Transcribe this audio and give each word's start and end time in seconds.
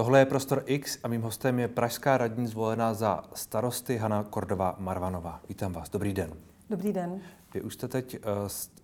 Tohle 0.00 0.18
je 0.18 0.26
Prostor 0.26 0.62
X 0.66 0.98
a 1.02 1.08
mým 1.08 1.22
hostem 1.22 1.58
je 1.58 1.68
pražská 1.68 2.18
radní 2.18 2.46
zvolená 2.46 2.94
za 2.94 3.24
starosty 3.34 3.96
Hana 3.96 4.24
Kordová 4.24 4.76
Marvanová. 4.78 5.40
Vítám 5.48 5.72
vás, 5.72 5.90
dobrý 5.90 6.12
den. 6.12 6.32
Dobrý 6.70 6.92
den. 6.92 7.20
Vy 7.54 7.62
už 7.62 7.74
jste 7.74 7.88
teď 7.88 8.14
eh, 8.14 8.20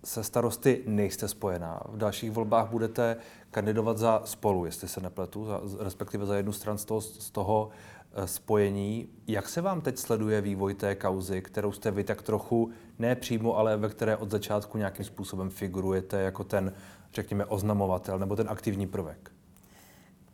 se 0.03 0.23
starosty 0.23 0.83
nejste 0.87 1.27
spojená. 1.27 1.81
V 1.89 1.97
dalších 1.97 2.31
volbách 2.31 2.69
budete 2.69 3.17
kandidovat 3.51 3.97
za 3.97 4.21
spolu, 4.25 4.65
jestli 4.65 4.87
se 4.87 5.01
nepletu, 5.01 5.45
za, 5.45 5.61
respektive 5.79 6.25
za 6.25 6.35
jednu 6.35 6.51
stran 6.51 6.77
z 6.77 6.85
toho, 6.85 7.01
z 7.01 7.31
toho 7.31 7.69
eh, 8.13 8.27
spojení. 8.27 9.09
Jak 9.27 9.49
se 9.49 9.61
vám 9.61 9.81
teď 9.81 9.97
sleduje 9.97 10.41
vývoj 10.41 10.73
té 10.73 10.95
kauzy, 10.95 11.41
kterou 11.41 11.71
jste 11.71 11.91
vy 11.91 12.03
tak 12.03 12.21
trochu, 12.21 12.71
ne 12.99 13.15
přímo, 13.15 13.57
ale 13.57 13.77
ve 13.77 13.89
které 13.89 14.17
od 14.17 14.31
začátku 14.31 14.77
nějakým 14.77 15.05
způsobem 15.05 15.49
figurujete 15.49 16.21
jako 16.21 16.43
ten, 16.43 16.73
řekněme, 17.13 17.45
oznamovatel 17.45 18.19
nebo 18.19 18.35
ten 18.35 18.49
aktivní 18.49 18.87
prvek? 18.87 19.36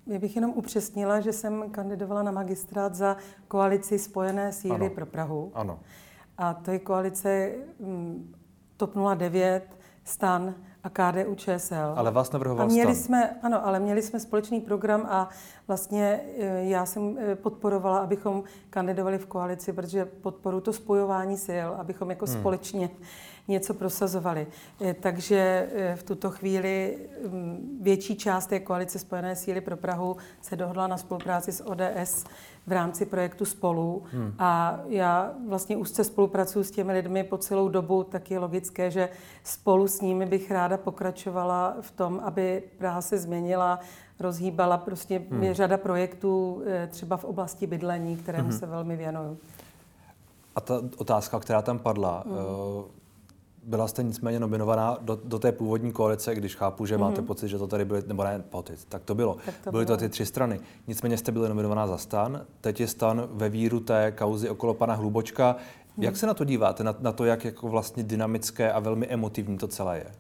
Já 0.07 0.20
bych 0.20 0.35
jenom 0.35 0.51
upřesnila, 0.51 1.19
že 1.19 1.33
jsem 1.33 1.69
kandidovala 1.71 2.23
na 2.23 2.31
magistrát 2.31 2.96
za 2.96 3.18
koalici 3.47 4.00
Spojené 4.00 4.51
síly 4.51 4.75
ano. 4.75 4.89
pro 4.89 5.05
Prahu. 5.05 5.51
Ano. 5.54 5.79
A 6.37 6.54
to 6.54 6.71
je 6.71 6.79
koalice 6.79 7.51
mm, 7.79 8.33
TOP 8.78 8.93
09, 9.15 9.78
STAN 10.04 10.55
a 10.83 10.89
KDU 10.89 11.36
ČSL. 11.36 11.93
Ale 11.96 12.11
vás 12.11 12.32
navrhoval 12.32 12.65
a 12.65 12.69
měli 12.69 12.96
stan. 12.96 13.05
jsme, 13.05 13.39
Ano, 13.42 13.68
ale 13.68 13.79
měli 13.79 14.01
jsme 14.01 14.19
společný 14.19 14.61
program 14.61 15.06
a 15.09 15.29
vlastně 15.68 16.19
e, 16.37 16.65
já 16.65 16.86
jsem 16.86 17.18
e, 17.18 17.36
podporovala, 17.36 17.97
abychom 17.97 18.43
kandidovali 18.69 19.18
v 19.18 19.25
koalici, 19.25 19.73
protože 19.73 20.06
podporu 20.06 20.61
to 20.61 20.73
spojování 20.73 21.37
sil, 21.47 21.69
abychom 21.78 22.09
jako 22.09 22.25
hmm. 22.25 22.39
společně 22.39 22.89
něco 23.47 23.73
prosazovali. 23.73 24.47
E, 24.82 24.93
takže 24.93 25.69
v 25.96 26.04
tuto 26.04 26.32
chvíli 26.32 26.97
větší 27.81 28.15
část 28.15 28.47
té 28.47 28.59
koalice 28.59 29.00
Spojené 29.00 29.36
síly 29.36 29.61
pro 29.61 29.78
Prahu 29.78 30.18
se 30.42 30.56
dohodla 30.56 30.87
na 30.87 30.97
spolupráci 30.97 31.51
s 31.51 31.65
ODS 31.68 32.25
v 32.67 32.72
rámci 32.72 33.06
projektu 33.06 33.45
Spolu. 33.45 34.03
Hmm. 34.11 34.34
A 34.39 34.80
já 34.88 35.34
vlastně 35.48 35.78
úzce 35.78 36.04
spolupracuji 36.04 36.64
s 36.64 36.72
těmi 36.72 36.94
lidmi 36.94 37.23
po 37.23 37.38
celou 37.38 37.70
dobu, 37.70 38.04
tak 38.04 38.31
je 38.31 38.39
logické, 38.39 38.92
že 38.92 39.09
spolu 39.44 39.88
s 39.88 40.02
nimi 40.02 40.26
bych 40.26 40.52
ráda 40.52 40.73
pokračovala 40.78 41.76
v 41.82 41.92
tom, 41.92 42.22
aby 42.24 42.64
Praha 42.78 43.02
se 43.02 43.18
změnila, 43.18 43.80
rozhýbala. 44.20 44.78
Prostě 44.78 45.22
hmm. 45.32 45.44
je 45.44 45.54
řada 45.54 45.78
projektů 45.78 46.64
eh, 46.66 46.88
třeba 46.88 47.18
v 47.18 47.26
oblasti 47.26 47.68
bydlení, 47.68 48.18
kterému 48.18 48.50
hmm. 48.50 48.60
se 48.60 48.66
velmi 48.66 48.96
věnuju. 48.96 49.38
A 50.56 50.62
ta 50.62 50.82
otázka, 50.98 51.40
která 51.40 51.62
tam 51.62 51.80
padla, 51.80 52.24
hmm. 52.28 52.36
Byla 53.66 53.88
jste 53.88 54.04
nicméně 54.04 54.40
nominovaná 54.40 54.98
do, 55.02 55.20
do 55.24 55.40
té 55.40 55.52
původní 55.52 55.92
koalice, 55.92 56.36
když 56.36 56.56
chápu, 56.56 56.86
že 56.86 56.96
mm-hmm. 56.96 57.00
máte 57.00 57.22
pocit, 57.22 57.48
že 57.48 57.58
to 57.58 57.68
tady 57.68 57.86
byly, 57.86 58.04
nebo 58.08 58.24
ne 58.24 58.44
pocit, 58.50 58.86
tak 58.90 59.04
to 59.04 59.16
bylo. 59.16 59.38
Tak 59.46 59.56
to 59.64 59.72
byly 59.72 59.86
bylo. 59.86 59.98
to 59.98 60.02
ty 60.02 60.10
tři 60.10 60.26
strany. 60.26 60.60
Nicméně 60.88 61.18
jste 61.18 61.32
byli 61.32 61.50
nominovaná 61.50 61.88
za 61.88 61.98
stan, 61.98 62.46
teď 62.62 62.80
je 62.80 62.88
stan 62.88 63.28
ve 63.32 63.50
víru 63.50 63.80
té 63.80 64.12
kauzy 64.12 64.50
okolo 64.50 64.74
pana 64.74 64.94
Hlubočka. 64.94 65.56
Jak 65.98 66.18
se 66.18 66.28
na 66.28 66.34
to 66.34 66.44
díváte, 66.44 66.84
na, 66.84 66.96
na 67.00 67.12
to, 67.12 67.26
jak 67.26 67.46
jako 67.46 67.68
vlastně 67.68 68.04
dynamické 68.04 68.72
a 68.72 68.80
velmi 68.80 69.08
emotivní 69.08 69.58
to 69.58 69.68
celé 69.68 69.98
je? 69.98 70.12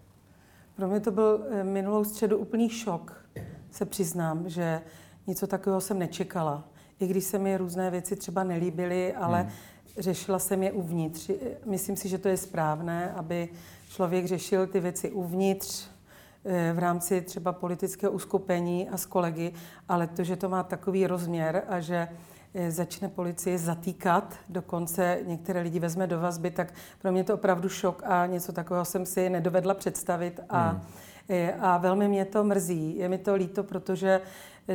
Pro 0.75 0.87
mě 0.87 0.99
to 0.99 1.11
byl 1.11 1.45
eh, 1.49 1.63
minulou 1.63 2.03
středu 2.03 2.37
úplný 2.37 2.69
šok, 2.69 3.25
se 3.71 3.85
přiznám, 3.85 4.49
že 4.49 4.81
něco 5.27 5.47
takového 5.47 5.81
jsem 5.81 5.99
nečekala. 5.99 6.63
I 6.99 7.07
když 7.07 7.23
se 7.23 7.39
mi 7.39 7.57
různé 7.57 7.91
věci 7.91 8.15
třeba 8.15 8.43
nelíbily, 8.43 9.13
ale 9.13 9.43
mm 9.43 9.49
řešila 9.97 10.39
jsem 10.39 10.63
je 10.63 10.71
uvnitř. 10.71 11.31
Myslím 11.65 11.95
si, 11.95 12.09
že 12.09 12.17
to 12.17 12.27
je 12.27 12.37
správné, 12.37 13.11
aby 13.11 13.49
člověk 13.89 14.25
řešil 14.25 14.67
ty 14.67 14.79
věci 14.79 15.11
uvnitř, 15.11 15.87
eh, 16.45 16.73
v 16.73 16.79
rámci 16.79 17.21
třeba 17.21 17.51
politického 17.51 18.13
uskupení 18.13 18.89
a 18.89 18.97
s 18.97 19.05
kolegy, 19.05 19.53
ale 19.89 20.07
to, 20.07 20.23
že 20.23 20.35
to 20.35 20.49
má 20.49 20.63
takový 20.63 21.07
rozměr 21.07 21.63
a 21.67 21.79
že 21.79 21.95
eh, 21.95 22.17
začne 22.69 23.09
policie 23.09 23.57
zatýkat, 23.57 24.35
dokonce 24.49 25.19
některé 25.25 25.61
lidi 25.61 25.79
vezme 25.79 26.07
do 26.07 26.19
vazby, 26.19 26.51
tak 26.51 26.73
pro 27.01 27.11
mě 27.11 27.23
to 27.23 27.33
opravdu 27.33 27.69
šok 27.69 28.03
a 28.05 28.25
něco 28.25 28.53
takového 28.53 28.85
jsem 28.85 29.05
si 29.05 29.29
nedovedla 29.29 29.73
představit 29.73 30.39
a, 30.49 30.69
hmm. 30.69 30.81
Eh, 31.29 31.53
a 31.59 31.77
velmi 31.77 32.07
mě 32.07 32.25
to 32.25 32.43
mrzí. 32.43 32.97
Je 32.97 33.09
mi 33.09 33.17
to 33.17 33.35
líto, 33.35 33.63
protože 33.63 34.21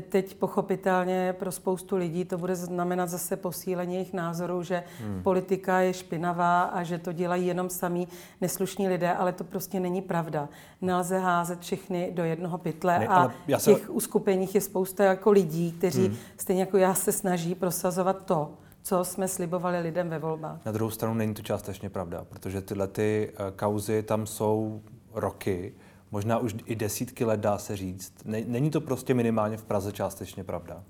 Teď 0.08 0.34
pochopitelně 0.34 1.32
pro 1.38 1.52
spoustu 1.52 1.96
lidí 1.96 2.24
to 2.24 2.38
bude 2.38 2.56
znamenat 2.56 3.08
zase 3.08 3.36
posílení 3.36 3.94
jejich 3.94 4.12
názoru, 4.12 4.62
že 4.62 4.84
hmm. 5.00 5.22
politika 5.22 5.80
je 5.80 5.92
špinavá 5.92 6.62
a 6.62 6.82
že 6.82 6.98
to 6.98 7.12
dělají 7.12 7.46
jenom 7.46 7.70
sami 7.70 8.06
neslušní 8.40 8.88
lidé, 8.88 9.12
ale 9.12 9.32
to 9.32 9.44
prostě 9.44 9.80
není 9.80 10.02
pravda. 10.02 10.48
Nelze 10.82 11.18
házet 11.18 11.60
všechny 11.60 12.10
do 12.14 12.24
jednoho 12.24 12.58
pytle 12.58 12.98
ne, 12.98 13.08
a 13.08 13.28
v 13.28 13.58
se... 13.58 13.74
těch 13.74 13.90
uskupeních 13.90 14.54
je 14.54 14.60
spousta 14.60 15.04
jako 15.04 15.30
lidí, 15.30 15.72
kteří 15.72 16.06
hmm. 16.06 16.16
stejně 16.36 16.62
jako 16.62 16.76
já 16.76 16.94
se 16.94 17.12
snaží 17.12 17.54
prosazovat 17.54 18.24
to, 18.24 18.50
co 18.82 19.04
jsme 19.04 19.28
slibovali 19.28 19.80
lidem 19.80 20.08
ve 20.08 20.18
volbách. 20.18 20.60
Na 20.64 20.72
druhou 20.72 20.90
stranu 20.90 21.14
není 21.14 21.34
to 21.34 21.42
částečně 21.42 21.90
pravda, 21.90 22.24
protože 22.28 22.60
tyhle 22.60 22.88
ty 22.88 23.32
eh, 23.32 23.52
kauzy 23.56 24.02
tam 24.02 24.26
jsou 24.26 24.80
roky 25.12 25.74
možná 26.10 26.38
už 26.38 26.54
i 26.66 26.76
desítky 26.76 27.24
let, 27.24 27.40
dá 27.40 27.58
se 27.58 27.76
říct. 27.76 28.12
Není 28.24 28.70
to 28.70 28.80
prostě 28.80 29.14
minimálně 29.14 29.56
v 29.56 29.64
Praze 29.64 29.92
částečně 29.92 30.44
pravda? 30.44 30.82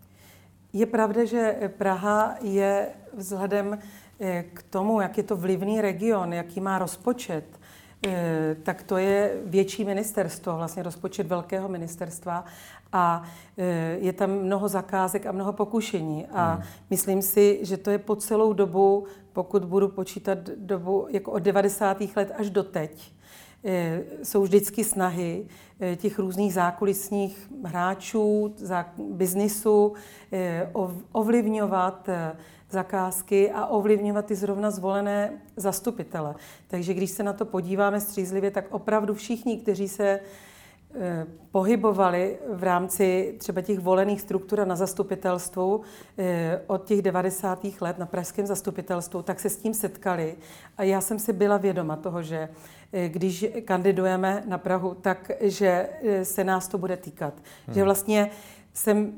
Je 0.73 0.87
pravda, 0.87 1.25
že 1.25 1.71
Praha 1.79 2.35
je 2.41 2.89
vzhledem 3.17 3.79
eh, 4.21 4.43
k 4.43 4.63
tomu, 4.63 5.01
jak 5.01 5.17
je 5.17 5.23
to 5.23 5.37
vlivný 5.37 5.81
region, 5.81 6.33
jaký 6.33 6.61
má 6.61 6.79
rozpočet, 6.79 7.45
eh, 8.07 8.57
tak 8.63 8.83
to 8.83 8.97
je 8.97 9.41
větší 9.45 9.85
ministerstvo, 9.85 10.57
vlastně 10.57 10.83
rozpočet 10.83 11.27
velkého 11.27 11.69
ministerstva 11.69 12.45
a 12.93 13.23
eh, 13.59 13.97
je 14.01 14.13
tam 14.13 14.31
mnoho 14.31 14.69
zakázek 14.69 15.27
a 15.27 15.33
mnoho 15.33 15.53
pokušení. 15.53 16.27
A 16.27 16.53
hmm. 16.53 16.63
myslím 16.91 17.23
si, 17.23 17.59
že 17.63 17.77
to 17.77 17.91
je 17.91 17.99
po 17.99 18.17
celou 18.17 18.53
dobu, 18.53 19.07
pokud 19.33 19.65
budu 19.65 19.89
počítat 19.89 20.39
dobu 20.57 21.07
jako 21.11 21.33
od 21.33 21.43
90. 21.43 21.97
let 22.17 22.33
až 22.39 22.51
do 22.51 22.63
teď, 22.63 23.13
jsou 24.23 24.43
vždycky 24.43 24.85
snahy 24.85 25.47
eh, 25.81 25.97
těch 25.97 26.19
různých 26.19 26.55
zákulisních 26.55 27.51
hráčů, 27.65 28.55
biznisu 28.99 29.93
eh, 30.33 30.71
ovlivňovat 31.13 32.09
zakázky 32.71 33.51
a 33.51 33.67
ovlivňovat 33.67 34.27
ty 34.27 34.35
zrovna 34.35 34.71
zvolené 34.71 35.33
zastupitele. 35.57 36.35
Takže 36.69 36.95
když 36.95 37.11
se 37.11 37.23
na 37.23 37.33
to 37.33 37.45
podíváme 37.45 38.01
střízlivě, 38.01 38.51
tak 38.51 38.65
opravdu 38.71 39.15
všichni, 39.15 39.59
kteří 39.59 39.89
se 39.89 40.21
Eh, 40.21 40.21
pohybovali 41.51 42.39
v 42.53 42.63
rámci 42.63 43.35
třeba 43.39 43.61
těch 43.61 43.79
volených 43.79 44.21
struktur 44.21 44.67
na 44.67 44.77
zastupitelstvu 44.77 45.81
eh, 46.19 46.61
od 46.67 46.85
těch 46.85 47.03
90. 47.03 47.67
let 47.81 47.99
na 47.99 48.07
pražském 48.07 48.47
zastupitelstvu, 48.47 49.23
tak 49.23 49.41
se 49.41 49.51
s 49.51 49.57
tím 49.57 49.75
setkali. 49.75 50.37
A 50.77 50.83
já 50.83 51.01
jsem 51.01 51.19
si 51.19 51.33
byla 51.33 51.57
vědoma 51.57 51.97
toho, 51.97 52.23
že 52.23 52.49
eh, 52.93 53.09
když 53.09 53.47
kandidujeme 53.65 54.43
na 54.47 54.59
Prahu, 54.59 54.95
tak 54.95 55.31
že 55.41 55.89
se 56.23 56.45
nás 56.45 56.69
to 56.69 56.79
bude 56.79 56.97
týkat. 56.97 57.35
Hmm. 57.67 57.75
Že 57.75 57.85
vlastně 57.85 58.31
jsem 58.75 59.13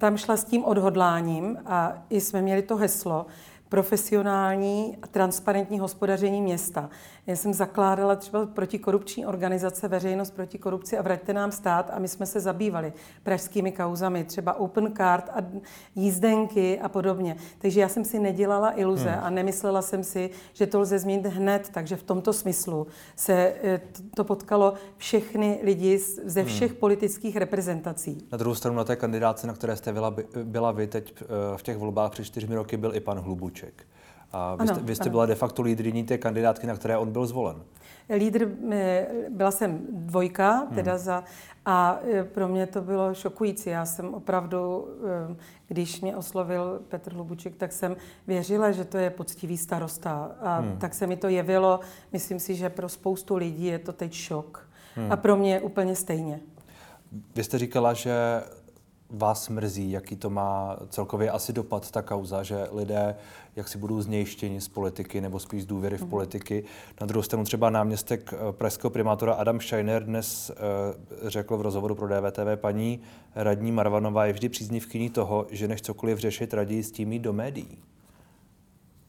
tam 0.00 0.16
šla 0.16 0.36
s 0.36 0.44
tím 0.44 0.64
odhodláním 0.64 1.58
a 1.66 2.02
i 2.10 2.20
jsme 2.20 2.42
měli 2.42 2.62
to 2.62 2.76
heslo, 2.76 3.26
profesionální 3.68 4.98
a 5.02 5.06
transparentní 5.06 5.78
hospodaření 5.78 6.42
města. 6.42 6.90
Já 7.28 7.36
jsem 7.36 7.54
zakládala 7.54 8.16
třeba 8.16 8.46
protikorupční 8.46 9.26
organizace 9.26 9.88
Veřejnost 9.88 10.30
proti 10.30 10.58
korupci 10.58 10.98
a 10.98 11.02
Vraťte 11.02 11.32
nám 11.32 11.52
stát 11.52 11.90
a 11.92 11.98
my 11.98 12.08
jsme 12.08 12.26
se 12.26 12.40
zabývali 12.40 12.92
pražskými 13.22 13.72
kauzami, 13.72 14.24
třeba 14.24 14.60
Open 14.60 14.94
Card 14.96 15.28
a 15.28 15.44
jízdenky 15.94 16.80
a 16.80 16.88
podobně. 16.88 17.36
Takže 17.58 17.80
já 17.80 17.88
jsem 17.88 18.04
si 18.04 18.18
nedělala 18.18 18.78
iluze 18.78 19.10
hmm. 19.10 19.24
a 19.24 19.30
nemyslela 19.30 19.82
jsem 19.82 20.04
si, 20.04 20.30
že 20.52 20.66
to 20.66 20.80
lze 20.80 20.98
změnit 20.98 21.26
hned, 21.26 21.68
takže 21.74 21.96
v 21.96 22.02
tomto 22.02 22.32
smyslu 22.32 22.86
se 23.16 23.54
eh, 23.62 23.80
to 24.16 24.24
potkalo 24.24 24.74
všechny 24.96 25.60
lidi 25.62 25.98
ze 26.24 26.40
hmm. 26.40 26.48
všech 26.48 26.70
hmm. 26.70 26.80
politických 26.80 27.36
reprezentací. 27.36 28.18
Na 28.32 28.38
druhou 28.38 28.54
stranu 28.54 28.76
na 28.76 28.84
té 28.84 28.96
kandidáce, 28.96 29.46
na 29.46 29.52
které 29.52 29.76
jste 29.76 29.92
byla, 29.92 30.16
byla 30.42 30.72
vy 30.72 30.86
teď 30.86 31.14
eh, 31.22 31.26
v 31.56 31.62
těch 31.62 31.76
volbách 31.76 32.10
před 32.10 32.24
čtyřmi 32.24 32.54
roky, 32.54 32.76
byl 32.76 32.94
i 32.94 33.00
pan 33.00 33.18
Hlubuček. 33.18 33.86
A 34.32 34.54
vy, 34.54 34.60
ano, 34.60 34.74
jste, 34.74 34.84
vy 34.84 34.96
jste 34.96 35.10
byla 35.10 35.26
de 35.26 35.34
facto 35.34 35.62
lídriní 35.62 36.04
té 36.04 36.18
kandidátky, 36.18 36.66
na 36.66 36.74
které 36.74 36.98
on 36.98 37.12
byl 37.12 37.26
zvolen. 37.26 37.56
Lídr, 38.16 38.48
eh, 38.70 39.06
byla 39.30 39.50
jsem 39.50 39.86
dvojka, 39.90 40.66
teda 40.74 40.92
hmm. 40.92 41.00
za, 41.00 41.24
a 41.64 41.98
eh, 42.12 42.24
pro 42.24 42.48
mě 42.48 42.66
to 42.66 42.80
bylo 42.80 43.14
šokující. 43.14 43.70
Já 43.70 43.86
jsem 43.86 44.14
opravdu, 44.14 44.88
eh, 45.30 45.36
když 45.68 46.00
mě 46.00 46.16
oslovil 46.16 46.80
Petr 46.88 47.12
Hlubuček, 47.12 47.56
tak 47.56 47.72
jsem 47.72 47.96
věřila, 48.26 48.70
že 48.70 48.84
to 48.84 48.98
je 48.98 49.10
poctivý 49.10 49.58
starosta. 49.58 50.30
A 50.40 50.58
hmm. 50.58 50.78
tak 50.78 50.94
se 50.94 51.06
mi 51.06 51.16
to 51.16 51.28
jevilo. 51.28 51.80
Myslím 52.12 52.40
si, 52.40 52.54
že 52.54 52.70
pro 52.70 52.88
spoustu 52.88 53.36
lidí 53.36 53.66
je 53.66 53.78
to 53.78 53.92
teď 53.92 54.12
šok. 54.12 54.68
Hmm. 54.94 55.12
A 55.12 55.16
pro 55.16 55.36
mě 55.36 55.60
úplně 55.60 55.96
stejně. 55.96 56.40
Vy 57.34 57.44
jste 57.44 57.58
říkala, 57.58 57.92
že 57.92 58.42
vás 59.10 59.48
mrzí, 59.48 59.90
jaký 59.90 60.16
to 60.16 60.30
má 60.30 60.76
celkově 60.88 61.30
asi 61.30 61.52
dopad 61.52 61.90
ta 61.90 62.02
kauza, 62.02 62.42
že 62.42 62.66
lidé 62.72 63.16
jak 63.58 63.68
si 63.68 63.78
budou 63.78 64.00
znějštěni 64.00 64.60
z 64.60 64.68
politiky 64.68 65.20
nebo 65.20 65.38
spíš 65.38 65.62
z 65.62 65.66
důvěry 65.66 65.96
v 65.96 66.00
mhm. 66.00 66.10
politiky. 66.10 66.64
Na 67.00 67.06
druhou 67.06 67.22
stranu 67.22 67.44
třeba 67.44 67.70
náměstek 67.70 68.32
eh, 68.32 68.52
pražského 68.52 68.90
primátora 68.90 69.34
Adam 69.34 69.60
Scheiner 69.60 70.04
dnes 70.04 70.50
uh, 70.50 71.28
řekl 71.28 71.56
v 71.56 71.60
rozhovoru 71.60 71.94
pro 71.94 72.08
DVTV 72.08 72.56
paní 72.60 73.00
radní 73.34 73.72
Marvanová 73.72 74.26
je 74.26 74.32
vždy 74.32 74.48
příznivkyní 74.48 75.10
toho, 75.10 75.46
že 75.50 75.68
než 75.68 75.82
cokoliv 75.82 76.18
řešit, 76.18 76.54
raději 76.54 76.82
s 76.82 76.90
tím 76.90 77.12
jít 77.12 77.18
do 77.18 77.32
médií. 77.32 77.78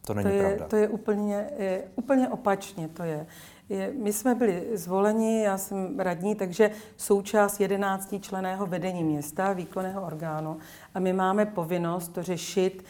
To 0.10 0.14
není 0.14 0.30
to 0.30 0.36
je, 0.36 0.44
pravda. 0.48 0.68
To 0.68 0.76
je 0.76 0.88
úplně, 0.88 1.50
je, 1.58 1.84
úplně 1.96 2.30
opačně. 2.30 2.88
To 2.88 3.04
je. 3.04 3.28
je. 3.70 3.94
My 3.98 4.14
jsme 4.14 4.36
byli 4.36 4.68
zvoleni, 4.74 5.44
já 5.44 5.58
jsem 5.58 6.00
radní, 6.00 6.36
takže 6.36 6.72
součást 6.98 7.60
11 7.60 8.16
členého 8.22 8.66
vedení 8.66 9.04
města, 9.04 9.54
výkonného 9.54 10.02
orgánu. 10.02 10.58
A 10.94 11.00
my 11.00 11.14
máme 11.14 11.46
povinnost 11.46 12.08
to 12.08 12.24
řešit 12.24 12.84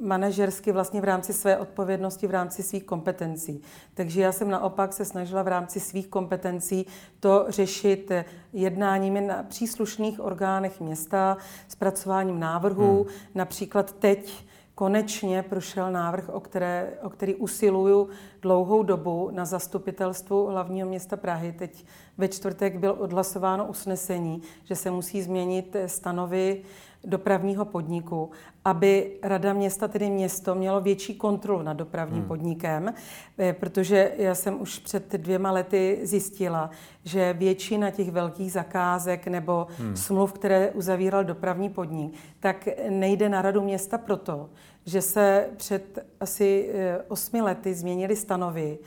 manažersky 0.00 0.72
vlastně 0.72 1.00
v 1.00 1.04
rámci 1.04 1.32
své 1.32 1.58
odpovědnosti, 1.58 2.26
v 2.26 2.30
rámci 2.30 2.62
svých 2.62 2.84
kompetencí. 2.84 3.62
Takže 3.94 4.22
já 4.22 4.32
jsem 4.32 4.50
naopak 4.50 4.92
se 4.92 5.04
snažila 5.04 5.42
v 5.42 5.48
rámci 5.48 5.80
svých 5.80 6.06
kompetencí 6.06 6.86
to 7.20 7.46
řešit 7.48 8.12
jednáními 8.52 9.20
na 9.20 9.42
příslušných 9.42 10.20
orgánech 10.20 10.80
města, 10.80 11.36
zpracováním 11.68 12.40
návrhů. 12.40 13.02
Hmm. 13.02 13.12
Například 13.34 13.92
teď 13.92 14.44
konečně 14.74 15.42
prošel 15.42 15.92
návrh, 15.92 16.28
o, 16.28 16.40
které, 16.40 16.92
o 17.02 17.10
který 17.10 17.34
usiluju 17.34 18.08
dlouhou 18.42 18.82
dobu 18.82 19.30
na 19.32 19.44
zastupitelstvu 19.44 20.46
hlavního 20.46 20.88
města 20.88 21.16
Prahy. 21.16 21.52
Teď 21.52 21.84
ve 22.18 22.28
čtvrtek 22.28 22.78
byl 22.78 22.96
odhlasováno 22.98 23.66
usnesení, 23.66 24.42
že 24.64 24.76
se 24.76 24.90
musí 24.90 25.22
změnit 25.22 25.76
stanovy 25.86 26.62
dopravního 27.04 27.64
podniku, 27.64 28.30
aby 28.64 29.10
Rada 29.22 29.52
města, 29.52 29.88
tedy 29.88 30.10
město, 30.10 30.54
mělo 30.54 30.80
větší 30.80 31.14
kontrolu 31.14 31.62
nad 31.62 31.72
dopravním 31.72 32.18
hmm. 32.18 32.28
podnikem, 32.28 32.94
eh, 33.38 33.52
protože 33.52 34.12
já 34.16 34.34
jsem 34.34 34.60
už 34.60 34.78
před 34.78 35.12
dvěma 35.12 35.50
lety 35.50 36.00
zjistila, 36.02 36.70
že 37.04 37.32
většina 37.32 37.90
těch 37.90 38.10
velkých 38.10 38.52
zakázek 38.52 39.26
nebo 39.26 39.66
hmm. 39.78 39.96
smluv, 39.96 40.32
které 40.32 40.70
uzavíral 40.70 41.24
dopravní 41.24 41.68
podnik, 41.68 42.12
tak 42.40 42.68
nejde 42.88 43.28
na 43.28 43.42
Radu 43.42 43.62
města 43.62 43.98
proto, 43.98 44.50
že 44.84 45.02
se 45.02 45.48
před 45.56 45.98
asi 46.20 46.70
eh, 46.74 46.98
osmi 47.08 47.40
lety 47.42 47.74
změnily 47.74 48.16
stanovy 48.16 48.78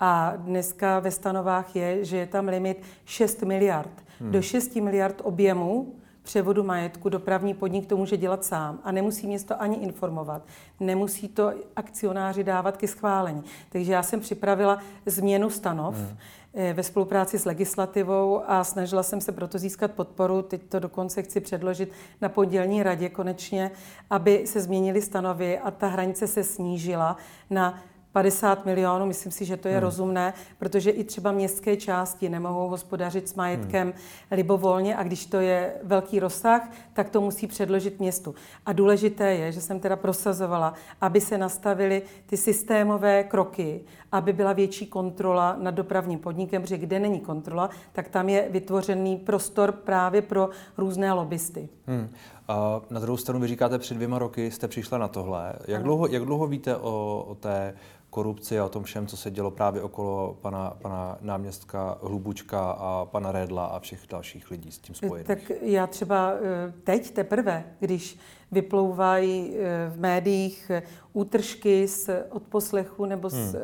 a 0.00 0.32
dneska 0.36 0.98
ve 0.98 1.10
stanovách 1.10 1.76
je, 1.76 2.04
že 2.04 2.16
je 2.16 2.26
tam 2.26 2.48
limit 2.48 2.82
6 3.04 3.42
miliard. 3.42 4.04
Hmm. 4.20 4.32
Do 4.32 4.42
6 4.42 4.76
miliard 4.76 5.20
objemu 5.24 5.94
převodu 6.24 6.62
majetku 6.62 7.08
dopravní 7.08 7.54
podnik 7.54 7.86
to 7.86 7.96
může 7.96 8.16
dělat 8.16 8.44
sám 8.44 8.78
a 8.84 8.92
nemusí 8.92 9.26
město 9.26 9.62
ani 9.62 9.76
informovat. 9.76 10.42
Nemusí 10.80 11.28
to 11.28 11.52
akcionáři 11.76 12.44
dávat 12.44 12.76
ke 12.76 12.88
schválení. 12.88 13.42
Takže 13.68 13.92
já 13.92 14.02
jsem 14.02 14.20
připravila 14.20 14.78
změnu 15.06 15.50
stanov 15.50 15.94
hmm. 15.94 16.16
Eh, 16.56 16.72
ve 16.72 16.82
spolupráci 16.82 17.38
s 17.38 17.44
legislativou 17.44 18.42
a 18.46 18.64
snažila 18.64 19.02
jsem 19.02 19.20
se 19.20 19.32
proto 19.32 19.58
získat 19.58 19.90
podporu. 19.90 20.42
Teď 20.42 20.62
to 20.68 20.80
dokonce 20.80 21.22
chci 21.22 21.40
předložit 21.40 21.92
na 22.20 22.28
pondělní 22.28 22.82
radě 22.82 23.08
konečně, 23.08 23.70
aby 24.10 24.46
se 24.46 24.60
změnily 24.60 25.02
stanovy 25.02 25.58
a 25.58 25.70
ta 25.70 25.88
hranice 25.88 26.26
se 26.26 26.44
snížila 26.44 27.16
na 27.50 27.82
50 28.14 28.66
milionů, 28.66 29.06
myslím 29.06 29.32
si, 29.32 29.44
že 29.44 29.56
to 29.56 29.68
je 29.68 29.74
hmm. 29.74 29.82
rozumné, 29.82 30.34
protože 30.58 30.90
i 30.90 31.04
třeba 31.04 31.32
městské 31.32 31.76
části 31.76 32.28
nemohou 32.28 32.68
hospodařit 32.68 33.28
s 33.28 33.34
majetkem 33.34 33.88
hmm. 33.88 33.96
libovolně 34.30 34.96
a 34.96 35.02
když 35.02 35.26
to 35.26 35.36
je 35.36 35.74
velký 35.82 36.20
rozsah, 36.20 36.70
tak 36.92 37.10
to 37.10 37.20
musí 37.20 37.46
předložit 37.46 38.00
městu. 38.00 38.34
A 38.66 38.72
důležité 38.72 39.34
je, 39.34 39.52
že 39.52 39.60
jsem 39.60 39.80
teda 39.80 39.96
prosazovala, 39.96 40.74
aby 41.00 41.20
se 41.20 41.38
nastavily 41.38 42.02
ty 42.26 42.36
systémové 42.36 43.24
kroky, 43.24 43.80
aby 44.12 44.32
byla 44.32 44.52
větší 44.52 44.86
kontrola 44.86 45.56
nad 45.58 45.74
dopravním 45.74 46.18
podnikem, 46.18 46.62
protože 46.62 46.78
kde 46.78 47.00
není 47.00 47.20
kontrola, 47.20 47.70
tak 47.92 48.08
tam 48.08 48.28
je 48.28 48.48
vytvořený 48.50 49.16
prostor 49.16 49.72
právě 49.72 50.22
pro 50.22 50.50
různé 50.78 51.12
lobbysty. 51.12 51.68
Hmm. 51.86 52.08
A 52.48 52.80
na 52.90 53.00
druhou 53.00 53.16
stranu 53.16 53.40
vy 53.40 53.48
říkáte, 53.48 53.78
před 53.78 53.94
dvěma 53.94 54.18
roky 54.18 54.50
jste 54.50 54.68
přišla 54.68 54.98
na 54.98 55.08
tohle. 55.08 55.52
Jak, 55.68 55.82
dlouho, 55.82 56.06
jak 56.06 56.22
dlouho 56.24 56.46
víte 56.46 56.76
o, 56.76 57.24
o 57.28 57.34
té 57.34 57.74
korupci 58.10 58.58
a 58.58 58.64
o 58.64 58.68
tom 58.68 58.82
všem, 58.82 59.06
co 59.06 59.16
se 59.16 59.30
dělo 59.30 59.50
právě 59.50 59.82
okolo 59.82 60.36
pana, 60.40 60.76
pana 60.82 61.18
náměstka 61.20 61.98
Hlubučka 62.02 62.70
a 62.70 63.04
pana 63.04 63.32
Redla 63.32 63.66
a 63.66 63.80
všech 63.80 64.00
dalších 64.10 64.50
lidí 64.50 64.72
s 64.72 64.78
tím 64.78 64.94
spojených? 64.94 65.26
Tak 65.26 65.38
já 65.62 65.86
třeba 65.86 66.32
eh, 66.32 66.72
teď 66.84 67.10
teprve, 67.10 67.64
když 67.80 68.18
vyplouvají 68.52 69.56
eh, 69.56 69.90
v 69.94 70.00
médiích 70.00 70.70
eh, 70.70 70.82
útržky 71.12 71.88
z 71.88 72.10
odposlechu 72.30 73.04
nebo 73.04 73.28
z 73.28 73.54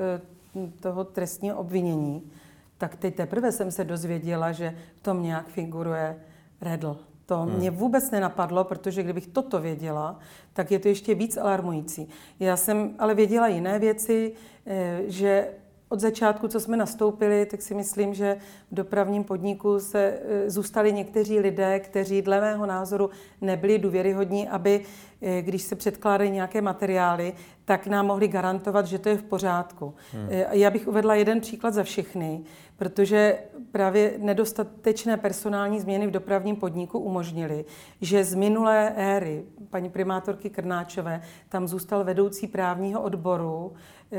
hmm. 0.54 0.72
toho 0.80 1.04
trestního 1.04 1.56
obvinění, 1.56 2.30
tak 2.78 2.96
teď 2.96 3.14
teprve 3.14 3.52
jsem 3.52 3.70
se 3.70 3.84
dozvěděla, 3.84 4.52
že 4.52 4.74
v 4.96 5.00
tom 5.00 5.22
nějak 5.22 5.48
figuruje 5.48 6.16
Redl. 6.60 6.96
To 7.30 7.36
hmm. 7.36 7.56
mě 7.56 7.70
vůbec 7.70 8.10
nenapadlo, 8.10 8.64
protože 8.64 9.02
kdybych 9.02 9.26
toto 9.26 9.60
věděla, 9.60 10.18
tak 10.52 10.70
je 10.70 10.78
to 10.78 10.88
ještě 10.88 11.14
víc 11.14 11.36
alarmující. 11.36 12.08
Já 12.40 12.56
jsem 12.56 12.94
ale 12.98 13.14
věděla 13.14 13.48
jiné 13.48 13.78
věci, 13.78 14.32
eh, 14.66 15.02
že 15.06 15.48
od 15.90 16.00
začátku, 16.00 16.48
co 16.48 16.60
jsme 16.60 16.76
nastoupili, 16.76 17.46
tak 17.46 17.62
si 17.62 17.74
myslím, 17.74 18.14
že 18.14 18.36
v 18.70 18.74
dopravním 18.74 19.24
podniku 19.24 19.80
se 19.80 20.18
e, 20.22 20.50
zůstali 20.50 20.92
někteří 20.92 21.40
lidé, 21.40 21.80
kteří 21.80 22.22
dle 22.22 22.40
mého 22.40 22.66
názoru 22.66 23.10
nebyli 23.40 23.78
důvěryhodní, 23.78 24.48
aby, 24.48 24.84
e, 25.22 25.42
když 25.42 25.62
se 25.62 25.76
předkládají 25.76 26.30
nějaké 26.30 26.60
materiály, 26.60 27.32
tak 27.64 27.86
nám 27.86 28.06
mohli 28.06 28.28
garantovat, 28.28 28.86
že 28.86 28.98
to 28.98 29.08
je 29.08 29.16
v 29.16 29.22
pořádku. 29.22 29.94
Hmm. 30.12 30.28
E, 30.30 30.58
já 30.58 30.70
bych 30.70 30.88
uvedla 30.88 31.14
jeden 31.14 31.40
příklad 31.40 31.74
za 31.74 31.82
všechny, 31.82 32.42
protože 32.76 33.38
právě 33.72 34.14
nedostatečné 34.18 35.16
personální 35.16 35.80
změny 35.80 36.06
v 36.06 36.10
dopravním 36.10 36.56
podniku 36.56 36.98
umožnily, 36.98 37.64
že 38.00 38.24
z 38.24 38.34
minulé 38.34 38.92
éry 38.96 39.44
paní 39.70 39.90
primátorky 39.90 40.50
Krnáčové 40.50 41.22
tam 41.48 41.68
zůstal 41.68 42.04
vedoucí 42.04 42.46
právního 42.46 43.02
odboru, 43.02 43.72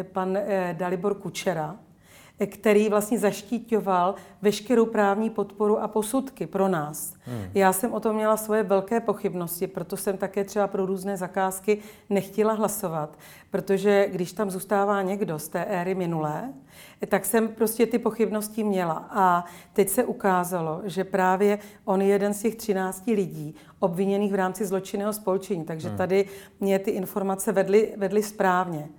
pan 0.03 0.37
eh, 0.37 0.75
Dalibor 0.77 1.15
Kučera, 1.15 1.75
eh, 2.39 2.47
který 2.47 2.89
vlastně 2.89 3.19
zaštíťoval 3.19 4.15
veškerou 4.41 4.85
právní 4.85 5.29
podporu 5.29 5.79
a 5.79 5.87
posudky 5.87 6.47
pro 6.47 6.67
nás. 6.67 7.13
Hmm. 7.21 7.45
Já 7.53 7.73
jsem 7.73 7.93
o 7.93 7.99
tom 7.99 8.15
měla 8.15 8.37
svoje 8.37 8.63
velké 8.63 8.99
pochybnosti, 8.99 9.67
proto 9.67 9.97
jsem 9.97 10.17
také 10.17 10.43
třeba 10.43 10.67
pro 10.67 10.85
různé 10.85 11.17
zakázky 11.17 11.77
nechtěla 12.09 12.53
hlasovat, 12.53 13.17
protože 13.49 14.07
když 14.11 14.33
tam 14.33 14.51
zůstává 14.51 15.01
někdo 15.01 15.39
z 15.39 15.47
té 15.47 15.63
éry 15.65 15.95
minulé, 15.95 16.53
eh, 17.01 17.07
tak 17.07 17.25
jsem 17.25 17.47
prostě 17.47 17.85
ty 17.85 17.99
pochybnosti 17.99 18.63
měla. 18.63 19.07
A 19.09 19.45
teď 19.73 19.89
se 19.89 20.03
ukázalo, 20.03 20.81
že 20.83 21.03
právě 21.03 21.59
on 21.85 22.01
je 22.01 22.07
jeden 22.07 22.33
z 22.33 22.41
těch 22.41 22.55
13 22.55 23.11
lidí 23.11 23.55
obviněných 23.79 24.31
v 24.31 24.35
rámci 24.35 24.65
zločinného 24.65 25.13
spolčení, 25.13 25.65
takže 25.65 25.87
hmm. 25.87 25.97
tady 25.97 26.25
mě 26.59 26.79
ty 26.79 26.91
informace 26.91 27.51
vedly, 27.51 27.93
vedly 27.97 28.23
správně. 28.23 28.89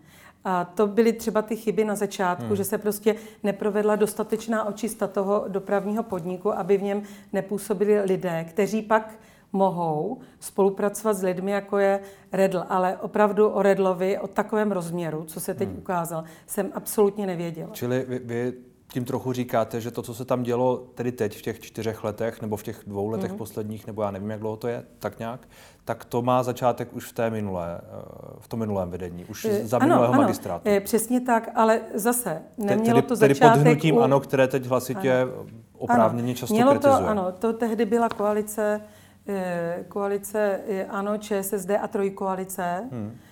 A 0.45 0.65
to 0.65 0.87
byly 0.87 1.13
třeba 1.13 1.43
ty 1.43 1.57
chyby 1.57 1.85
na 1.85 1.95
začátku, 1.95 2.47
hmm. 2.47 2.57
že 2.57 2.65
se 2.65 2.79
prostě 2.79 3.15
neprovedla 3.43 3.97
dostatečná 3.97 4.65
očista 4.65 5.07
toho 5.07 5.45
dopravního 5.49 6.03
podniku, 6.03 6.53
aby 6.53 6.77
v 6.77 6.83
něm 6.83 7.03
nepůsobili 7.33 8.01
lidé, 8.01 8.45
kteří 8.45 8.83
pak 8.83 9.15
mohou 9.53 10.21
spolupracovat 10.41 11.15
s 11.15 11.23
lidmi, 11.23 11.51
jako 11.51 11.79
je 11.79 12.01
Redl. 12.33 12.65
Ale 12.69 12.97
opravdu 12.97 13.49
o 13.49 13.63
Redlovi, 13.63 14.19
o 14.19 14.27
takovém 14.27 14.73
rozměru, 14.73 15.25
co 15.25 15.41
se 15.41 15.55
teď 15.55 15.69
hmm. 15.69 15.79
ukázal, 15.79 16.25
jsem 16.47 16.71
absolutně 16.75 17.27
nevěděla. 17.27 17.71
Čili 17.73 18.05
vy, 18.09 18.19
vy 18.19 18.53
tím 18.93 19.05
trochu 19.05 19.33
říkáte, 19.33 19.81
že 19.81 19.91
to, 19.91 20.03
co 20.03 20.15
se 20.15 20.25
tam 20.25 20.43
dělo 20.43 20.77
tedy 20.95 21.13
teď 21.13 21.39
v 21.39 21.43
těch 21.43 21.61
čtyřech 21.61 22.05
letech, 22.05 22.43
nebo 22.43 22.57
v 22.57 22.63
těch 22.63 22.83
dvou 22.87 23.09
letech 23.09 23.33
mm-hmm. 23.33 23.37
posledních, 23.37 23.87
nebo 23.87 24.03
já 24.03 24.11
nevím, 24.11 24.31
jak 24.31 24.41
dlouho 24.41 24.57
to 24.57 24.69
je, 24.69 24.85
tak 24.99 25.19
nějak, 25.19 25.49
tak 25.85 26.05
to 26.05 26.23
má 26.23 26.43
začátek 26.43 26.89
už 26.93 27.07
v 27.07 27.13
té 27.13 27.31
minulé, 27.31 27.81
eh, 27.81 28.03
v 28.39 28.49
tom 28.49 28.61
minulém 28.61 28.91
vedení, 28.91 29.25
už 29.25 29.45
eh, 29.45 29.67
za 29.67 29.79
minulého 29.79 30.13
ano, 30.13 30.23
magistrátu. 30.23 30.69
Ano, 30.69 30.81
přesně 30.81 31.21
tak, 31.21 31.49
ale 31.55 31.81
zase 31.95 32.43
nemělo 32.59 32.97
tedy, 32.97 33.09
to 33.09 33.17
začátek... 33.17 33.39
Tedy 33.39 33.51
pod 33.51 33.69
hnutím 33.69 33.97
u... 33.97 34.01
ANO, 34.01 34.21
které 34.21 34.49
teď 34.49 34.67
hlasitě 34.67 35.23
ano. 35.23 35.47
oprávněně 35.79 36.35
často 36.35 36.55
mělo 36.55 36.71
kritizuje. 36.71 36.99
To, 36.99 37.09
ano, 37.09 37.33
to 37.39 37.53
tehdy 37.53 37.85
byla 37.85 38.09
koalice, 38.09 38.81
eh, 39.29 39.85
koalice 39.89 40.61
ANO, 40.89 41.19
ČSSD 41.19 41.71
a 41.81 41.89
trojkoalice. 41.89 42.89
Hmm 42.93 43.13
Eh, 43.13 43.32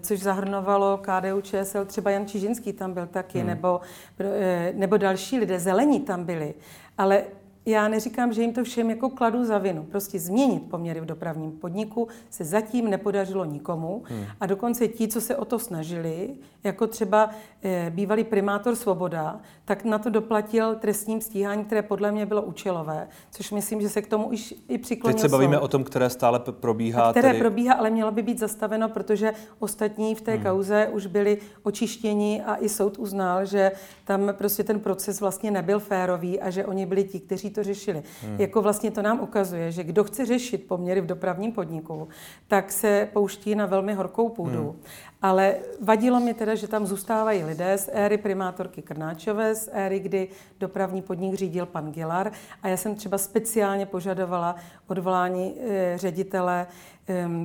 což 0.00 0.20
zahrnovalo 0.20 0.98
KDU, 0.98 1.40
ČSL, 1.40 1.84
třeba 1.84 2.10
Jan 2.10 2.26
Čižinský 2.26 2.72
tam 2.72 2.92
byl 2.92 3.06
taky, 3.06 3.38
hmm. 3.38 3.48
nebo, 3.48 3.80
eh, 4.20 4.72
nebo 4.76 4.96
další 4.96 5.38
lidé, 5.38 5.60
zelení 5.60 6.00
tam 6.00 6.24
byli. 6.24 6.54
Ale 6.98 7.24
já 7.68 7.88
neříkám, 7.88 8.32
že 8.32 8.42
jim 8.42 8.52
to 8.52 8.64
všem 8.64 8.90
jako 8.90 9.10
kladu 9.10 9.44
za 9.44 9.58
vinu. 9.58 9.82
Prostě 9.90 10.18
změnit 10.18 10.70
poměry 10.70 11.00
v 11.00 11.04
dopravním 11.04 11.52
podniku 11.52 12.08
se 12.30 12.44
zatím 12.44 12.90
nepodařilo 12.90 13.44
nikomu. 13.44 14.02
Hmm. 14.06 14.24
A 14.40 14.46
dokonce 14.46 14.88
ti, 14.88 15.08
co 15.08 15.20
se 15.20 15.36
o 15.36 15.44
to 15.44 15.58
snažili, 15.58 16.30
jako 16.64 16.86
třeba 16.86 17.30
e, 17.62 17.90
bývalý 17.90 18.24
primátor 18.24 18.76
Svoboda, 18.76 19.40
tak 19.64 19.84
na 19.84 19.98
to 19.98 20.10
doplatil 20.10 20.74
trestním 20.74 21.20
stíhání, 21.20 21.64
které 21.64 21.82
podle 21.82 22.12
mě 22.12 22.26
bylo 22.26 22.42
účelové, 22.42 23.08
což 23.30 23.50
myslím, 23.50 23.80
že 23.80 23.88
se 23.88 24.02
k 24.02 24.06
tomu 24.06 24.28
už 24.28 24.54
i 24.68 24.78
přiklonil 24.78 25.14
Teď 25.14 25.20
se 25.20 25.28
bavíme 25.28 25.56
soud. 25.56 25.64
o 25.64 25.68
tom, 25.68 25.84
které 25.84 26.10
stále 26.10 26.40
probíhá. 26.50 27.10
které 27.10 27.28
tedy... 27.28 27.38
probíhá, 27.38 27.74
ale 27.74 27.90
mělo 27.90 28.10
by 28.10 28.22
být 28.22 28.38
zastaveno, 28.38 28.88
protože 28.88 29.32
ostatní 29.58 30.14
v 30.14 30.20
té 30.20 30.34
hmm. 30.34 30.42
kauze 30.42 30.88
už 30.92 31.06
byli 31.06 31.38
očištěni 31.62 32.42
a 32.42 32.56
i 32.56 32.68
soud 32.68 32.98
uznal, 32.98 33.44
že 33.44 33.72
tam 34.04 34.32
prostě 34.32 34.64
ten 34.64 34.80
proces 34.80 35.20
vlastně 35.20 35.50
nebyl 35.50 35.80
férový 35.80 36.40
a 36.40 36.50
že 36.50 36.66
oni 36.66 36.86
byli 36.86 37.04
ti, 37.04 37.20
kteří 37.20 37.50
to 37.50 37.57
řešili. 37.62 38.02
Hmm. 38.22 38.40
Jako 38.40 38.62
vlastně 38.62 38.90
to 38.90 39.02
nám 39.02 39.20
ukazuje, 39.20 39.72
že 39.72 39.84
kdo 39.84 40.04
chce 40.04 40.26
řešit 40.26 40.66
poměry 40.68 41.00
v 41.00 41.06
dopravním 41.06 41.52
podniku, 41.52 42.08
tak 42.48 42.72
se 42.72 43.08
pouští 43.12 43.54
na 43.54 43.66
velmi 43.66 43.94
horkou 43.94 44.28
půdu. 44.28 44.62
Hmm. 44.62 44.80
Ale 45.22 45.56
vadilo 45.80 46.20
mi 46.20 46.34
teda, 46.34 46.54
že 46.54 46.68
tam 46.68 46.86
zůstávají 46.86 47.44
lidé 47.44 47.78
z 47.78 47.90
éry 47.92 48.18
primátorky 48.18 48.82
Krnáčové, 48.82 49.54
z 49.54 49.68
éry, 49.72 50.00
kdy 50.00 50.28
dopravní 50.60 51.02
podnik 51.02 51.34
řídil 51.34 51.66
pan 51.66 51.92
Gilar. 51.92 52.32
A 52.62 52.68
já 52.68 52.76
jsem 52.76 52.94
třeba 52.94 53.18
speciálně 53.18 53.86
požadovala 53.86 54.56
odvolání 54.86 55.54
e, 55.60 55.98
ředitele 55.98 56.66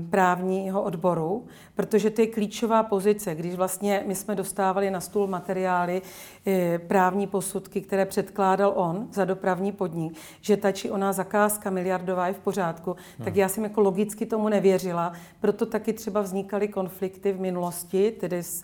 právního 0.09 0.83
odboru, 0.83 1.45
protože 1.75 2.09
to 2.09 2.21
je 2.21 2.27
klíčová 2.27 2.83
pozice, 2.83 3.35
když 3.35 3.55
vlastně 3.55 4.03
my 4.07 4.15
jsme 4.15 4.35
dostávali 4.35 4.91
na 4.91 5.01
stůl 5.01 5.27
materiály, 5.27 6.01
e, 6.47 6.79
právní 6.79 7.27
posudky, 7.27 7.81
které 7.81 8.05
předkládal 8.05 8.73
on 8.75 9.07
za 9.11 9.25
dopravní 9.25 9.71
podnik, 9.71 10.17
že 10.41 10.57
ta 10.57 10.71
či 10.71 10.91
ona 10.91 11.13
zakázka 11.13 11.69
miliardová 11.69 12.27
je 12.27 12.33
v 12.33 12.39
pořádku, 12.39 12.95
hmm. 13.17 13.25
tak 13.25 13.35
já 13.35 13.49
jsem 13.49 13.63
jako 13.63 13.81
logicky 13.81 14.25
tomu 14.25 14.49
nevěřila, 14.49 15.13
proto 15.41 15.65
taky 15.65 15.93
třeba 15.93 16.21
vznikaly 16.21 16.67
konflikty 16.67 17.31
v 17.31 17.39
minulosti, 17.39 17.62
tedy 18.11 18.43
s 18.43 18.63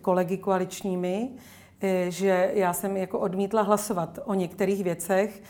kolegy 0.00 0.36
koaličními, 0.36 1.30
e, 1.80 2.10
že 2.10 2.50
já 2.54 2.72
jsem 2.72 2.96
jako 2.96 3.18
odmítla 3.18 3.62
hlasovat 3.62 4.18
o 4.24 4.34
některých 4.34 4.84
věcech, 4.84 5.42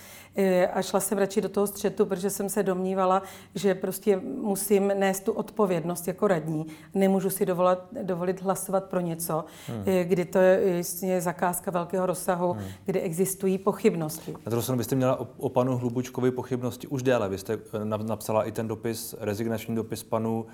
a 0.72 0.82
šla 0.82 1.00
jsem 1.00 1.18
radši 1.18 1.40
do 1.40 1.48
toho 1.48 1.66
střetu, 1.66 2.06
protože 2.06 2.30
jsem 2.30 2.48
se 2.48 2.62
domnívala, 2.62 3.22
že 3.54 3.74
prostě 3.74 4.20
musím 4.42 4.88
nést 4.88 5.20
tu 5.20 5.32
odpovědnost 5.32 6.08
jako 6.08 6.28
radní. 6.28 6.66
Nemůžu 6.94 7.30
si 7.30 7.46
dovolit, 7.46 7.78
dovolit 8.02 8.42
hlasovat 8.42 8.84
pro 8.84 9.00
něco, 9.00 9.44
hmm. 9.68 9.82
E, 9.86 10.04
kdy 10.04 10.24
to 10.24 10.38
je, 10.38 10.82
je 11.02 11.20
zakázka 11.20 11.70
velkého 11.70 12.06
rozsahu, 12.06 12.52
hmm. 12.52 12.64
kde 12.84 13.00
existují 13.00 13.58
pochybnosti. 13.58 14.32
Na 14.32 14.50
druhou 14.50 14.62
stranu, 14.62 14.78
vy 14.78 14.84
jste 14.84 14.96
měla 14.96 15.20
o, 15.20 15.26
o 15.38 15.48
panu 15.48 15.76
Hlubučkovi 15.76 16.30
pochybnosti 16.30 16.86
už 16.86 17.02
déle. 17.02 17.28
Vy 17.28 17.38
jste 17.38 17.54
e, 17.54 17.58
napsala 17.84 18.44
i 18.44 18.52
ten 18.52 18.68
dopis, 18.68 19.14
rezignační 19.20 19.74
dopis 19.74 20.02
panu, 20.02 20.46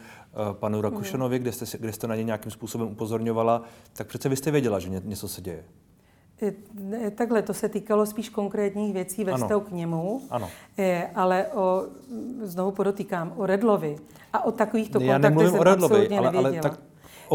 panu 0.52 0.80
Rakušanovi, 0.80 1.36
hmm. 1.36 1.42
kde, 1.42 1.52
jste, 1.52 1.78
kde 1.78 1.92
jste 1.92 2.06
na 2.06 2.16
ně 2.16 2.24
nějakým 2.24 2.52
způsobem 2.52 2.88
upozorňovala. 2.88 3.62
Tak 3.92 4.06
přece 4.06 4.28
vy 4.28 4.36
jste 4.36 4.50
věděla, 4.50 4.78
že 4.78 4.88
něco 5.04 5.28
se 5.28 5.40
děje. 5.40 5.64
Takhle, 7.14 7.42
to 7.42 7.54
se 7.54 7.68
týkalo 7.68 8.06
spíš 8.06 8.28
konkrétních 8.28 8.94
věcí 8.94 9.24
ve 9.24 9.36
vztahu 9.36 9.60
k 9.60 9.70
němu, 9.70 10.22
ano. 10.30 10.48
ale 11.14 11.46
o, 11.46 11.82
znovu 12.42 12.70
podotýkám, 12.70 13.32
o 13.36 13.46
Redlovi 13.46 13.96
a 14.32 14.44
o 14.44 14.52
takovýchto 14.52 15.00
Já 15.00 15.14
kontaktech 15.14 15.48
jsem 15.48 15.60
o 15.60 15.64
Redlovi, 15.64 15.94
absolutně 15.94 16.18
ale, 16.18 16.32
nevěděla. 16.32 16.62
Ale 16.64 16.70
tak 16.70 16.80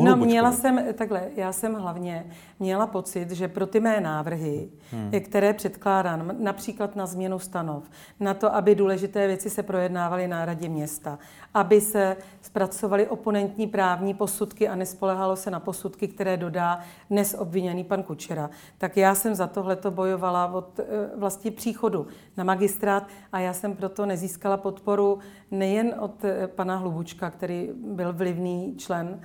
No, 0.02 0.16
měla 0.16 0.52
jsem, 0.52 0.84
takhle, 0.94 1.28
já 1.36 1.52
jsem 1.52 1.74
hlavně 1.74 2.26
měla 2.60 2.88
pocit, 2.88 3.32
že 3.32 3.48
pro 3.48 3.68
ty 3.68 3.80
mé 3.80 4.02
návrhy, 4.02 4.70
hmm. 4.92 5.12
které 5.20 5.54
předkládám, 5.54 6.32
například 6.40 6.96
na 6.96 7.06
změnu 7.06 7.40
stanov, 7.40 7.84
na 8.20 8.34
to, 8.34 8.56
aby 8.56 8.76
důležité 8.76 9.28
věci 9.28 9.50
se 9.50 9.64
projednávaly 9.64 10.28
na 10.28 10.46
radě 10.46 10.70
města, 10.70 11.20
aby 11.54 11.82
se 11.82 12.18
zpracovaly 12.42 13.08
oponentní 13.08 13.68
právní 13.68 14.14
posudky 14.14 14.68
a 14.68 14.76
nespolehalo 14.76 15.36
se 15.36 15.52
na 15.52 15.60
posudky, 15.60 16.08
které 16.08 16.38
dodá 16.38 16.80
dnes 17.10 17.36
obviněný 17.40 17.84
pan 17.84 18.04
Kučera, 18.04 18.50
tak 18.78 18.98
já 18.98 19.16
jsem 19.16 19.36
za 19.36 19.48
tohleto 19.48 19.92
bojovala 19.92 20.54
od 20.54 20.80
vlastně 21.16 21.52
příchodu 21.52 22.08
na 22.38 22.44
magistrát 22.44 23.08
a 23.32 23.40
já 23.40 23.54
jsem 23.54 23.76
proto 23.76 24.06
nezískala 24.06 24.58
podporu 24.58 25.20
nejen 25.52 25.96
od 26.00 26.26
eh, 26.26 26.48
pana 26.48 26.76
Hlubučka, 26.76 27.30
který 27.30 27.70
byl 27.76 28.14
vlivný 28.14 28.76
člen 28.78 29.22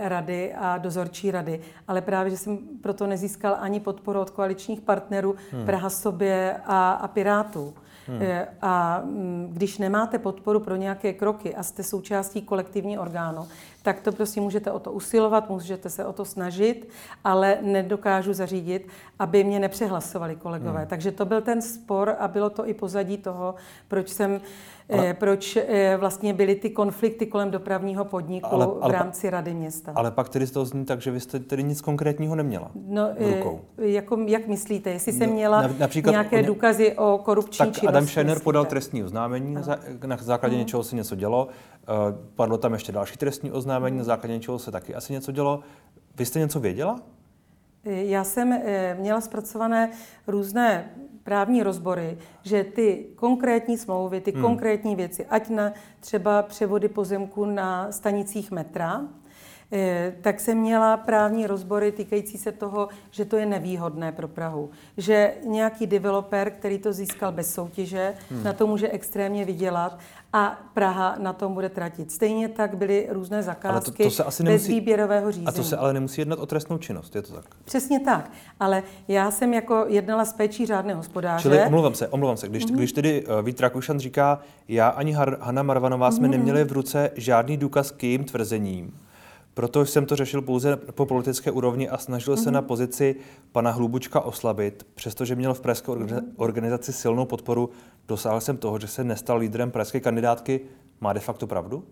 rady 0.00 0.54
a 0.54 0.78
dozorčí 0.78 1.30
rady. 1.30 1.60
Ale 1.88 2.00
právě, 2.00 2.30
že 2.30 2.36
jsem 2.36 2.58
proto 2.82 3.06
nezískal 3.06 3.56
ani 3.60 3.80
podporu 3.80 4.20
od 4.20 4.30
koaličních 4.30 4.80
partnerů 4.80 5.34
hmm. 5.52 5.66
Praha 5.66 5.90
sobě 5.90 6.56
a, 6.64 6.92
a 6.92 7.08
Pirátů. 7.08 7.74
Hmm. 8.06 8.22
Eh, 8.22 8.48
a 8.62 9.00
mm, 9.04 9.48
když 9.52 9.78
nemáte 9.78 10.18
podporu 10.18 10.60
pro 10.60 10.76
nějaké 10.76 11.12
kroky 11.12 11.54
a 11.54 11.62
jste 11.62 11.82
součástí 11.82 12.42
kolektivní 12.42 12.98
orgánu, 12.98 13.48
tak 13.82 14.00
to 14.00 14.12
prostě 14.12 14.40
můžete 14.40 14.72
o 14.72 14.78
to 14.78 14.92
usilovat, 14.92 15.50
můžete 15.50 15.90
se 15.90 16.06
o 16.06 16.12
to 16.12 16.24
snažit, 16.24 16.88
ale 17.24 17.58
nedokážu 17.62 18.32
zařídit, 18.32 18.88
aby 19.18 19.44
mě 19.44 19.60
nepřehlasovali 19.60 20.36
kolegové. 20.36 20.78
Hmm. 20.78 20.88
Takže 20.88 21.12
to 21.12 21.24
byl 21.24 21.40
ten 21.40 21.62
spor 21.62 22.16
a 22.18 22.28
bylo 22.28 22.50
to 22.50 22.68
i 22.68 22.74
pozadí 22.74 23.18
toho, 23.18 23.54
proč 23.88 24.08
jsem 24.08 24.40
ale, 24.92 25.08
eh, 25.08 25.14
proč 25.14 25.56
eh, 25.56 25.96
vlastně 25.96 26.34
byly 26.34 26.54
ty 26.54 26.70
konflikty 26.70 27.26
kolem 27.26 27.50
dopravního 27.50 28.04
podniku 28.04 28.48
ale, 28.52 28.66
ale, 28.80 28.92
v 28.92 28.96
rámci 28.96 29.30
Rady 29.30 29.54
města. 29.54 29.92
Ale 29.94 30.10
pak 30.10 30.28
tedy 30.28 30.46
z 30.46 30.50
toho 30.50 30.66
zní 30.66 30.84
tak, 30.84 31.00
že 31.00 31.10
vy 31.10 31.20
jste 31.20 31.38
tedy 31.38 31.62
nic 31.62 31.80
konkrétního 31.80 32.34
neměla 32.34 32.70
no, 32.74 33.08
v 33.18 33.22
eh, 33.22 33.36
rukou. 33.36 33.60
Jako, 33.78 34.18
jak 34.26 34.46
myslíte? 34.46 34.90
Jestli 34.90 35.12
jsem 35.12 35.28
no, 35.28 35.34
měla 35.34 35.70
například 35.78 36.10
nějaké 36.10 36.36
ně... 36.36 36.42
důkazy 36.42 36.92
o 36.92 37.20
korupční 37.24 37.58
tak 37.58 37.66
činnosti? 37.66 37.86
Adam 37.86 38.06
Scheiner 38.06 38.40
podal 38.40 38.64
trestní 38.64 39.04
oznámení, 39.04 39.56
ano. 39.56 39.76
na 40.06 40.16
základě 40.16 40.54
hmm. 40.54 40.64
něčeho 40.64 40.82
se 40.82 40.96
něco 40.96 41.14
dělo. 41.14 41.48
Padlo 42.36 42.58
tam 42.58 42.72
ještě 42.72 42.92
další 42.92 43.16
trestní 43.16 43.52
oznámení, 43.52 43.98
na 43.98 44.04
základě 44.04 44.34
něčeho 44.34 44.58
se 44.58 44.70
taky 44.70 44.94
asi 44.94 45.12
něco 45.12 45.32
dělo. 45.32 45.60
Vy 46.16 46.26
jste 46.26 46.38
něco 46.38 46.60
věděla? 46.60 47.00
Já 47.84 48.24
jsem 48.24 48.60
měla 48.98 49.20
zpracované 49.20 49.90
různé 50.26 50.90
právní 51.24 51.62
rozbory, 51.62 52.18
že 52.42 52.64
ty 52.64 53.06
konkrétní 53.16 53.78
smlouvy, 53.78 54.20
ty 54.20 54.32
hmm. 54.32 54.42
konkrétní 54.42 54.96
věci, 54.96 55.26
ať 55.26 55.48
na 55.48 55.72
třeba 56.00 56.42
převody 56.42 56.88
pozemku 56.88 57.44
na 57.44 57.92
stanicích 57.92 58.50
metra, 58.50 59.08
tak 60.20 60.40
jsem 60.40 60.58
měla 60.58 60.96
právní 60.96 61.46
rozbory 61.46 61.92
týkající 61.92 62.38
se 62.38 62.52
toho, 62.52 62.88
že 63.10 63.24
to 63.24 63.36
je 63.36 63.46
nevýhodné 63.46 64.12
pro 64.12 64.28
Prahu. 64.28 64.70
Že 64.96 65.34
nějaký 65.46 65.86
developer, 65.86 66.50
který 66.50 66.78
to 66.78 66.92
získal 66.92 67.32
bez 67.32 67.54
soutěže, 67.54 68.14
hmm. 68.30 68.44
na 68.44 68.52
to 68.52 68.66
může 68.66 68.88
extrémně 68.88 69.44
vydělat 69.44 69.98
a 70.32 70.60
Praha 70.74 71.16
na 71.18 71.32
tom 71.32 71.54
bude 71.54 71.68
tratit. 71.68 72.12
Stejně 72.12 72.48
tak 72.48 72.76
byly 72.76 73.08
různé 73.10 73.42
zakázky 73.42 73.68
ale 73.68 73.80
to, 73.80 74.04
to 74.04 74.10
se 74.10 74.24
asi 74.24 74.42
nemusí, 74.42 74.62
bez 74.62 74.68
výběrového 74.68 75.32
řízení. 75.32 75.46
A 75.46 75.52
to 75.52 75.64
se 75.64 75.76
ale 75.76 75.92
nemusí 75.92 76.20
jednat 76.20 76.38
o 76.38 76.46
trestnou 76.46 76.78
činnost, 76.78 77.16
je 77.16 77.22
to 77.22 77.32
tak? 77.32 77.44
Přesně 77.64 78.00
tak, 78.00 78.30
ale 78.60 78.82
já 79.08 79.30
jsem 79.30 79.54
jako 79.54 79.84
jednala 79.88 80.24
s 80.24 80.32
péčí 80.32 80.66
řádného 80.66 80.96
hospodáře. 80.96 81.42
Čili 81.42 81.66
omlouvám 81.66 81.94
se, 81.94 82.08
omlouvám 82.08 82.36
se, 82.36 82.48
když, 82.48 82.66
mm-hmm. 82.66 82.74
když 82.74 82.92
tedy 82.92 83.26
uh, 83.26 83.42
Vít 83.42 83.60
Rakušan 83.60 83.98
říká, 83.98 84.40
já 84.68 84.88
ani 84.88 85.16
Har- 85.16 85.36
Hanna 85.40 85.62
Marvanová 85.62 86.10
jsme 86.10 86.28
mm-hmm. 86.28 86.30
neměli 86.30 86.64
v 86.64 86.72
ruce 86.72 87.10
žádný 87.14 87.56
důkaz 87.56 87.90
k 87.90 88.04
jejím 88.04 88.24
tvrzením, 88.24 88.94
proto 89.54 89.86
jsem 89.86 90.06
to 90.06 90.16
řešil 90.16 90.42
pouze 90.42 90.76
po 90.76 91.06
politické 91.06 91.50
úrovni 91.50 91.88
a 91.88 91.98
snažil 91.98 92.34
mm-hmm. 92.34 92.42
se 92.42 92.50
na 92.50 92.60
mhm. 92.60 92.68
pozici 92.68 93.16
pana 93.52 93.70
Hlubučka 93.70 94.20
oslabit, 94.20 94.86
přestože 94.94 95.34
měl 95.34 95.54
v 95.54 95.60
pražské 95.60 95.92
organizaci 96.36 96.92
silnou 96.92 97.24
podporu, 97.24 97.70
dosáhl 98.08 98.40
jsem 98.40 98.56
toho, 98.56 98.78
že 98.78 98.86
se 98.86 99.04
nestal 99.04 99.38
lídrem 99.38 99.70
pražské 99.70 100.00
kandidátky. 100.00 100.60
Má 101.00 101.12
de 101.12 101.20
facto 101.20 101.46
pravdu? 101.46 101.84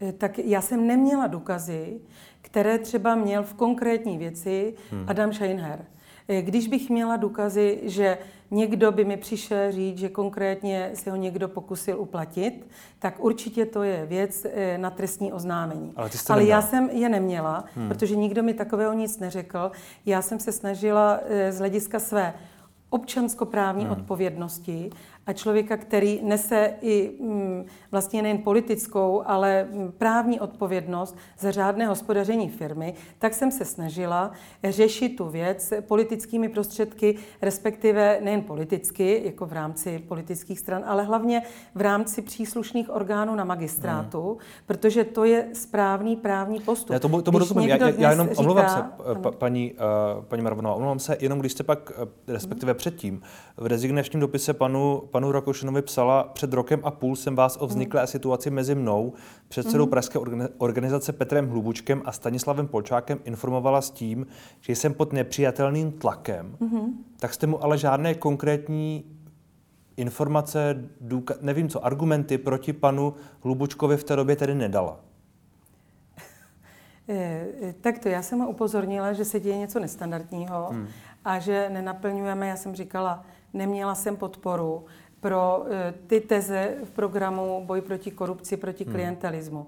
Eh, 0.00 0.12
tak 0.12 0.38
já 0.38 0.60
jsem 0.60 0.86
neměla 0.86 1.26
důkazy, 1.26 2.00
které 2.40 2.78
třeba 2.78 3.14
měl 3.14 3.42
v 3.42 3.54
konkrétní 3.54 4.18
věci 4.18 4.74
hmm. 4.90 5.04
Adam 5.08 5.32
Scheinher. 5.32 5.84
Eh, 6.28 6.42
když 6.42 6.68
bych 6.68 6.90
měla 6.90 7.16
důkazy, 7.16 7.80
že 7.82 8.18
někdo 8.54 8.92
by 8.92 9.04
mi 9.04 9.16
přišel 9.16 9.72
říct, 9.72 9.98
že 9.98 10.08
konkrétně 10.08 10.90
se 10.94 11.10
ho 11.10 11.16
někdo 11.16 11.48
pokusil 11.48 12.00
uplatit, 12.00 12.66
tak 12.98 13.24
určitě 13.24 13.66
to 13.66 13.82
je 13.82 14.06
věc 14.06 14.46
eh, 14.50 14.78
na 14.78 14.90
trestní 14.90 15.32
oznámení. 15.32 15.92
Ale, 15.96 16.10
Ale 16.28 16.44
já 16.44 16.62
jsem 16.62 16.90
je 16.90 17.08
neměla, 17.08 17.64
hmm. 17.74 17.88
protože 17.88 18.16
nikdo 18.16 18.42
mi 18.42 18.54
takového 18.54 18.92
nic 18.92 19.18
neřekl. 19.18 19.70
Já 20.06 20.22
jsem 20.22 20.40
se 20.40 20.52
snažila 20.52 21.20
z 21.50 21.58
hlediska 21.58 22.00
své 22.00 22.34
občanskoprávní 22.90 23.84
hmm. 23.84 23.92
odpovědnosti 23.92 24.90
a 25.26 25.32
člověka, 25.32 25.76
který 25.76 26.20
nese 26.22 26.74
i 26.80 27.10
mm, 27.20 27.64
vlastně 27.90 28.22
nejen 28.22 28.38
politickou, 28.38 29.22
ale 29.26 29.68
mm, 29.72 29.92
právní 29.98 30.40
odpovědnost 30.40 31.16
za 31.38 31.50
řádné 31.50 31.86
hospodaření 31.86 32.48
firmy, 32.48 32.94
tak 33.18 33.34
jsem 33.34 33.50
se 33.50 33.64
snažila 33.64 34.30
řešit 34.64 35.08
tu 35.08 35.28
věc 35.28 35.72
politickými 35.80 36.48
prostředky, 36.48 37.16
respektive 37.42 38.18
nejen 38.22 38.42
politicky, 38.42 39.22
jako 39.24 39.46
v 39.46 39.52
rámci 39.52 39.98
politických 39.98 40.58
stran, 40.58 40.82
ale 40.86 41.02
hlavně 41.02 41.42
v 41.74 41.80
rámci 41.80 42.22
příslušných 42.22 42.90
orgánů 42.90 43.34
na 43.34 43.44
magistrátu, 43.44 44.28
hmm. 44.28 44.38
protože 44.66 45.04
to 45.04 45.24
je 45.24 45.48
správný 45.52 46.16
právní 46.16 46.60
postup. 46.60 46.90
Já 46.90 46.98
tomu, 46.98 47.22
tomu 47.22 47.38
rozumím. 47.38 47.68
Já, 47.68 47.88
já 47.88 48.10
jenom 48.10 48.28
říká, 48.28 48.40
omlouvám 48.40 48.68
se, 48.68 48.82
pa, 49.22 49.30
paní, 49.30 49.72
uh, 49.72 50.24
paní 50.24 50.42
Marvanová, 50.42 50.74
omlouvám 50.74 50.98
se, 50.98 51.16
jenom 51.20 51.38
když 51.40 51.52
jste 51.52 51.62
pak, 51.62 51.92
uh, 51.98 52.08
respektive 52.28 52.72
hmm. 52.72 52.78
předtím, 52.78 53.22
v 53.56 53.66
rezignačním 53.66 54.20
dopise 54.20 54.52
panu 54.52 55.02
panu 55.14 55.32
Rakošinovi 55.32 55.82
psala, 55.82 56.22
před 56.22 56.52
rokem 56.52 56.80
a 56.82 56.90
půl 56.90 57.16
jsem 57.16 57.36
vás 57.36 57.56
o 57.60 57.66
vzniklé 57.66 58.00
hmm. 58.00 58.06
situaci 58.06 58.50
mezi 58.50 58.74
mnou, 58.74 59.12
předsedou 59.48 59.84
hmm. 59.84 59.90
Pražské 59.90 60.18
organizace 60.58 61.12
Petrem 61.12 61.48
Hlubučkem 61.48 62.02
a 62.04 62.12
Stanislavem 62.12 62.68
Polčákem 62.68 63.20
informovala 63.24 63.80
s 63.80 63.90
tím, 63.90 64.26
že 64.60 64.76
jsem 64.76 64.94
pod 64.94 65.12
nepřijatelným 65.12 65.92
tlakem. 65.92 66.56
Hmm. 66.60 67.04
Tak 67.20 67.34
jste 67.34 67.46
mu 67.46 67.64
ale 67.64 67.78
žádné 67.78 68.14
konkrétní 68.14 69.04
informace, 69.96 70.84
důka- 71.00 71.36
nevím 71.40 71.68
co, 71.68 71.86
argumenty 71.86 72.38
proti 72.38 72.72
panu 72.72 73.14
Hlubučkovi 73.40 73.96
v 73.96 74.04
té 74.04 74.16
době 74.16 74.36
tedy 74.36 74.54
nedala. 74.54 75.00
Eh, 77.08 77.74
tak 77.80 77.98
to 77.98 78.08
já 78.08 78.22
jsem 78.22 78.38
ho 78.38 78.48
upozornila, 78.48 79.12
že 79.12 79.24
se 79.24 79.40
děje 79.40 79.58
něco 79.58 79.80
nestandardního 79.80 80.68
hmm. 80.72 80.88
a 81.24 81.38
že 81.38 81.70
nenaplňujeme, 81.72 82.48
já 82.48 82.56
jsem 82.56 82.74
říkala, 82.74 83.24
neměla 83.54 83.94
jsem 83.94 84.16
podporu 84.16 84.84
pro 85.24 85.64
eh, 85.70 85.94
ty 86.06 86.20
teze 86.20 86.74
v 86.84 86.90
programu 86.90 87.64
boj 87.66 87.80
proti 87.80 88.10
korupci, 88.10 88.56
proti 88.56 88.84
hmm. 88.84 88.92
klientelismu. 88.92 89.66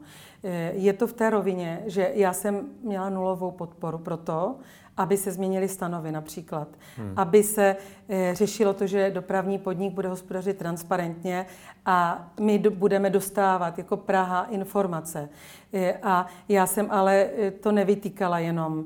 Je 0.73 0.93
to 0.93 1.07
v 1.07 1.13
té 1.13 1.31
rovině, 1.31 1.83
že 1.87 2.11
já 2.15 2.33
jsem 2.33 2.69
měla 2.83 3.11
nulovou 3.11 3.51
podporu 3.51 3.99
pro 3.99 4.17
to, 4.17 4.57
aby 4.97 5.17
se 5.17 5.33
změnily 5.33 5.69
stanovy 5.69 6.13
například, 6.13 6.69
hmm. 6.97 7.13
aby 7.17 7.43
se 7.43 7.77
e, 8.09 8.35
řešilo 8.35 8.75
to, 8.75 8.87
že 8.87 9.11
dopravní 9.11 9.59
podnik 9.59 9.93
bude 9.93 10.09
hospodařit 10.09 10.59
transparentně 10.59 11.47
a 11.87 12.29
my 12.41 12.59
do, 12.59 12.71
budeme 12.71 13.11
dostávat 13.11 13.79
jako 13.79 13.97
Praha 13.97 14.45
informace. 14.45 15.29
E, 15.73 15.93
a 16.03 16.27
já 16.49 16.67
jsem 16.67 16.87
ale 16.91 17.29
eh, 17.39 17.51
to 17.51 17.73
nevytýkala 17.73 18.39
jenom 18.39 18.85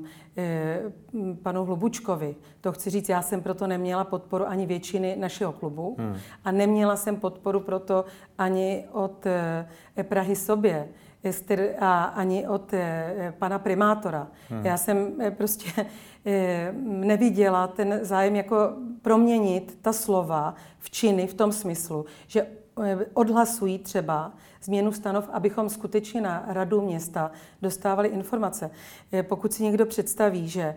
panu 1.43 1.65
Hlubučkovi. 1.65 2.35
To 2.61 2.71
chci 2.71 2.89
říct, 2.89 3.09
já 3.09 3.21
jsem 3.21 3.41
proto 3.41 3.67
neměla 3.67 4.03
podporu 4.03 4.47
ani 4.47 4.65
většiny 4.65 5.15
našeho 5.19 5.51
klubu 5.51 5.95
hmm. 5.99 6.15
a 6.43 6.51
neměla 6.51 6.95
jsem 6.95 7.15
podporu 7.15 7.59
proto 7.59 8.05
ani 8.37 8.85
od 8.91 9.25
e, 9.25 10.03
Prahy 10.03 10.35
sobě 10.35 10.87
a 11.79 12.03
ani 12.03 12.47
od 12.47 12.73
eh, 12.73 13.33
pana 13.39 13.59
primátora. 13.59 14.27
Hmm. 14.49 14.65
Já 14.65 14.77
jsem 14.77 15.13
eh, 15.19 15.31
prostě 15.31 15.85
eh, 16.25 16.73
neviděla 16.83 17.67
ten 17.67 17.99
zájem 18.01 18.35
jako 18.35 18.73
proměnit 19.01 19.77
ta 19.81 19.93
slova 19.93 20.55
v 20.79 20.89
činy 20.89 21.27
v 21.27 21.33
tom 21.33 21.51
smyslu, 21.51 22.05
že 22.27 22.47
odhlasují 23.13 23.79
třeba 23.79 24.31
změnu 24.63 24.91
stanov, 24.91 25.29
abychom 25.33 25.69
skutečně 25.69 26.21
na 26.21 26.43
radu 26.47 26.81
města 26.81 27.31
dostávali 27.61 28.07
informace. 28.07 28.71
Pokud 29.21 29.53
si 29.53 29.63
někdo 29.63 29.85
představí, 29.85 30.49
že 30.49 30.75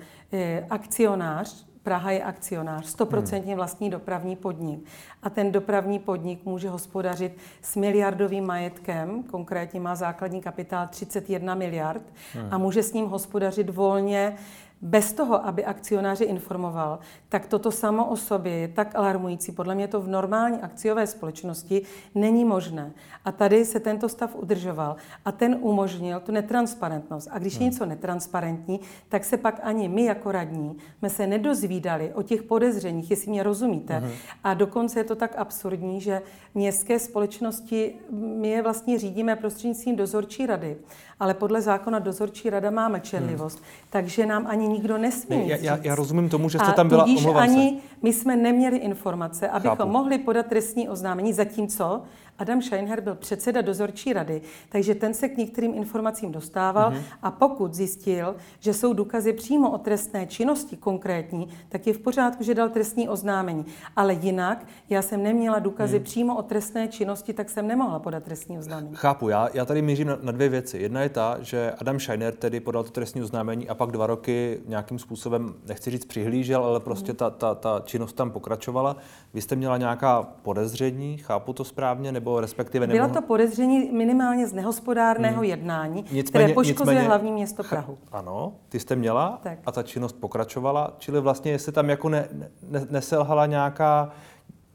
akcionář 0.70 1.66
Praha 1.82 2.10
je 2.10 2.24
akcionář, 2.24 2.86
stoprocentně 2.86 3.56
vlastní 3.56 3.90
dopravní 3.90 4.36
podnik. 4.36 4.84
A 5.22 5.30
ten 5.30 5.52
dopravní 5.52 5.98
podnik 5.98 6.44
může 6.44 6.68
hospodařit 6.68 7.36
s 7.62 7.76
miliardovým 7.76 8.46
majetkem, 8.46 9.22
konkrétně 9.22 9.80
má 9.80 9.94
základní 9.94 10.40
kapitál 10.40 10.88
31 10.88 11.54
miliard 11.54 12.02
a 12.50 12.58
může 12.58 12.82
s 12.82 12.92
ním 12.92 13.06
hospodařit 13.06 13.70
volně 13.70 14.36
bez 14.84 15.12
toho, 15.12 15.46
aby 15.46 15.64
akcionáři 15.64 16.24
informoval, 16.24 16.98
tak 17.28 17.46
toto 17.46 17.70
samo 17.70 18.06
o 18.06 18.16
sobě 18.16 18.52
je 18.52 18.68
tak 18.68 18.94
alarmující. 18.94 19.52
Podle 19.52 19.74
mě 19.74 19.88
to 19.88 20.00
v 20.00 20.08
normální 20.08 20.60
akciové 20.60 21.06
společnosti 21.06 21.82
není 22.14 22.44
možné. 22.44 22.92
A 23.24 23.32
tady 23.32 23.64
se 23.64 23.80
tento 23.80 24.08
stav 24.08 24.34
udržoval 24.34 24.96
a 25.24 25.32
ten 25.32 25.56
umožnil 25.60 26.20
tu 26.20 26.32
netransparentnost. 26.32 27.28
A 27.30 27.38
když 27.38 27.54
je 27.54 27.58
hmm. 27.58 27.70
něco 27.70 27.86
netransparentní, 27.86 28.80
tak 29.08 29.24
se 29.24 29.36
pak 29.36 29.60
ani 29.62 29.88
my 29.88 30.04
jako 30.04 30.32
radní 30.32 30.76
jsme 30.98 31.10
se 31.10 31.26
nedozvídali 31.26 32.12
o 32.14 32.22
těch 32.22 32.42
podezřeních, 32.42 33.10
jestli 33.10 33.30
mě 33.30 33.42
rozumíte. 33.42 33.98
Hmm. 33.98 34.10
A 34.44 34.54
dokonce 34.54 35.00
je 35.00 35.04
to 35.04 35.16
tak 35.16 35.34
absurdní, 35.36 36.00
že 36.00 36.22
městské 36.54 36.98
společnosti 36.98 37.94
my 38.10 38.48
je 38.48 38.62
vlastně 38.62 38.98
řídíme 38.98 39.36
prostřednictvím 39.36 39.96
dozorčí 39.96 40.46
rady 40.46 40.76
ale 41.20 41.34
podle 41.34 41.62
zákona 41.62 41.98
dozorčí 41.98 42.50
rada 42.50 42.70
má 42.70 42.88
mlčenlivost, 42.88 43.58
hmm. 43.58 43.66
takže 43.90 44.26
nám 44.26 44.46
ani 44.46 44.68
nikdo 44.74 44.98
nesmí 44.98 45.48
já, 45.48 45.56
já, 45.56 45.78
já 45.82 45.94
rozumím 45.94 46.28
tomu, 46.28 46.48
že 46.48 46.58
jste 46.58 46.72
tam 46.72 46.88
byla, 46.88 47.06
A 47.34 47.40
ani 47.40 47.78
my 48.02 48.12
jsme 48.12 48.36
neměli 48.36 48.76
informace, 48.76 49.48
abychom 49.48 49.76
Chápu. 49.76 49.92
mohli 49.92 50.18
podat 50.18 50.46
trestní 50.46 50.88
oznámení, 50.88 51.32
zatímco 51.32 52.02
Adam 52.38 52.62
Scheinher 52.62 53.00
byl 53.00 53.14
předseda 53.14 53.60
dozorčí 53.60 54.12
rady, 54.12 54.42
takže 54.68 54.94
ten 54.94 55.14
se 55.14 55.28
k 55.28 55.36
některým 55.36 55.74
informacím 55.74 56.32
dostával 56.32 56.90
mm-hmm. 56.90 57.02
a 57.22 57.30
pokud 57.30 57.74
zjistil, 57.74 58.36
že 58.60 58.74
jsou 58.74 58.92
důkazy 58.92 59.32
přímo 59.32 59.70
o 59.70 59.78
trestné 59.78 60.26
činnosti 60.26 60.76
konkrétní, 60.76 61.48
tak 61.68 61.86
je 61.86 61.94
v 61.94 61.98
pořádku, 61.98 62.44
že 62.44 62.54
dal 62.54 62.68
trestní 62.68 63.08
oznámení. 63.08 63.64
Ale 63.96 64.14
jinak, 64.14 64.66
já 64.90 65.02
jsem 65.02 65.22
neměla 65.22 65.58
důkazy 65.58 65.98
mm. 65.98 66.04
přímo 66.04 66.36
o 66.36 66.42
trestné 66.42 66.88
činnosti, 66.88 67.32
tak 67.32 67.50
jsem 67.50 67.66
nemohla 67.66 67.98
podat 67.98 68.22
trestní 68.22 68.58
oznámení. 68.58 68.94
Chápu, 68.94 69.28
já, 69.28 69.48
já 69.54 69.64
tady 69.64 69.82
mířím 69.82 70.08
na, 70.08 70.18
na 70.22 70.32
dvě 70.32 70.48
věci. 70.48 70.78
Jedna 70.78 71.00
je 71.00 71.08
ta, 71.08 71.36
že 71.40 71.72
Adam 71.80 72.00
Scheiner 72.00 72.34
tedy 72.34 72.60
podal 72.60 72.84
to 72.84 72.90
trestní 72.90 73.22
oznámení 73.22 73.68
a 73.68 73.74
pak 73.74 73.90
dva 73.90 74.06
roky 74.06 74.60
nějakým 74.66 74.98
způsobem, 74.98 75.54
nechci 75.66 75.90
říct 75.90 76.04
přihlížel, 76.04 76.64
ale 76.64 76.80
prostě 76.80 77.12
mm. 77.12 77.16
ta, 77.16 77.30
ta, 77.30 77.54
ta 77.54 77.82
činnost 77.84 78.12
tam 78.12 78.30
pokračovala. 78.30 78.96
Vy 79.34 79.42
jste 79.42 79.56
měla 79.56 79.76
nějaká 79.76 80.22
podezření, 80.22 81.18
chápu 81.18 81.52
to 81.52 81.64
správně, 81.64 82.12
nebo 82.12 82.23
respektive... 82.40 82.86
Bylo 82.86 83.08
to 83.08 83.22
podezření 83.22 83.92
minimálně 83.92 84.46
z 84.46 84.52
nehospodárného 84.52 85.36
hmm. 85.36 85.44
jednání, 85.44 85.96
nicméně, 86.02 86.22
které 86.22 86.48
poškozuje 86.48 86.94
nicméně, 86.94 87.08
hlavní 87.08 87.32
město 87.32 87.62
Prahu. 87.64 87.98
Ano, 88.12 88.52
ty 88.68 88.80
jste 88.80 88.96
měla 88.96 89.38
tak. 89.42 89.58
a 89.66 89.72
ta 89.72 89.82
činnost 89.82 90.12
pokračovala, 90.12 90.94
čili 90.98 91.20
vlastně 91.20 91.50
jestli 91.52 91.72
tam 91.72 91.90
jako 91.90 92.08
ne, 92.08 92.28
ne, 92.68 92.86
neselhala 92.90 93.46
nějaká 93.46 94.12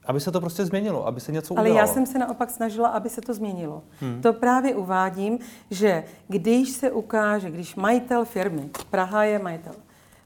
aby 0.05 0.19
se 0.19 0.31
to 0.31 0.41
prostě 0.41 0.65
změnilo, 0.65 1.07
aby 1.07 1.19
se 1.19 1.31
něco 1.31 1.53
udělalo. 1.53 1.69
Ale 1.69 1.79
já 1.79 1.87
jsem 1.87 2.05
se 2.05 2.19
naopak 2.19 2.49
snažila, 2.49 2.87
aby 2.87 3.09
se 3.09 3.21
to 3.21 3.33
změnilo. 3.33 3.83
Hmm. 3.99 4.21
To 4.21 4.33
právě 4.33 4.75
uvádím, 4.75 5.39
že 5.71 6.03
když 6.27 6.69
se 6.69 6.91
ukáže, 6.91 7.51
když 7.51 7.75
majitel 7.75 8.25
firmy, 8.25 8.69
Praha 8.89 9.23
je 9.23 9.39
majitel, 9.39 9.73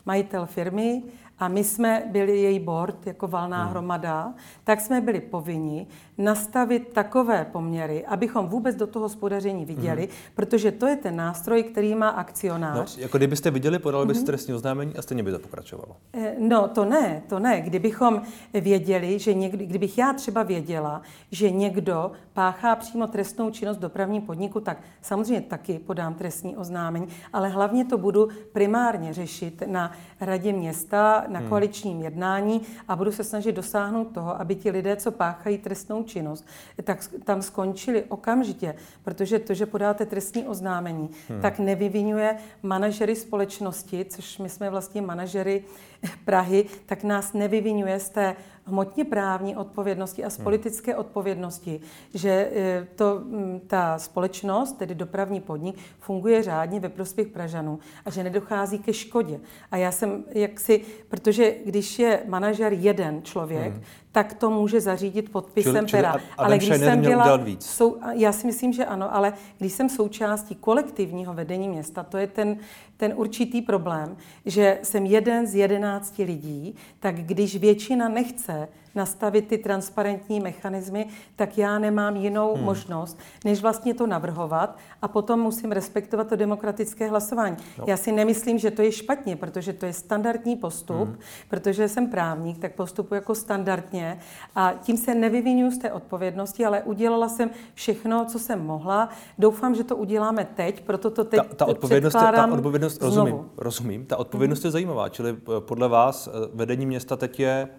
majitel 0.05 0.45
firmy, 0.45 1.03
a 1.39 1.47
my 1.47 1.63
jsme 1.63 2.03
byli 2.11 2.41
její 2.41 2.59
board 2.59 3.07
jako 3.07 3.27
valná 3.27 3.61
hmm. 3.61 3.69
hromada, 3.69 4.33
tak 4.63 4.81
jsme 4.81 5.01
byli 5.01 5.21
povinni 5.21 5.87
nastavit 6.17 6.93
takové 6.93 7.45
poměry, 7.45 8.05
abychom 8.05 8.47
vůbec 8.47 8.75
do 8.75 8.87
toho 8.87 9.05
hospodaření 9.05 9.65
viděli, 9.65 10.01
hmm. 10.01 10.11
protože 10.35 10.71
to 10.71 10.87
je 10.87 10.95
ten 10.95 11.15
nástroj, 11.15 11.63
který 11.63 11.95
má 11.95 12.09
akcionář. 12.09 12.97
No, 12.97 13.03
jako 13.03 13.17
kdybyste 13.17 13.51
viděli, 13.51 13.79
podali 13.79 14.05
byste 14.05 14.19
hmm. 14.19 14.25
trestní 14.25 14.53
oznámení 14.53 14.95
a 14.95 15.01
stejně 15.01 15.23
by 15.23 15.31
to 15.31 15.39
pokračovalo. 15.39 15.95
Eh, 16.13 16.35
no, 16.39 16.67
to 16.67 16.85
ne, 16.85 17.23
to 17.29 17.39
ne. 17.39 17.61
Kdybychom 17.61 18.21
věděli, 18.53 19.19
že 19.19 19.33
někdy, 19.33 19.65
kdybych 19.65 19.97
já 19.97 20.13
třeba 20.13 20.43
věděla, 20.43 21.01
že 21.31 21.51
někdo 21.51 22.11
páchá 22.33 22.75
přímo 22.75 23.07
trestnou 23.07 23.51
činnost 23.51 23.77
v 23.77 23.81
dopravním 23.81 24.21
podniku, 24.21 24.59
tak 24.59 24.77
samozřejmě 25.01 25.41
taky 25.41 25.79
podám 25.79 26.13
trestní 26.13 26.57
oznámení, 26.57 27.07
ale 27.33 27.49
hlavně 27.49 27.85
to 27.85 27.97
budu 27.97 28.29
primárně 28.53 29.13
řešit 29.13 29.63
na 29.67 29.91
radě 30.21 30.53
města, 30.53 31.25
na 31.27 31.39
hmm. 31.39 31.49
koaličním 31.49 32.01
jednání 32.01 32.61
a 32.87 32.95
budu 32.95 33.11
se 33.11 33.23
snažit 33.23 33.55
dosáhnout 33.55 34.05
toho, 34.05 34.41
aby 34.41 34.55
ti 34.55 34.71
lidé, 34.71 34.95
co 34.95 35.11
páchají 35.11 35.57
trestnou 35.57 36.02
činnost, 36.03 36.45
tak 36.83 37.09
tam 37.23 37.41
skončili 37.41 38.03
okamžitě, 38.03 38.75
protože 39.03 39.39
to, 39.39 39.53
že 39.53 39.65
podáte 39.65 40.05
trestní 40.05 40.47
oznámení, 40.47 41.09
hmm. 41.29 41.41
tak 41.41 41.59
nevyvinuje 41.59 42.37
manažery 42.63 43.15
společnosti, 43.15 44.05
což 44.09 44.37
my 44.37 44.49
jsme 44.49 44.69
vlastně 44.69 45.01
manažery 45.01 45.63
Prahy, 46.25 46.65
tak 46.85 47.03
nás 47.03 47.33
nevyvinuje 47.33 47.99
z 47.99 48.09
té 48.09 48.35
hmotně 48.65 49.05
právní 49.05 49.55
odpovědnosti 49.55 50.23
a 50.23 50.29
z 50.29 50.35
hmm. 50.35 50.43
politické 50.43 50.95
odpovědnosti, 50.95 51.81
že 52.13 52.29
e, 52.29 52.87
to, 52.95 53.21
ta 53.67 53.99
společnost, 53.99 54.73
tedy 54.73 54.95
dopravní 54.95 55.41
podnik, 55.41 55.75
funguje 55.99 56.43
řádně 56.43 56.79
ve 56.79 56.89
prospěch 56.89 57.27
Pražanů 57.27 57.79
a 58.05 58.09
že 58.09 58.23
nedochází 58.23 58.79
ke 58.79 58.93
škodě. 58.93 59.39
A 59.71 59.77
já 59.77 59.91
jsem 59.91 60.23
jaksi, 60.29 60.81
protože 61.09 61.55
když 61.65 61.99
je 61.99 62.23
manažer 62.27 62.73
jeden 62.73 63.23
člověk, 63.23 63.73
hmm. 63.73 63.83
Tak 64.13 64.33
to 64.33 64.49
může 64.49 64.81
zařídit 64.81 65.31
podpisem 65.31 65.73
čili, 65.73 65.87
čili 65.87 66.01
pera. 66.01 66.15
Ale 66.37 66.57
když 66.57 66.69
jsem 66.69 67.01
byla, 67.01 67.37
víc. 67.37 67.65
Sou, 67.65 67.97
já 68.11 68.31
si 68.31 68.47
myslím, 68.47 68.73
že 68.73 68.85
ano, 68.85 69.15
ale 69.15 69.33
když 69.57 69.73
jsem 69.73 69.89
součástí 69.89 70.55
kolektivního 70.55 71.33
vedení 71.33 71.69
města, 71.69 72.03
to 72.03 72.17
je 72.17 72.27
ten, 72.27 72.57
ten 72.97 73.13
určitý 73.15 73.61
problém, 73.61 74.17
že 74.45 74.79
jsem 74.83 75.05
jeden 75.05 75.47
z 75.47 75.55
jedenácti 75.55 76.23
lidí, 76.23 76.75
tak 76.99 77.15
když 77.15 77.55
většina 77.55 78.09
nechce 78.09 78.67
nastavit 78.95 79.47
ty 79.47 79.57
transparentní 79.57 80.39
mechanismy, 80.39 81.07
tak 81.35 81.57
já 81.57 81.79
nemám 81.79 82.15
jinou 82.15 82.55
hmm. 82.55 82.63
možnost, 82.63 83.19
než 83.45 83.61
vlastně 83.61 83.93
to 83.93 84.07
navrhovat 84.07 84.77
a 85.01 85.07
potom 85.07 85.39
musím 85.39 85.71
respektovat 85.71 86.27
to 86.27 86.35
demokratické 86.35 87.09
hlasování. 87.09 87.57
No. 87.79 87.85
Já 87.87 87.97
si 87.97 88.11
nemyslím, 88.11 88.59
že 88.59 88.71
to 88.71 88.81
je 88.81 88.91
špatně, 88.91 89.35
protože 89.35 89.73
to 89.73 89.85
je 89.85 89.93
standardní 89.93 90.55
postup, 90.55 91.07
hmm. 91.07 91.17
protože 91.49 91.87
jsem 91.87 92.07
právník, 92.07 92.57
tak 92.59 92.75
postupuji 92.75 93.15
jako 93.15 93.35
standardně 93.35 94.19
a 94.55 94.73
tím 94.81 94.97
se 94.97 95.15
nevyvinuju 95.15 95.71
z 95.71 95.77
té 95.77 95.91
odpovědnosti, 95.91 96.65
ale 96.65 96.81
udělala 96.81 97.29
jsem 97.29 97.49
všechno, 97.73 98.25
co 98.25 98.39
jsem 98.39 98.65
mohla. 98.65 99.09
Doufám, 99.39 99.75
že 99.75 99.83
to 99.83 99.95
uděláme 99.95 100.47
teď, 100.55 100.81
proto 100.81 101.09
to 101.09 101.23
teď 101.23 101.39
ta, 101.49 101.55
ta 101.55 101.65
odpovědnost, 101.65 102.13
ta 102.13 102.53
odpovědnost 102.53 103.01
rozumím, 103.01 103.49
rozumím, 103.57 104.05
ta 104.05 104.17
odpovědnost 104.17 104.59
hmm. 104.59 104.67
je 104.67 104.71
zajímavá, 104.71 105.09
čili 105.09 105.29
eh, 105.29 105.35
podle 105.59 105.87
vás 105.87 106.27
eh, 106.27 106.31
vedení 106.53 106.85
města 106.85 107.15
teď 107.15 107.39
je 107.39 107.69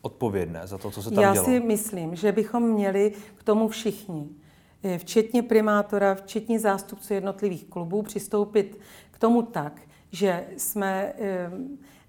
odpovědné 0.00 0.60
za 0.64 0.78
to, 0.78 0.90
co 0.90 1.02
se 1.02 1.10
tam 1.10 1.22
Já 1.22 1.32
dělo? 1.32 1.44
si 1.44 1.60
myslím, 1.60 2.16
že 2.16 2.32
bychom 2.32 2.62
měli 2.62 3.12
k 3.34 3.42
tomu 3.42 3.68
všichni, 3.68 4.28
eh, 4.82 4.98
včetně 4.98 5.42
primátora, 5.42 6.14
včetně 6.14 6.60
zástupců 6.60 7.14
jednotlivých 7.14 7.64
klubů, 7.64 8.02
přistoupit 8.02 8.78
k 9.10 9.18
tomu 9.18 9.42
tak, 9.42 9.80
že 10.10 10.46
jsme 10.56 11.12
eh, 11.18 11.50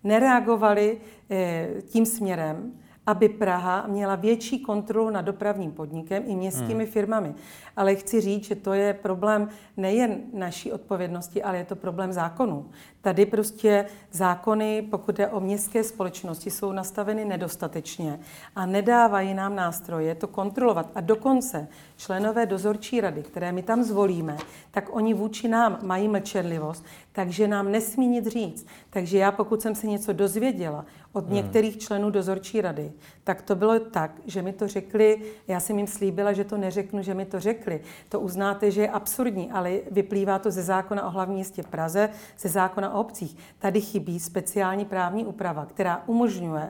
nereagovali 0.04 1.02
eh, 1.30 1.67
tím 1.88 2.06
směrem, 2.06 2.73
aby 3.07 3.29
Praha 3.29 3.85
měla 3.88 4.15
větší 4.15 4.59
kontrolu 4.59 5.09
nad 5.09 5.21
dopravním 5.21 5.71
podnikem 5.71 6.23
i 6.25 6.35
městskými 6.35 6.83
hmm. 6.83 6.93
firmami. 6.93 7.33
Ale 7.75 7.95
chci 7.95 8.21
říct, 8.21 8.43
že 8.43 8.55
to 8.55 8.73
je 8.73 8.93
problém 8.93 9.49
nejen 9.77 10.17
naší 10.33 10.71
odpovědnosti, 10.71 11.43
ale 11.43 11.57
je 11.57 11.65
to 11.65 11.75
problém 11.75 12.13
zákonů. 12.13 12.65
Tady 13.01 13.25
prostě 13.25 13.85
zákony, 14.12 14.81
pokud 14.81 15.15
jde 15.15 15.27
o 15.27 15.39
městské 15.39 15.83
společnosti, 15.83 16.51
jsou 16.51 16.71
nastaveny 16.71 17.25
nedostatečně 17.25 18.19
a 18.55 18.65
nedávají 18.65 19.33
nám 19.33 19.55
nástroje 19.55 20.15
to 20.15 20.27
kontrolovat. 20.27 20.91
A 20.95 21.01
dokonce 21.01 21.67
členové 21.97 22.45
dozorčí 22.45 23.01
rady, 23.01 23.23
které 23.23 23.51
my 23.51 23.63
tam 23.63 23.83
zvolíme, 23.83 24.38
tak 24.71 24.95
oni 24.95 25.13
vůči 25.13 25.47
nám 25.47 25.79
mají 25.81 26.07
mlčenlivost, 26.07 26.85
takže 27.12 27.47
nám 27.47 27.71
nesmí 27.71 28.07
nic 28.07 28.27
říct. 28.27 28.67
Takže 28.89 29.17
já, 29.17 29.31
pokud 29.31 29.62
jsem 29.62 29.75
se 29.75 29.88
něco 29.88 30.13
dozvěděla 30.13 30.85
od 31.13 31.25
hmm. 31.25 31.33
některých 31.33 31.77
členů 31.77 32.09
dozorčí 32.09 32.61
rady, 32.61 32.91
tak 33.23 33.41
to 33.41 33.55
bylo 33.55 33.79
tak, 33.79 34.11
že 34.25 34.41
mi 34.41 34.53
to 34.53 34.67
řekli, 34.67 35.21
já 35.47 35.59
jsem 35.59 35.77
jim 35.77 35.87
slíbila, 35.87 36.33
že 36.33 36.43
to 36.43 36.57
neřeknu, 36.57 37.01
že 37.01 37.13
mi 37.13 37.25
to 37.25 37.39
řekli. 37.39 37.81
To 38.09 38.19
uznáte, 38.19 38.71
že 38.71 38.81
je 38.81 38.89
absurdní, 38.89 39.51
ale 39.51 39.79
vyplývá 39.91 40.39
to 40.39 40.51
ze 40.51 40.63
zákona 40.63 41.07
o 41.07 41.09
hlavním 41.09 41.35
městě 41.35 41.63
Praze, 41.63 42.09
ze 42.39 42.49
zákona 42.49 42.93
o 42.93 42.99
obcích. 42.99 43.37
Tady 43.59 43.81
chybí 43.81 44.19
speciální 44.19 44.85
právní 44.85 45.25
úprava, 45.25 45.65
která 45.65 46.03
umožňuje 46.07 46.69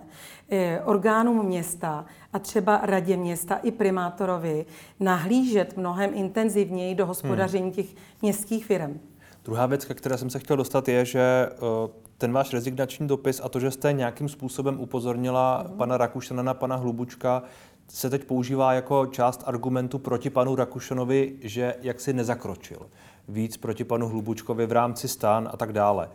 eh, 0.49 0.82
orgánům 0.86 1.45
města 1.45 2.06
a 2.34 2.39
třeba 2.39 2.80
radě 2.84 3.17
města 3.17 3.56
i 3.56 3.71
primátorovi 3.71 4.65
nahlížet 4.99 5.78
mnohem 5.78 6.12
intenzivněji 6.13 6.95
do 6.95 7.06
hospodaření 7.06 7.63
hmm. 7.63 7.73
těch 7.73 7.86
městských 8.21 8.65
firm. 8.65 8.99
Druhá 9.45 9.65
věc, 9.65 9.86
ke 9.86 9.93
které 9.93 10.17
jsem 10.17 10.30
se 10.30 10.39
chtěl 10.39 10.58
dostat, 10.58 10.88
je, 10.88 11.06
že 11.06 11.49
uh, 11.62 12.09
ten 12.20 12.32
váš 12.32 12.54
rezignační 12.54 13.08
dopis 13.08 13.42
a 13.44 13.50
to, 13.50 13.60
že 13.60 13.72
jste 13.72 13.94
nějakým 13.94 14.30
způsobem 14.30 14.80
upozornila 14.80 15.66
mm. 15.68 15.78
pana 15.78 15.98
Rakušana 15.98 16.44
na 16.44 16.54
pana 16.54 16.76
Hlubučka, 16.76 17.44
se 17.88 18.10
teď 18.10 18.24
používá 18.24 18.74
jako 18.74 19.06
část 19.06 19.44
argumentu 19.46 20.00
proti 20.00 20.30
panu 20.30 20.56
Rakušanovi, 20.56 21.36
že 21.42 21.76
jaksi 21.82 22.14
nezakročil 22.14 22.80
víc 23.28 23.58
proti 23.58 23.84
panu 23.84 24.08
Hlubučkovi 24.08 24.66
v 24.66 24.72
rámci 24.72 25.08
stan 25.08 25.50
a 25.54 25.58
tak 25.58 25.74
dále. 25.74 26.10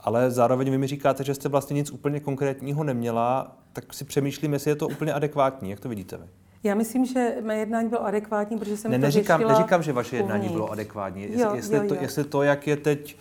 Ale 0.00 0.30
zároveň 0.30 0.70
vy 0.70 0.78
mi 0.78 0.86
říkáte, 0.86 1.24
že 1.24 1.34
jste 1.34 1.48
vlastně 1.48 1.74
nic 1.74 1.90
úplně 1.90 2.20
konkrétního 2.20 2.84
neměla, 2.84 3.56
tak 3.72 3.94
si 3.94 4.04
přemýšlím, 4.04 4.52
jestli 4.52 4.70
je 4.70 4.76
to 4.76 4.88
úplně 4.88 5.12
adekvátní. 5.12 5.70
Jak 5.70 5.80
to 5.80 5.88
vidíte 5.88 6.16
vy? 6.16 6.24
Já 6.62 6.74
myslím, 6.74 7.06
že 7.06 7.36
mé 7.42 7.56
jednání 7.56 7.88
bylo 7.88 8.06
adekvátní, 8.06 8.58
protože 8.58 8.76
jsem 8.76 8.90
ne, 8.90 8.98
to 8.98 9.02
neříkám, 9.02 9.40
neříkám, 9.48 9.82
že 9.82 9.92
vaše 9.92 10.16
jednání 10.16 10.40
uvnitř. 10.40 10.54
bylo 10.54 10.70
adekvátní. 10.70 11.22
Jestli, 11.22 11.40
jo, 11.40 11.54
jestli, 11.54 11.76
jo, 11.76 11.82
jo. 11.82 11.88
To, 11.88 11.94
jestli 11.94 12.24
to, 12.24 12.42
jak 12.42 12.66
je 12.66 12.76
teď 12.76 13.16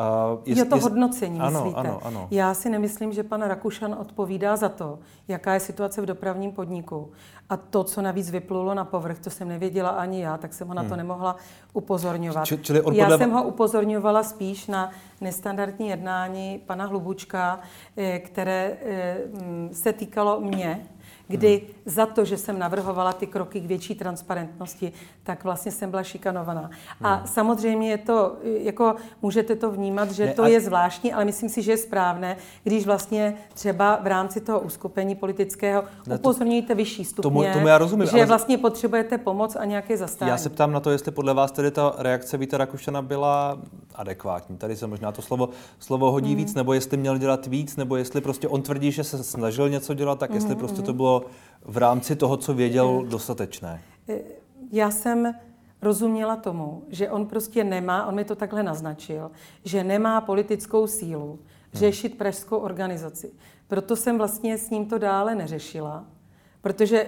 Uh, 0.00 0.40
jest, 0.46 0.58
je 0.58 0.64
to 0.64 0.76
jest, 0.76 0.82
hodnocení, 0.82 1.40
ano, 1.40 1.64
myslíte? 1.64 1.80
Ano, 1.80 2.00
ano. 2.04 2.28
Já 2.30 2.54
si 2.54 2.70
nemyslím, 2.70 3.12
že 3.12 3.22
pan 3.22 3.42
Rakušan 3.42 3.94
odpovídá 3.94 4.56
za 4.56 4.68
to, 4.68 4.98
jaká 5.28 5.54
je 5.54 5.60
situace 5.60 6.02
v 6.02 6.06
dopravním 6.06 6.52
podniku. 6.52 7.10
A 7.48 7.56
to, 7.56 7.84
co 7.84 8.02
navíc 8.02 8.30
vyplulo 8.30 8.74
na 8.74 8.84
povrch, 8.84 9.18
to 9.18 9.30
jsem 9.30 9.48
nevěděla 9.48 9.90
ani 9.90 10.22
já, 10.22 10.36
tak 10.36 10.54
jsem 10.54 10.68
ho 10.68 10.74
na 10.74 10.82
to 10.82 10.88
hmm. 10.88 10.96
nemohla 10.96 11.36
upozorňovat. 11.72 12.46
Č- 12.46 12.58
čili 12.58 12.82
on 12.82 12.94
já 12.94 13.04
podle... 13.04 13.18
jsem 13.18 13.30
ho 13.30 13.42
upozorňovala 13.42 14.22
spíš 14.22 14.66
na 14.66 14.90
nestandardní 15.20 15.88
jednání 15.88 16.60
pana 16.66 16.86
Hlubučka, 16.86 17.60
eh, 17.96 18.18
které 18.18 18.78
eh, 18.82 19.18
se 19.72 19.92
týkalo 19.92 20.40
mě, 20.40 20.86
kdy 21.30 21.62
hmm. 21.64 21.74
za 21.86 22.06
to, 22.06 22.24
že 22.24 22.36
jsem 22.36 22.58
navrhovala 22.58 23.12
ty 23.12 23.26
kroky 23.26 23.60
k 23.60 23.66
větší 23.66 23.94
transparentnosti, 23.94 24.92
tak 25.22 25.44
vlastně 25.44 25.72
jsem 25.72 25.90
byla 25.90 26.02
šikanovaná. 26.02 26.60
Hmm. 26.60 27.06
A 27.06 27.26
samozřejmě 27.26 27.90
je 27.90 27.98
to, 27.98 28.36
jako 28.42 28.94
můžete 29.22 29.56
to 29.56 29.70
vnímat, 29.70 30.10
že 30.10 30.26
ne, 30.26 30.34
to 30.34 30.42
a... 30.42 30.48
je 30.48 30.60
zvláštní, 30.60 31.12
ale 31.12 31.24
myslím 31.24 31.48
si, 31.48 31.62
že 31.62 31.72
je 31.72 31.76
správné, 31.76 32.36
když 32.62 32.86
vlastně 32.86 33.34
třeba 33.54 33.98
v 34.02 34.06
rámci 34.06 34.40
toho 34.40 34.60
uskupení 34.60 35.14
politického 35.14 35.84
ne, 36.06 36.14
upozorňujete 36.14 36.74
vyšší 36.74 37.04
stupně, 37.04 37.22
tomu, 37.22 37.44
tomu 37.52 37.68
já 37.68 37.78
rozumím, 37.78 38.06
že 38.06 38.16
ale... 38.16 38.26
vlastně 38.26 38.58
potřebujete 38.58 39.18
pomoc 39.18 39.56
a 39.56 39.64
nějaké 39.64 39.96
zastání. 39.96 40.30
Já 40.30 40.38
se 40.38 40.48
ptám 40.48 40.72
na 40.72 40.80
to, 40.80 40.90
jestli 40.90 41.10
podle 41.10 41.34
vás 41.34 41.52
tedy 41.52 41.70
ta 41.70 41.94
reakce 41.98 42.36
Víta 42.36 42.58
Rakušana 42.58 43.02
byla 43.02 43.58
adekvátní. 43.94 44.56
Tady 44.56 44.76
se 44.76 44.86
možná 44.86 45.12
to 45.12 45.22
slovo, 45.22 45.48
slovo 45.78 46.10
hodí 46.10 46.28
hmm. 46.28 46.36
víc, 46.36 46.54
nebo 46.54 46.72
jestli 46.72 46.96
měl 46.96 47.18
dělat 47.18 47.46
víc, 47.46 47.76
nebo 47.76 47.96
jestli 47.96 48.20
prostě 48.20 48.48
on 48.48 48.62
tvrdí, 48.62 48.92
že 48.92 49.04
se 49.04 49.24
snažil 49.24 49.68
něco 49.68 49.94
dělat, 49.94 50.18
tak 50.18 50.34
jestli 50.34 50.50
hmm. 50.50 50.58
prostě 50.58 50.82
to 50.82 50.92
bylo 50.92 51.19
v 51.64 51.76
rámci 51.76 52.16
toho, 52.16 52.36
co 52.36 52.54
věděl, 52.54 53.04
dostatečné? 53.08 53.82
Já 54.72 54.90
jsem 54.90 55.34
rozuměla 55.82 56.36
tomu, 56.36 56.82
že 56.88 57.10
on 57.10 57.26
prostě 57.26 57.64
nemá, 57.64 58.06
on 58.06 58.14
mi 58.14 58.24
to 58.24 58.34
takhle 58.36 58.62
naznačil, 58.62 59.30
že 59.64 59.84
nemá 59.84 60.20
politickou 60.20 60.86
sílu 60.86 61.28
hmm. 61.32 61.40
řešit 61.72 62.18
pražskou 62.18 62.56
organizaci. 62.56 63.32
Proto 63.68 63.96
jsem 63.96 64.18
vlastně 64.18 64.58
s 64.58 64.70
ním 64.70 64.86
to 64.86 64.98
dále 64.98 65.34
neřešila, 65.34 66.04
protože 66.60 67.06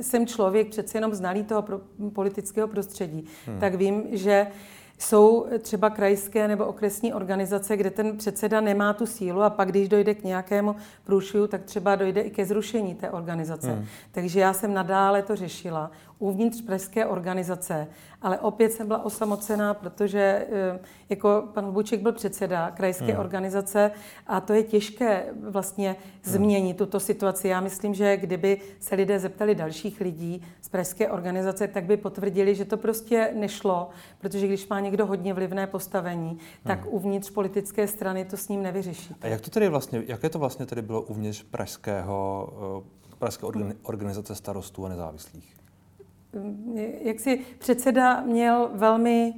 jsem 0.00 0.26
člověk 0.26 0.68
přece 0.68 0.98
jenom 0.98 1.14
znalý 1.14 1.44
toho 1.44 1.64
politického 2.12 2.68
prostředí, 2.68 3.24
hmm. 3.46 3.60
tak 3.60 3.74
vím, 3.74 4.04
že 4.10 4.46
jsou 4.98 5.46
třeba 5.60 5.90
krajské 5.90 6.48
nebo 6.48 6.64
okresní 6.64 7.14
organizace, 7.14 7.76
kde 7.76 7.90
ten 7.90 8.16
předseda 8.16 8.60
nemá 8.60 8.92
tu 8.92 9.06
sílu 9.06 9.42
a 9.42 9.50
pak, 9.50 9.68
když 9.68 9.88
dojde 9.88 10.14
k 10.14 10.24
nějakému 10.24 10.76
průšvihu, 11.04 11.46
tak 11.46 11.62
třeba 11.62 11.96
dojde 11.96 12.20
i 12.20 12.30
ke 12.30 12.44
zrušení 12.44 12.94
té 12.94 13.10
organizace. 13.10 13.72
Hmm. 13.72 13.86
Takže 14.12 14.40
já 14.40 14.52
jsem 14.52 14.74
nadále 14.74 15.22
to 15.22 15.36
řešila 15.36 15.90
uvnitř 16.18 16.60
pražské 16.60 17.06
organizace, 17.06 17.86
ale 18.22 18.38
opět 18.38 18.72
jsem 18.72 18.86
byla 18.86 19.04
osamocená, 19.04 19.74
protože 19.74 20.46
eh, 20.50 20.78
jako 21.08 21.48
pan 21.54 21.64
Lubuček 21.66 22.00
byl 22.00 22.12
předseda 22.12 22.70
krajské 22.70 23.12
hmm. 23.12 23.20
organizace 23.20 23.90
a 24.26 24.40
to 24.40 24.52
je 24.52 24.62
těžké 24.62 25.26
vlastně 25.50 25.88
hmm. 25.88 26.34
změnit 26.34 26.76
tuto 26.76 27.00
situaci. 27.00 27.48
Já 27.48 27.60
myslím, 27.60 27.94
že 27.94 28.16
kdyby 28.16 28.60
se 28.80 28.94
lidé 28.94 29.18
zeptali 29.18 29.54
dalších 29.54 30.00
lidí 30.00 30.42
z 30.60 30.68
pražské 30.68 31.10
organizace, 31.10 31.68
tak 31.68 31.84
by 31.84 31.96
potvrdili, 31.96 32.54
že 32.54 32.64
to 32.64 32.76
prostě 32.76 33.30
nešlo, 33.34 33.88
protože 34.18 34.46
když 34.46 34.68
má 34.68 34.80
někdo 34.80 35.06
hodně 35.06 35.34
vlivné 35.34 35.66
postavení, 35.66 36.38
tak 36.62 36.82
hmm. 36.82 36.94
uvnitř 36.94 37.30
politické 37.30 37.86
strany 37.86 38.24
to 38.24 38.36
s 38.36 38.48
ním 38.48 38.62
nevyřeší. 38.62 39.14
A 39.20 39.26
jak 39.26 39.40
to 39.40 39.50
tedy 39.50 39.68
vlastně, 39.68 40.02
jaké 40.06 40.28
to 40.28 40.38
vlastně 40.38 40.66
tedy 40.66 40.82
bylo 40.82 41.02
uvnitř 41.02 41.42
pražského, 41.42 42.48
eh, 42.78 43.16
pražské 43.18 43.46
organizace 43.82 44.34
starostů 44.34 44.86
a 44.86 44.88
nezávislých? 44.88 45.58
Jak 47.00 47.20
si 47.20 47.40
předseda 47.58 48.20
měl 48.20 48.70
velmi 48.74 49.34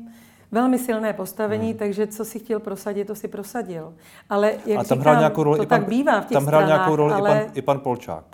velmi 0.53 0.79
silné 0.79 1.13
postavení, 1.13 1.69
hmm. 1.69 1.79
takže 1.79 2.07
co 2.07 2.25
si 2.25 2.39
chtěl 2.39 2.61
prosadit, 2.61 3.07
to 3.07 3.15
si 3.15 3.29
prosadil. 3.29 3.95
Ale 4.31 4.55
jak 4.67 4.81
a 4.81 4.85
tam 4.85 4.85
říkám, 4.85 4.99
hrál 4.99 5.17
nějakou 5.17 5.43
roli 5.43 5.57
to 5.57 5.63
i 5.63 5.67
pan, 5.67 5.81
tak 5.81 5.89
bývá 5.89 6.21
v 6.21 6.27
těch 6.27 6.35
Tam 6.35 6.47
hrál 6.47 6.63
stranách, 6.63 6.79
nějakou 6.79 6.97
roli 6.97 7.13
ale, 7.13 7.31
i, 7.31 7.45
pan, 7.45 7.53
i 7.55 7.63
pan 7.63 7.81
Polčák. 7.81 8.25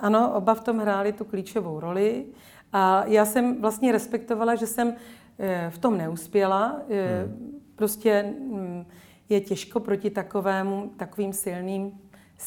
Ano, 0.00 0.32
oba 0.34 0.54
v 0.54 0.60
tom 0.60 0.78
hráli 0.78 1.12
tu 1.12 1.24
klíčovou 1.24 1.80
roli. 1.80 2.24
A 2.72 3.04
já 3.06 3.24
jsem 3.24 3.60
vlastně 3.60 3.92
respektovala, 3.92 4.54
že 4.54 4.66
jsem 4.66 4.94
eh, 5.38 5.70
v 5.70 5.78
tom 5.78 5.98
neuspěla. 5.98 6.66
Hmm. 6.66 7.62
Prostě 7.76 8.22
mm, 8.22 8.84
je 9.28 9.40
těžko 9.40 9.80
proti 9.80 10.10
takovému, 10.10 10.92
takovým 10.96 11.32
silným 11.32 11.92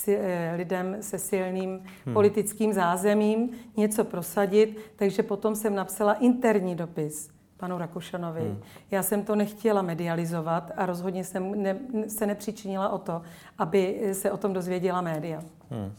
Eh, 0.07 0.53
lidem 0.57 0.97
se 1.01 1.19
silným 1.19 1.83
hmm. 2.05 2.13
politickým 2.13 2.73
zázemím 2.73 3.49
něco 3.77 4.03
prosadit, 4.03 4.79
takže 4.95 5.23
potom 5.23 5.55
jsem 5.55 5.75
napsala 5.75 6.13
interní 6.13 6.75
dopis 6.75 7.29
panu 7.57 7.77
Rakušanovi. 7.77 8.41
Hmm. 8.41 8.61
Já 8.91 9.03
jsem 9.03 9.23
to 9.23 9.35
nechtěla 9.35 9.81
medializovat 9.81 10.71
a 10.77 10.85
rozhodně 10.85 11.23
jsem 11.23 11.63
ne, 11.63 11.79
se 12.07 12.25
nepřičinila 12.25 12.89
o 12.89 12.97
to, 12.97 13.21
aby 13.57 14.09
se 14.13 14.31
o 14.31 14.37
tom 14.37 14.53
dozvěděla 14.53 15.01
média. 15.01 15.41
Hmm. 15.69 15.93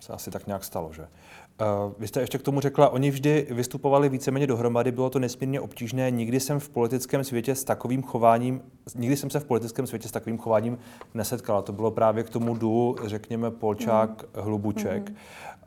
Se 0.00 0.12
asi 0.12 0.30
tak 0.30 0.46
nějak 0.46 0.64
stalo, 0.64 0.92
že? 0.92 1.02
Uh, 1.02 1.92
vy 1.98 2.08
jste 2.08 2.20
ještě 2.20 2.38
k 2.38 2.42
tomu 2.42 2.60
řekla, 2.60 2.88
oni 2.88 3.10
vždy 3.10 3.46
vystupovali 3.50 4.08
víceméně 4.08 4.46
dohromady, 4.46 4.92
bylo 4.92 5.10
to 5.10 5.18
nesmírně 5.18 5.60
obtížné. 5.60 6.10
Nikdy 6.10 6.40
jsem 6.40 6.60
v 6.60 6.68
politickém 6.68 7.24
světě 7.24 7.54
s 7.54 7.64
takovým 7.64 8.02
chováním, 8.02 8.62
nikdy 8.94 9.16
jsem 9.16 9.30
se 9.30 9.40
v 9.40 9.44
politickém 9.44 9.86
světě 9.86 10.08
s 10.08 10.12
takovým 10.12 10.38
chováním 10.38 10.78
nesetkala. 11.14 11.62
To 11.62 11.72
bylo 11.72 11.90
právě 11.90 12.24
k 12.24 12.30
tomu 12.30 12.54
du, 12.54 12.96
řekněme, 13.04 13.50
Polčák, 13.50 14.22
mm. 14.22 14.42
Hlubuček. 14.42 15.08
Mm. 15.08 15.16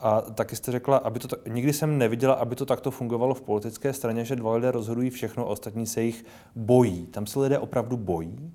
A 0.00 0.20
taky 0.20 0.56
jste 0.56 0.72
řekla, 0.72 0.96
aby 0.96 1.18
to, 1.18 1.36
nikdy 1.48 1.72
jsem 1.72 1.98
neviděla, 1.98 2.34
aby 2.34 2.56
to 2.56 2.66
takto 2.66 2.90
fungovalo 2.90 3.34
v 3.34 3.42
politické 3.42 3.92
straně, 3.92 4.24
že 4.24 4.36
dva 4.36 4.54
lidé 4.54 4.70
rozhodují 4.70 5.10
všechno, 5.10 5.46
ostatní 5.46 5.86
se 5.86 6.02
jich 6.02 6.24
bojí. 6.56 7.06
Tam 7.06 7.26
se 7.26 7.40
lidé 7.40 7.58
opravdu 7.58 7.96
bojí? 7.96 8.52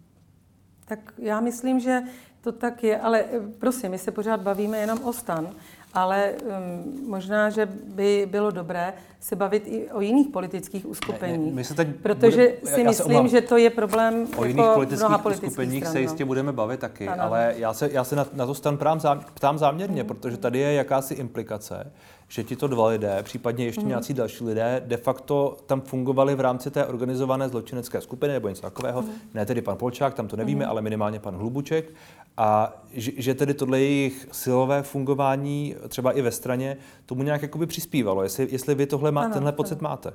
Tak 0.86 1.14
já 1.18 1.40
myslím, 1.40 1.80
že 1.80 2.02
to 2.42 2.52
tak 2.52 2.84
je, 2.84 3.00
ale 3.00 3.26
prosím, 3.60 3.92
my 3.92 3.98
se 3.98 4.12
pořád 4.12 4.42
bavíme 4.42 4.78
jenom 4.78 5.04
o 5.04 5.14
stan. 5.14 5.50
Ale 5.98 6.32
um, 6.32 7.10
možná, 7.10 7.50
že 7.50 7.66
by 7.66 8.28
bylo 8.32 8.52
dobré 8.52 8.94
se 9.20 9.36
bavit 9.36 9.64
i 9.68 9.92
o 9.92 10.02
jiných 10.02 10.28
politických 10.28 10.86
uskupeních. 10.86 11.40
Ne, 11.40 11.46
ne, 11.46 11.52
my 11.52 11.64
se 11.64 11.74
teď 11.74 11.88
protože 12.04 12.54
bude, 12.62 12.74
si 12.74 12.84
myslím, 12.84 13.28
že 13.28 13.42
to 13.42 13.58
je 13.58 13.70
problém 13.70 14.14
o 14.16 14.46
jako 14.46 14.46
jiných 14.46 14.66
politických 14.74 15.26
uskupeních 15.26 15.84
stran, 15.84 15.94
se 15.94 16.02
jistě 16.02 16.24
no. 16.24 16.28
budeme 16.28 16.52
bavit 16.52 16.80
taky, 16.80 17.08
ano. 17.08 17.24
ale 17.24 17.54
já 17.58 17.74
se, 17.74 17.90
já 17.92 18.04
se 18.04 18.16
na, 18.16 18.26
na 18.34 18.46
to 18.46 18.56
stan 18.56 18.78
ptám, 18.78 19.00
ptám 19.34 19.58
záměrně, 19.58 20.04
mm. 20.04 20.08
protože 20.08 20.38
tady 20.38 20.60
je 20.60 20.74
jakási 20.74 21.14
implikace, 21.14 21.92
že 22.28 22.44
ti 22.44 22.56
to 22.56 22.68
dva 22.68 22.88
lidé, 22.88 23.24
případně 23.24 23.66
ještě 23.66 23.82
mm. 23.82 23.88
nějací 23.88 24.14
další 24.14 24.44
lidé, 24.44 24.84
de 24.86 24.98
facto 24.98 25.58
tam 25.66 25.82
fungovali 25.82 26.36
v 26.36 26.40
rámci 26.40 26.72
té 26.72 26.86
organizované 26.86 27.50
zločinecké 27.50 28.02
skupiny 28.02 28.34
nebo 28.34 28.50
něco 28.50 28.62
takového. 28.62 29.02
Mm. 29.02 29.10
Ne 29.34 29.46
tedy 29.46 29.62
pan 29.62 29.78
Polčák, 29.78 30.14
tam 30.14 30.28
to 30.28 30.36
nevíme, 30.36 30.66
mm. 30.66 30.72
ale 30.72 30.82
minimálně 30.82 31.20
pan 31.20 31.36
Hlubuček. 31.36 31.94
A 32.38 32.82
že, 32.92 33.12
že 33.18 33.34
tedy 33.34 33.54
tohle 33.54 33.80
jejich 33.80 34.28
silové 34.32 34.84
fungování 34.84 35.76
třeba 35.88 36.12
i 36.12 36.22
ve 36.22 36.32
straně 36.32 36.78
tomu 37.06 37.24
nějak 37.24 37.42
jakoby 37.42 37.66
přispívalo. 37.66 38.24
Jestli, 38.24 38.48
jestli 38.52 38.76
vy 38.76 38.86
tohle 38.86 39.12
má, 39.12 39.22
ano, 39.22 39.34
tenhle 39.34 39.52
ano. 39.52 39.56
pocit 39.56 39.82
máte? 39.82 40.14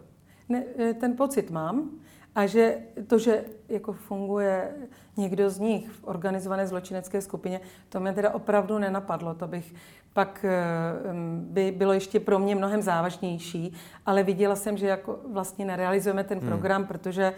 Ne, 0.49 0.65
e, 0.79 0.95
ten 0.95 1.17
pocit 1.17 1.51
mám. 1.51 1.91
A 2.35 2.47
že 2.47 2.79
to, 3.07 3.19
že 3.19 3.45
jako 3.69 3.93
funguje 3.93 4.75
někdo 5.17 5.51
z 5.51 5.59
nich 5.59 5.91
v 5.91 6.05
organizované 6.05 6.67
zločinecké 6.67 7.21
skupině, 7.21 7.61
to 7.89 8.01
mě 8.01 8.13
teda 8.13 8.31
opravdu 8.31 8.79
nenapadlo. 8.79 9.35
To 9.35 9.47
bych 9.47 9.75
pak 10.13 10.45
e, 10.45 10.53
by 11.37 11.71
bylo 11.71 11.93
ještě 11.93 12.21
pro 12.21 12.39
mě 12.39 12.55
mnohem 12.55 12.83
závažnější, 12.83 13.73
ale 14.07 14.23
viděla 14.23 14.57
jsem, 14.57 14.77
že 14.77 14.87
jako 14.87 15.19
vlastně 15.33 15.65
nerealizujeme 15.65 16.25
ten 16.25 16.39
hmm. 16.39 16.49
program, 16.49 16.81
hmm. 16.81 16.89
protože 16.89 17.35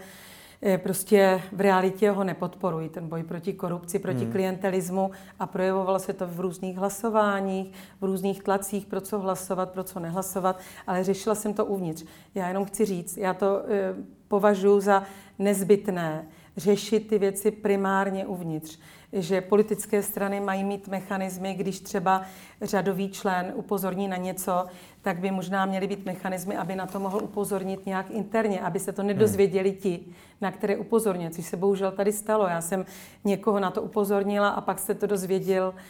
Eh, 0.61 0.77
prostě 0.77 1.41
v 1.51 1.61
realitě 1.61 2.11
ho 2.11 2.23
nepodporují, 2.23 2.89
ten 2.89 3.07
boj 3.07 3.23
proti 3.23 3.53
korupci, 3.53 3.99
proti 3.99 4.23
hmm. 4.23 4.31
klientelismu 4.31 5.11
a 5.39 5.47
projevovalo 5.47 5.99
se 5.99 6.13
to 6.13 6.27
v 6.27 6.39
různých 6.39 6.77
hlasováních, 6.77 7.71
v 8.01 8.05
různých 8.05 8.43
tlacích, 8.43 8.85
pro 8.85 9.01
co 9.01 9.19
hlasovat, 9.19 9.71
pro 9.71 9.83
co 9.83 9.99
nehlasovat, 9.99 10.59
ale 10.87 11.03
řešila 11.03 11.35
jsem 11.35 11.53
to 11.53 11.65
uvnitř. 11.65 12.05
Já 12.35 12.47
jenom 12.47 12.65
chci 12.65 12.85
říct, 12.85 13.17
já 13.17 13.33
to 13.33 13.63
e, 13.67 13.95
považuji 14.27 14.79
za 14.79 15.03
nezbytné 15.39 16.27
řešit 16.57 17.07
ty 17.07 17.19
věci 17.19 17.51
primárně 17.51 18.25
uvnitř 18.25 18.79
že 19.15 19.41
politické 19.41 20.03
strany 20.03 20.39
mají 20.39 20.63
mít 20.63 20.87
mechanismy, 20.87 21.53
když 21.53 21.79
třeba 21.79 22.21
řadový 22.61 23.09
člen 23.09 23.51
upozorní 23.55 24.07
na 24.07 24.17
něco, 24.17 24.65
tak 25.01 25.19
by 25.19 25.31
možná 25.31 25.65
měly 25.65 25.87
být 25.87 26.05
mechanismy, 26.05 26.57
aby 26.57 26.75
na 26.75 26.85
to 26.85 26.99
mohl 26.99 27.19
upozornit 27.23 27.85
nějak 27.85 28.09
interně, 28.09 28.61
aby 28.61 28.79
se 28.79 28.91
to 28.91 29.03
nedozvěděli 29.03 29.71
ti, 29.71 29.99
na 30.41 30.51
které 30.51 30.77
upozorně, 30.77 31.29
což 31.29 31.45
se 31.45 31.57
bohužel 31.57 31.91
tady 31.91 32.11
stalo. 32.11 32.47
Já 32.47 32.61
jsem 32.61 32.85
někoho 33.23 33.59
na 33.59 33.71
to 33.71 33.81
upozornila 33.81 34.49
a 34.49 34.61
pak 34.61 34.79
se 34.79 34.95
to 34.95 35.07
dozvěděl 35.07 35.73
eh, 35.77 35.81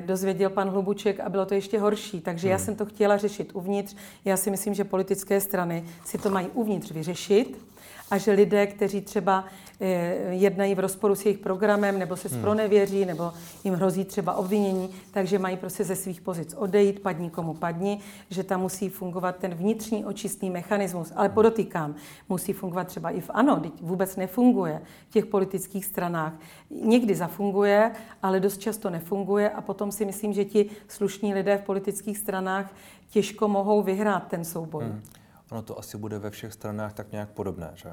dozvěděl 0.00 0.50
pan 0.50 0.70
Hlubuček 0.70 1.20
a 1.20 1.28
bylo 1.28 1.46
to 1.46 1.54
ještě 1.54 1.78
horší. 1.78 2.20
Takže 2.20 2.48
já 2.48 2.56
hmm. 2.56 2.64
jsem 2.64 2.74
to 2.74 2.86
chtěla 2.86 3.16
řešit 3.16 3.50
uvnitř. 3.52 3.96
Já 4.24 4.36
si 4.36 4.50
myslím, 4.50 4.74
že 4.74 4.84
politické 4.84 5.40
strany 5.40 5.84
si 6.04 6.18
to 6.18 6.30
mají 6.30 6.46
uvnitř 6.46 6.90
vyřešit 6.90 7.70
a 8.10 8.18
že 8.18 8.32
lidé, 8.32 8.66
kteří 8.66 9.00
třeba 9.00 9.44
eh, 9.80 10.16
jednají 10.30 10.74
v 10.74 10.78
rozporu 10.78 11.14
s 11.14 11.24
jejich 11.24 11.38
programem 11.38 11.98
nebo 11.98 12.16
se 12.16 12.28
hmm. 12.28 12.38
spronevěří 12.38 13.04
nebo 13.04 13.32
jim 13.64 13.74
hrozí 13.74 14.04
třeba 14.04 14.34
obvinění, 14.34 14.90
takže 15.10 15.38
mají 15.38 15.56
prostě 15.56 15.84
ze 15.84 15.96
svých 15.96 16.20
pozic 16.20 16.54
odejít, 16.54 17.00
padni 17.00 17.30
komu 17.30 17.54
padni, 17.54 18.00
že 18.30 18.44
tam 18.44 18.60
musí 18.60 18.88
fungovat 18.88 19.36
ten 19.36 19.54
vnitřní 19.54 20.04
očistný 20.04 20.50
mechanismus. 20.50 21.12
Ale 21.16 21.28
podotýkám, 21.28 21.94
musí 22.28 22.52
fungovat 22.52 22.86
třeba 22.86 23.10
i 23.10 23.20
v 23.20 23.30
ANO, 23.34 23.56
teď 23.56 23.72
vůbec 23.80 24.16
nefunguje 24.16 24.82
v 25.08 25.12
těch 25.12 25.26
politických 25.26 25.84
stranách. 25.84 26.32
Někdy 26.70 27.14
zafunguje, 27.14 27.92
ale 28.22 28.40
dost 28.40 28.58
často 28.58 28.90
nefunguje 28.90 29.50
a 29.50 29.60
potom 29.60 29.92
si 29.92 30.04
myslím, 30.04 30.32
že 30.32 30.44
ti 30.44 30.70
slušní 30.88 31.34
lidé 31.34 31.58
v 31.58 31.62
politických 31.62 32.18
stranách 32.18 32.74
těžko 33.10 33.48
mohou 33.48 33.82
vyhrát 33.82 34.28
ten 34.28 34.44
souboj. 34.44 34.84
Hmm. 34.84 35.02
Ono 35.50 35.62
to 35.62 35.78
asi 35.78 35.98
bude 35.98 36.18
ve 36.18 36.30
všech 36.30 36.52
stranách 36.52 36.92
tak 36.92 37.12
nějak 37.12 37.28
podobné, 37.28 37.70
že? 37.74 37.88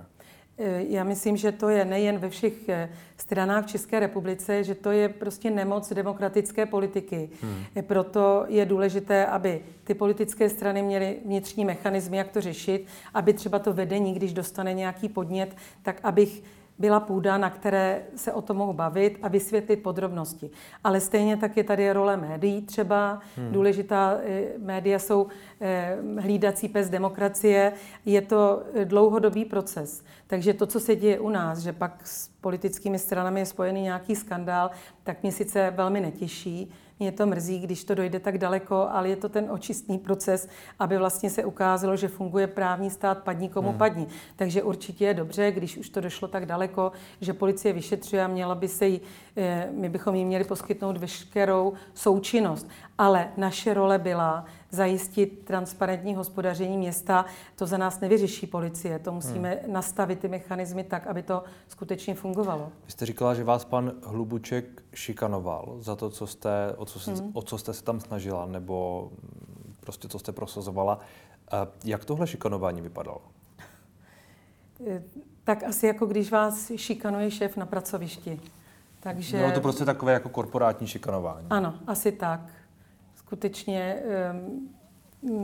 E, 0.58 0.84
já 0.89 1.04
myslím, 1.04 1.38
že 1.38 1.52
to 1.52 1.70
je 1.70 1.86
nejen 1.86 2.17
ve 2.17 2.30
všech 2.30 2.70
e, 2.70 2.89
stranách 3.17 3.65
v 3.65 3.67
České 3.67 4.00
republice, 4.00 4.63
že 4.63 4.76
to 4.76 4.91
je 4.91 5.10
prostě 5.10 5.50
nemoc 5.50 5.93
demokratické 5.93 6.65
politiky. 6.65 7.30
Hmm. 7.41 7.63
E, 7.76 7.82
proto 7.82 8.46
je 8.48 8.65
důležité, 8.65 9.26
aby 9.26 9.62
ty 9.84 9.93
politické 9.93 10.50
strany 10.50 10.82
měly 10.82 11.17
vnitřní 11.26 11.65
mechanismy, 11.65 12.17
jak 12.17 12.32
to 12.32 12.41
řešit, 12.41 12.88
aby 13.13 13.34
třeba 13.34 13.60
to 13.60 13.74
vedení, 13.74 14.13
když 14.13 14.34
dostane 14.34 14.74
nějaký 14.74 15.10
podnět, 15.10 15.56
tak 15.82 16.00
abych 16.04 16.43
byla 16.80 17.00
půda, 17.00 17.38
na 17.38 17.50
které 17.50 18.04
se 18.16 18.34
o 18.34 18.42
tom 18.42 18.58
mohu 18.58 18.74
bavit 18.74 19.20
a 19.22 19.28
vysvětlit 19.28 19.78
podrobnosti. 19.78 20.50
Ale 20.84 21.00
stejně 21.00 21.38
tak 21.38 21.58
je 21.58 21.63
tady 21.63 21.92
role 21.92 22.18
médií 22.18 22.62
třeba. 22.62 23.20
Hmm. 23.38 23.52
Důležitá 23.52 24.18
eh, 24.24 24.44
média 24.58 25.00
jsou 25.00 25.28
eh, 25.62 25.98
hlídací 26.20 26.70
pes 26.70 26.90
demokracie. 26.90 27.74
Je 28.06 28.22
to 28.22 28.63
eh, 28.74 28.86
dlouhodobý 28.86 29.46
proces. 29.46 30.04
Takže 30.28 30.54
to, 30.54 30.66
co 30.66 30.80
se 30.80 30.96
děje 30.96 31.20
u 31.20 31.30
nás, 31.30 31.60
že 31.60 31.74
pak 31.74 32.08
s 32.08 32.28
politickými 32.42 33.00
stranami 33.00 33.40
je 33.40 33.46
spojený 33.46 33.82
nějaký 33.82 34.16
skandál, 34.16 34.72
tak 35.04 35.24
mě 35.24 35.32
sice 35.32 35.74
velmi 35.76 36.02
netěší, 36.02 36.72
mě 37.00 37.12
to 37.12 37.26
mrzí, 37.26 37.60
když 37.60 37.84
to 37.84 37.96
dojde 37.96 38.20
tak 38.20 38.38
daleko, 38.38 38.88
ale 38.92 39.10
je 39.10 39.16
to 39.16 39.30
ten 39.30 39.52
očistný 39.52 39.98
proces, 39.98 40.48
aby 40.80 40.98
vlastně 40.98 41.30
se 41.30 41.46
ukázalo, 41.46 41.96
že 41.96 42.08
funguje 42.08 42.48
právní 42.48 42.90
stát 42.90 43.24
padni 43.24 43.50
komu 43.50 43.70
hmm. 43.70 43.78
padni. 43.78 44.08
Takže 44.36 44.64
určitě 44.64 45.06
je 45.06 45.14
dobře, 45.14 45.52
když 45.52 45.78
už 45.78 45.90
to 45.90 46.02
došlo 46.02 46.28
tak 46.28 46.46
daleko, 46.46 46.92
že 47.22 47.34
policie 47.34 47.74
vyšetřuje 47.74 48.24
a 48.24 48.28
měla 48.28 48.56
by 48.56 48.68
se 48.68 48.88
jí, 48.88 49.02
eh, 49.38 49.70
my 49.72 49.90
bychom 49.90 50.16
jí 50.16 50.26
měli 50.26 50.44
poskytnout 50.44 50.98
veškerou 50.98 51.74
součinnost. 51.94 52.68
Ale 52.98 53.30
naše 53.38 53.74
role 53.74 54.00
byla 54.00 54.46
zajistit 54.70 55.42
transparentní 55.46 56.16
hospodaření 56.16 56.78
města. 56.78 57.26
To 57.56 57.66
za 57.66 57.78
nás 57.78 58.00
nevyřeší 58.00 58.48
policie. 58.48 59.00
To 59.00 59.12
musíme 59.12 59.60
hmm. 59.64 59.74
nastavit 59.74 60.20
ty 60.20 60.28
mechanismy 60.28 60.84
tak, 60.84 61.08
aby 61.08 61.24
to 61.24 61.44
skutečně 61.68 62.16
fungovalo. 62.16 62.72
Vy 62.86 62.92
jste 62.92 63.06
říkala, 63.06 63.34
že 63.34 63.44
vás 63.44 63.66
pan 63.66 63.92
Hlubuček 64.04 64.84
šikanoval 64.94 65.78
za 65.80 65.96
to, 65.96 66.10
co 66.10 66.28
jste, 66.28 66.74
o, 66.78 66.86
co, 66.86 67.12
hmm. 67.12 67.32
o 67.34 67.42
co 67.42 67.58
jste 67.58 67.74
se 67.74 67.84
tam 67.84 68.00
snažila, 68.00 68.46
nebo 68.46 69.10
prostě 69.80 70.08
co 70.08 70.20
jste 70.20 70.32
prosazovala. 70.32 71.00
Jak 71.84 72.06
tohle 72.06 72.28
šikanování 72.28 72.82
vypadalo? 72.82 73.22
Eh, 74.88 75.04
tak 75.44 75.64
asi 75.64 75.88
jako 75.88 76.06
když 76.06 76.32
vás 76.32 76.72
šikanuje 76.76 77.32
šéf 77.32 77.58
na 77.58 77.66
pracovišti. 77.66 78.42
Takže... 79.00 79.38
Bylo 79.38 79.52
to 79.52 79.62
prostě 79.62 79.86
takové 79.86 80.14
jako 80.14 80.30
korporátní 80.30 80.88
šikanování. 80.88 81.48
Ano, 81.50 81.74
asi 81.88 82.12
tak 82.12 82.40
skutečně 83.28 83.96
um, 84.32 84.70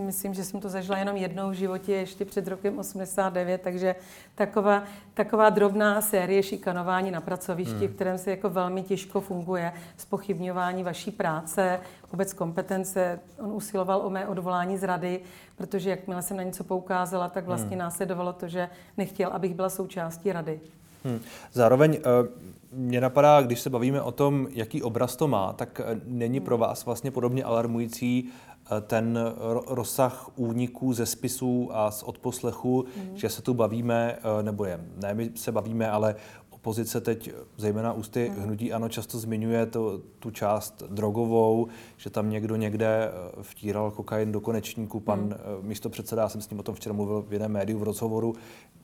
myslím, 0.06 0.34
že 0.34 0.43
jsem 0.43 0.62
to 0.62 0.69
zažila 0.69 0.98
jenom 0.98 1.15
jednou 1.15 1.50
v 1.50 1.54
životě, 1.54 1.93
ještě 1.93 2.26
před 2.26 2.48
rokem 2.48 2.80
89, 2.80 3.62
takže 3.62 3.96
taková, 4.36 4.84
taková 5.13 5.50
drobná 5.50 6.02
série 6.02 6.43
šikanování 6.43 7.12
na 7.12 7.22
pracovišti, 7.22 7.74
hmm. 7.74 7.88
v 7.88 7.96
kterém 7.96 8.17
se 8.17 8.32
jako 8.32 8.50
velmi 8.50 8.84
těžko 8.84 9.22
funguje, 9.22 9.74
spochybňování 9.98 10.84
vaší 10.84 11.12
práce, 11.12 11.80
vůbec 12.12 12.34
kompetence. 12.34 13.19
On 13.39 13.52
usiloval 13.52 14.02
o 14.02 14.10
mé 14.10 14.28
odvolání 14.28 14.78
z 14.78 14.84
rady, 14.84 15.22
protože 15.56 15.89
jakmile 15.89 16.22
jsem 16.22 16.38
na 16.38 16.43
něco 16.43 16.63
poukázala, 16.63 17.30
tak 17.30 17.46
vlastně 17.46 17.69
hmm. 17.69 17.80
následovalo 17.80 18.34
to, 18.34 18.48
že 18.48 18.69
nechtěl, 18.98 19.30
abych 19.30 19.56
byla 19.56 19.69
součástí 19.69 20.32
rady. 20.32 20.60
Hmm. 21.04 21.20
Zároveň 21.52 21.92
uh, 21.92 22.80
mě 22.80 23.02
napadá, 23.02 23.42
když 23.42 23.60
se 23.60 23.70
bavíme 23.70 24.02
o 24.02 24.12
tom, 24.12 24.48
jaký 24.52 24.84
obraz 24.84 25.16
to 25.16 25.28
má, 25.28 25.54
tak 25.54 25.82
uh, 25.84 26.00
není 26.06 26.39
pro 26.39 26.58
vás 26.58 26.86
vlastně 26.86 27.12
podobně 27.12 27.44
alarmující 27.44 28.24
uh, 28.24 28.80
ten 28.82 29.20
rozsah 29.68 30.30
úniků 30.36 30.94
ze 30.94 31.06
spisů 31.06 31.70
a 31.74 31.92
z 31.92 32.04
odposlechu, 32.04 32.86
hmm. 32.98 33.18
že 33.18 33.30
se 33.30 33.42
tu 33.42 33.54
bavíme, 33.54 34.18
nebo 34.42 34.66
je, 34.66 34.80
ne 35.02 35.13
my 35.13 35.32
se 35.36 35.52
bavíme, 35.52 35.89
ale 35.89 36.16
opozice 36.63 37.02
teď, 37.02 37.32
zejména 37.58 37.93
ústy 37.93 38.32
hmm. 38.34 38.43
hnutí 38.43 38.73
ano, 38.73 38.89
často 38.89 39.19
zmiňuje 39.19 39.65
to, 39.65 40.02
tu 40.19 40.32
část 40.32 40.84
drogovou, 40.89 41.67
že 41.97 42.10
tam 42.10 42.30
někdo 42.30 42.56
někde 42.56 43.12
vtíral 43.41 43.91
kokain 43.91 44.32
do 44.32 44.41
konečníku. 44.41 44.99
Pan 44.99 45.19
hmm. 45.19 45.67
místo 45.67 45.89
předseda, 45.89 46.21
já 46.21 46.30
jsem 46.30 46.41
s 46.41 46.49
ním 46.49 46.60
o 46.60 46.63
tom 46.63 46.76
včera 46.76 46.93
mluvil 46.93 47.26
v 47.28 47.34
jiném 47.34 47.52
médiu 47.52 47.80
v 47.80 47.84
rozhovoru, 47.84 48.36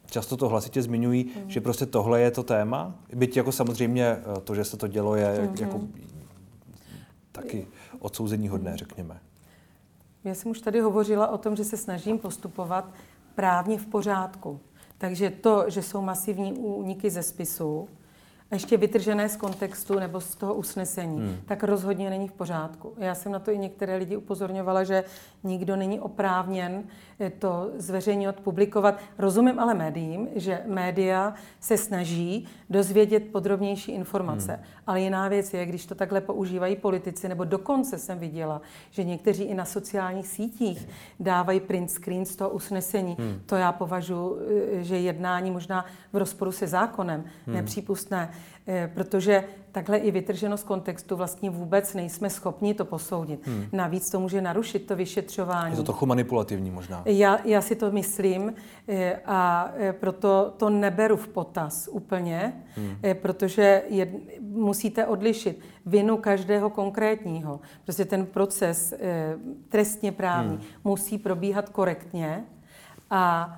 často 0.09 0.37
to 0.37 0.49
hlasitě 0.49 0.81
zmiňují, 0.81 1.25
mm. 1.35 1.49
že 1.49 1.61
prostě 1.61 1.85
tohle 1.85 2.21
je 2.21 2.31
to 2.31 2.43
téma. 2.43 2.95
Byť 3.15 3.37
jako 3.37 3.51
samozřejmě 3.51 4.05
eh, 4.05 4.41
to, 4.43 4.55
že 4.55 4.63
se 4.63 4.77
to 4.77 4.87
dělo, 4.87 5.15
je 5.15 5.41
mm. 5.41 5.55
jako 5.59 5.81
taky 7.31 7.67
odsouzení 7.99 8.47
hodné, 8.47 8.77
řekněme. 8.77 9.19
Já 10.23 10.33
jsem 10.33 10.51
už 10.51 10.59
tady 10.61 10.79
hovořila 10.79 11.27
o 11.27 11.37
tom, 11.37 11.55
že 11.55 11.63
se 11.63 11.77
snažím 11.77 12.19
postupovat 12.19 12.91
právně 13.35 13.77
v 13.77 13.85
pořádku. 13.85 14.59
Takže 14.99 15.29
to, 15.29 15.69
že 15.69 15.83
jsou 15.83 16.01
masivní 16.01 16.53
úniky 16.53 17.09
ze 17.09 17.23
spisu 17.23 17.89
ještě 18.51 18.77
vytržené 18.77 19.29
z 19.29 19.35
kontextu 19.35 19.99
nebo 19.99 20.21
z 20.21 20.35
toho 20.35 20.53
usnesení, 20.53 21.17
hmm. 21.17 21.37
tak 21.45 21.63
rozhodně 21.63 22.09
není 22.09 22.27
v 22.27 22.31
pořádku. 22.31 22.93
Já 22.97 23.15
jsem 23.15 23.31
na 23.31 23.39
to 23.39 23.51
i 23.51 23.57
některé 23.57 23.97
lidi 23.97 24.17
upozorňovala, 24.17 24.83
že 24.83 25.03
nikdo 25.43 25.75
není 25.75 25.99
oprávněn 25.99 26.83
eh, 27.19 27.29
to 27.29 27.71
zveřejňovat, 27.77 28.39
publikovat. 28.39 28.99
Rozumím 29.17 29.59
ale 29.59 29.73
médiím, 29.73 30.27
že 30.35 30.61
média 30.65 31.33
se 31.59 31.77
snaží 31.77 32.47
dozvědět 32.69 33.31
podrobnější 33.31 33.91
informace. 33.91 34.51
Hmm. 34.51 34.63
Ale 34.87 35.01
jiná 35.01 35.27
věc 35.27 35.53
je, 35.53 35.65
když 35.65 35.85
to 35.85 35.95
takhle 35.95 36.21
používají 36.21 36.75
politici, 36.75 37.29
nebo 37.29 37.43
dokonce 37.43 37.97
jsem 37.97 38.19
viděla, 38.19 38.61
že 38.91 39.03
někteří 39.03 39.43
i 39.43 39.53
na 39.53 39.65
sociálních 39.65 40.27
sítích 40.27 40.87
dávají 41.19 41.59
print 41.59 41.91
screen 41.91 42.25
z 42.25 42.35
toho 42.35 42.49
usnesení. 42.49 43.15
Hmm. 43.19 43.41
To 43.45 43.55
já 43.55 43.71
považuji, 43.71 44.37
eh, 44.79 44.83
že 44.83 44.97
jednání 44.97 45.51
možná 45.51 45.85
v 46.13 46.17
rozporu 46.17 46.51
se 46.51 46.67
zákonem, 46.67 47.23
hmm. 47.45 47.55
nepřípustné. 47.55 48.31
Eh, 48.71 48.91
protože 48.93 49.43
takhle 49.71 49.97
i 49.97 50.11
vytrženo 50.11 50.57
z 50.57 50.63
kontextu 50.63 51.15
vlastně 51.15 51.49
vůbec 51.49 51.93
nejsme 51.93 52.29
schopni 52.29 52.73
to 52.73 52.85
posoudit. 52.85 53.47
Hmm. 53.47 53.65
Navíc 53.71 54.09
to 54.09 54.19
může 54.19 54.41
narušit 54.41 54.85
to 54.85 54.95
vyšetřování. 54.95 55.71
Je 55.71 55.77
to 55.77 55.83
trochu 55.83 56.05
manipulativní 56.05 56.71
možná. 56.71 57.01
Já, 57.05 57.39
já 57.45 57.61
si 57.61 57.75
to 57.75 57.91
myslím 57.91 58.53
eh, 58.87 59.19
a 59.25 59.71
eh, 59.77 59.93
proto 59.93 60.53
to 60.57 60.69
neberu 60.69 61.17
v 61.17 61.27
potaz 61.27 61.89
úplně, 61.91 62.63
hmm. 62.75 62.97
protože 63.13 63.83
je, 63.89 64.11
musíte 64.41 65.05
odlišit 65.05 65.59
vinu 65.85 66.17
každého 66.17 66.69
konkrétního. 66.69 67.59
Prostě 67.83 68.05
ten 68.05 68.25
proces 68.25 68.93
trestně 69.69 70.11
právní 70.11 70.55
hmm. 70.55 70.63
musí 70.83 71.17
probíhat 71.17 71.69
korektně 71.69 72.43
a 73.09 73.53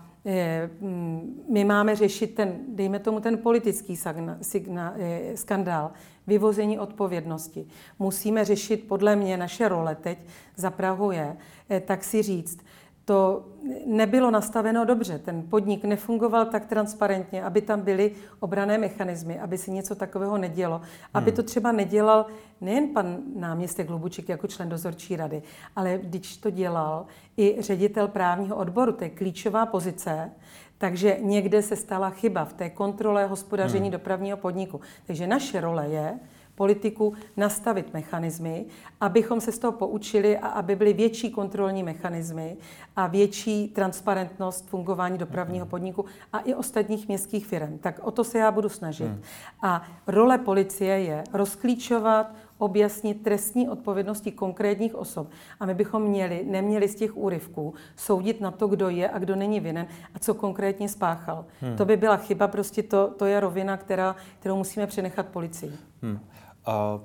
my 1.50 1.64
máme 1.64 1.96
řešit 1.96 2.36
ten, 2.36 2.60
dejme 2.68 3.00
tomu, 3.00 3.20
ten 3.20 3.38
politický 3.38 3.98
signa, 4.42 4.96
skandál, 5.36 5.92
vyvození 6.28 6.80
odpovědnosti. 6.80 7.68
Musíme 8.00 8.46
řešit, 8.46 8.88
podle 8.88 9.16
mě, 9.16 9.38
naše 9.38 9.68
role 9.68 9.96
teď 9.96 10.20
za 10.56 10.72
Prahu 10.72 11.12
je, 11.12 11.38
eh, 11.70 11.80
tak 11.80 12.04
si 12.04 12.22
říct, 12.22 12.60
to 13.06 13.46
nebylo 13.86 14.32
nastaveno 14.32 14.86
dobře. 14.86 15.20
Ten 15.20 15.44
podnik 15.50 15.86
nefungoval 15.86 16.46
tak 16.46 16.66
transparentně, 16.66 17.44
aby 17.44 17.62
tam 17.62 17.82
byly 17.82 18.12
obrané 18.40 18.78
mechanismy, 18.78 19.40
aby 19.40 19.58
se 19.58 19.72
něco 19.72 19.96
takového 19.96 20.38
nedělo. 20.38 20.82
Aby 21.14 21.32
hmm. 21.32 21.36
to 21.36 21.44
třeba 21.44 21.72
nedělal 21.72 22.26
nejen 22.62 22.88
pan 22.88 23.18
náměstek 23.36 23.90
Lubuček 23.90 24.30
jako 24.30 24.48
člen 24.48 24.70
dozorčí 24.70 25.16
rady, 25.16 25.42
ale 25.76 26.00
když 26.04 26.38
to 26.38 26.50
dělal 26.50 27.06
i 27.38 27.56
ředitel 27.60 28.08
právního 28.08 28.56
odboru, 28.56 28.92
to 28.92 29.04
je 29.04 29.10
klíčová 29.10 29.66
pozice, 29.66 30.32
takže 30.78 31.18
někde 31.22 31.62
se 31.62 31.76
stala 31.76 32.10
chyba 32.10 32.46
v 32.46 32.54
té 32.54 32.70
kontrole 32.70 33.28
hospodaření 33.28 33.84
hmm. 33.84 33.92
dopravního 33.92 34.38
podniku. 34.38 34.82
Takže 35.08 35.28
naše 35.28 35.62
role 35.62 35.88
je, 35.90 36.20
politiku 36.62 37.14
nastavit 37.38 37.94
mechanismy, 37.94 38.66
abychom 39.02 39.42
se 39.42 39.52
z 39.52 39.60
toho 39.60 39.72
poučili 39.72 40.38
a 40.38 40.48
aby 40.48 40.76
byly 40.76 40.94
větší 40.94 41.32
kontrolní 41.32 41.84
mechanismy 41.84 42.58
a 42.96 43.08
větší 43.08 43.68
transparentnost 43.68 44.70
fungování 44.70 45.18
dopravního 45.18 45.66
podniku 45.66 46.06
a 46.34 46.40
i 46.40 46.54
ostatních 46.54 47.08
městských 47.08 47.46
firm. 47.46 47.78
Tak 47.78 48.00
o 48.04 48.12
to 48.12 48.24
se 48.24 48.38
já 48.38 48.52
budu 48.52 48.70
snažit. 48.70 49.08
Hmm. 49.08 49.22
A 49.62 49.84
role 50.08 50.38
policie 50.38 51.00
je 51.00 51.24
rozklíčovat, 51.34 52.32
objasnit 52.58 53.24
trestní 53.24 53.70
odpovědnosti 53.70 54.32
konkrétních 54.32 54.96
osob. 54.96 55.28
A 55.60 55.66
my 55.66 55.74
bychom 55.74 56.02
měli, 56.02 56.46
neměli 56.46 56.88
z 56.88 56.96
těch 56.96 57.18
úryvků 57.18 57.74
soudit 57.96 58.42
na 58.42 58.52
to, 58.52 58.68
kdo 58.68 58.90
je 58.90 59.10
a 59.10 59.20
kdo 59.20 59.36
není 59.36 59.60
vinen 59.60 59.88
a 60.16 60.20
co 60.20 60.34
konkrétně 60.34 60.90
spáchal. 60.90 61.46
Hmm. 61.62 61.78
To 61.78 61.86
by 61.86 61.98
byla 61.98 62.18
chyba, 62.18 62.48
prostě 62.48 62.84
to, 62.84 63.08
to 63.18 63.26
je 63.26 63.40
rovina, 63.40 63.78
která, 63.78 64.16
kterou 64.40 64.58
musíme 64.58 64.88
přenechat 64.88 65.26
policii. 65.26 65.72
Hmm. 66.02 66.20
A 66.66 67.00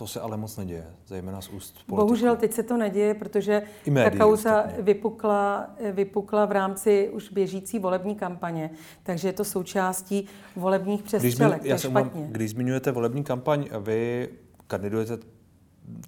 to 0.00 0.06
se 0.06 0.20
ale 0.20 0.36
moc 0.36 0.56
neděje, 0.56 0.86
zejména 1.06 1.40
z 1.40 1.48
úst 1.48 1.72
politiků. 1.72 1.96
Bohužel 1.96 2.36
teď 2.36 2.52
se 2.52 2.62
to 2.62 2.76
neděje, 2.76 3.14
protože 3.14 3.62
médií, 3.90 4.18
ta 4.18 4.24
kauza 4.24 4.64
vypukla, 4.78 5.70
vypukla 5.92 6.46
v 6.46 6.52
rámci 6.52 7.10
už 7.12 7.32
běžící 7.32 7.78
volební 7.78 8.14
kampaně, 8.14 8.70
takže 9.02 9.28
je 9.28 9.32
to 9.32 9.44
součástí 9.44 10.26
volebních 10.56 11.02
přestřelek. 11.02 11.60
Když, 11.60 11.80
se 11.80 11.88
špatně. 11.88 12.28
Když 12.30 12.50
zmiňujete 12.50 12.92
volební 12.92 13.24
kampaň, 13.24 13.68
vy 13.80 14.28
kandidujete 14.66 15.18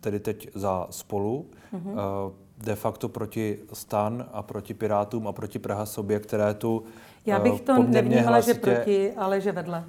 tedy 0.00 0.20
teď 0.20 0.48
za 0.54 0.86
spolu, 0.90 1.50
mm-hmm. 1.74 2.32
de 2.58 2.74
facto 2.74 3.08
proti 3.08 3.58
stan 3.72 4.28
a 4.32 4.42
proti 4.42 4.74
Pirátům 4.74 5.26
a 5.26 5.32
proti 5.32 5.58
Praha 5.58 5.86
sobě, 5.86 6.20
které 6.20 6.54
tu 6.54 6.84
Já 7.26 7.38
bych 7.38 7.60
to 7.60 7.82
nevnímala, 7.82 8.28
hlasitě... 8.28 8.54
že 8.54 8.60
proti, 8.60 9.12
ale 9.12 9.40
že 9.40 9.52
vedle. 9.52 9.84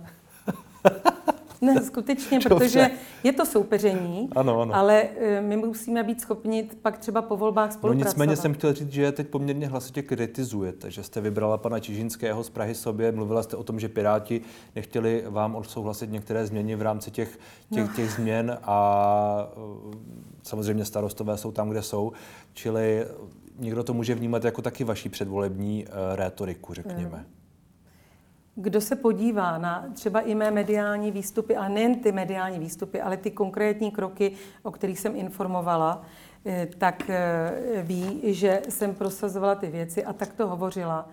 Ne, 1.64 1.82
skutečně, 1.84 2.40
protože 2.40 2.90
je 3.24 3.34
to 3.34 3.46
soupeření, 3.46 4.30
ano, 4.36 4.62
ano. 4.62 4.76
ale 4.76 5.04
eh, 5.20 5.42
my 5.42 5.58
musíme 5.58 6.04
být 6.04 6.22
schopni 6.22 6.70
pak 6.82 6.98
třeba 6.98 7.22
po 7.22 7.38
volbách 7.38 7.74
spolupracovat. 7.74 8.06
No 8.06 8.10
nicméně 8.10 8.36
jsem 8.36 8.54
chtěl 8.54 8.74
říct, 8.74 8.92
že 8.92 9.12
teď 9.12 9.28
poměrně 9.28 9.68
hlasitě 9.68 10.02
kritizujete, 10.02 10.92
že 10.92 11.04
jste 11.04 11.22
vybrala 11.22 11.58
pana 11.58 11.80
Čižinského 11.80 12.44
z 12.44 12.50
Prahy 12.50 12.76
sobě, 12.76 13.12
mluvila 13.12 13.44
jste 13.44 13.58
o 13.58 13.64
tom, 13.64 13.80
že 13.80 13.90
Piráti 13.90 14.42
nechtěli 14.76 15.24
vám 15.28 15.56
odsouhlasit 15.56 16.12
některé 16.12 16.46
změny 16.46 16.76
v 16.76 16.82
rámci 16.82 17.12
těch, 17.12 17.40
těch, 17.74 17.88
no. 17.88 17.96
těch 17.96 18.12
změn 18.12 18.58
a 18.64 19.48
eh, 19.52 19.98
samozřejmě 20.44 20.86
starostové 20.86 21.38
jsou 21.38 21.52
tam, 21.52 21.70
kde 21.70 21.82
jsou, 21.82 22.12
čili 22.54 23.06
někdo 23.60 23.84
to 23.84 23.94
může 23.94 24.16
vnímat 24.16 24.44
jako 24.44 24.62
taky 24.62 24.84
vaší 24.84 25.10
předvolební 25.10 25.86
uh, 25.86 26.16
rétoriku, 26.16 26.74
řekněme. 26.74 27.18
Mm. 27.18 27.43
Kdo 28.56 28.82
se 28.82 28.96
podívá 28.96 29.58
na 29.58 29.86
třeba 29.94 30.22
i 30.22 30.36
mé 30.36 30.52
mediální 30.52 31.12
výstupy, 31.12 31.56
a 31.56 31.68
nejen 31.68 32.00
ty 32.00 32.12
mediální 32.12 32.60
výstupy, 32.60 33.02
ale 33.02 33.18
ty 33.18 33.32
konkrétní 33.32 33.92
kroky, 33.92 34.32
o 34.64 34.72
kterých 34.72 35.00
jsem 35.00 35.16
informovala, 35.16 36.02
eh, 36.46 36.68
tak 36.78 37.10
eh, 37.10 37.82
ví, 37.82 38.22
že 38.24 38.62
jsem 38.70 38.96
prosazovala 38.96 39.56
ty 39.56 39.68
věci 39.68 40.06
a 40.06 40.14
tak 40.14 40.34
to 40.34 40.48
hovořila 40.48 41.10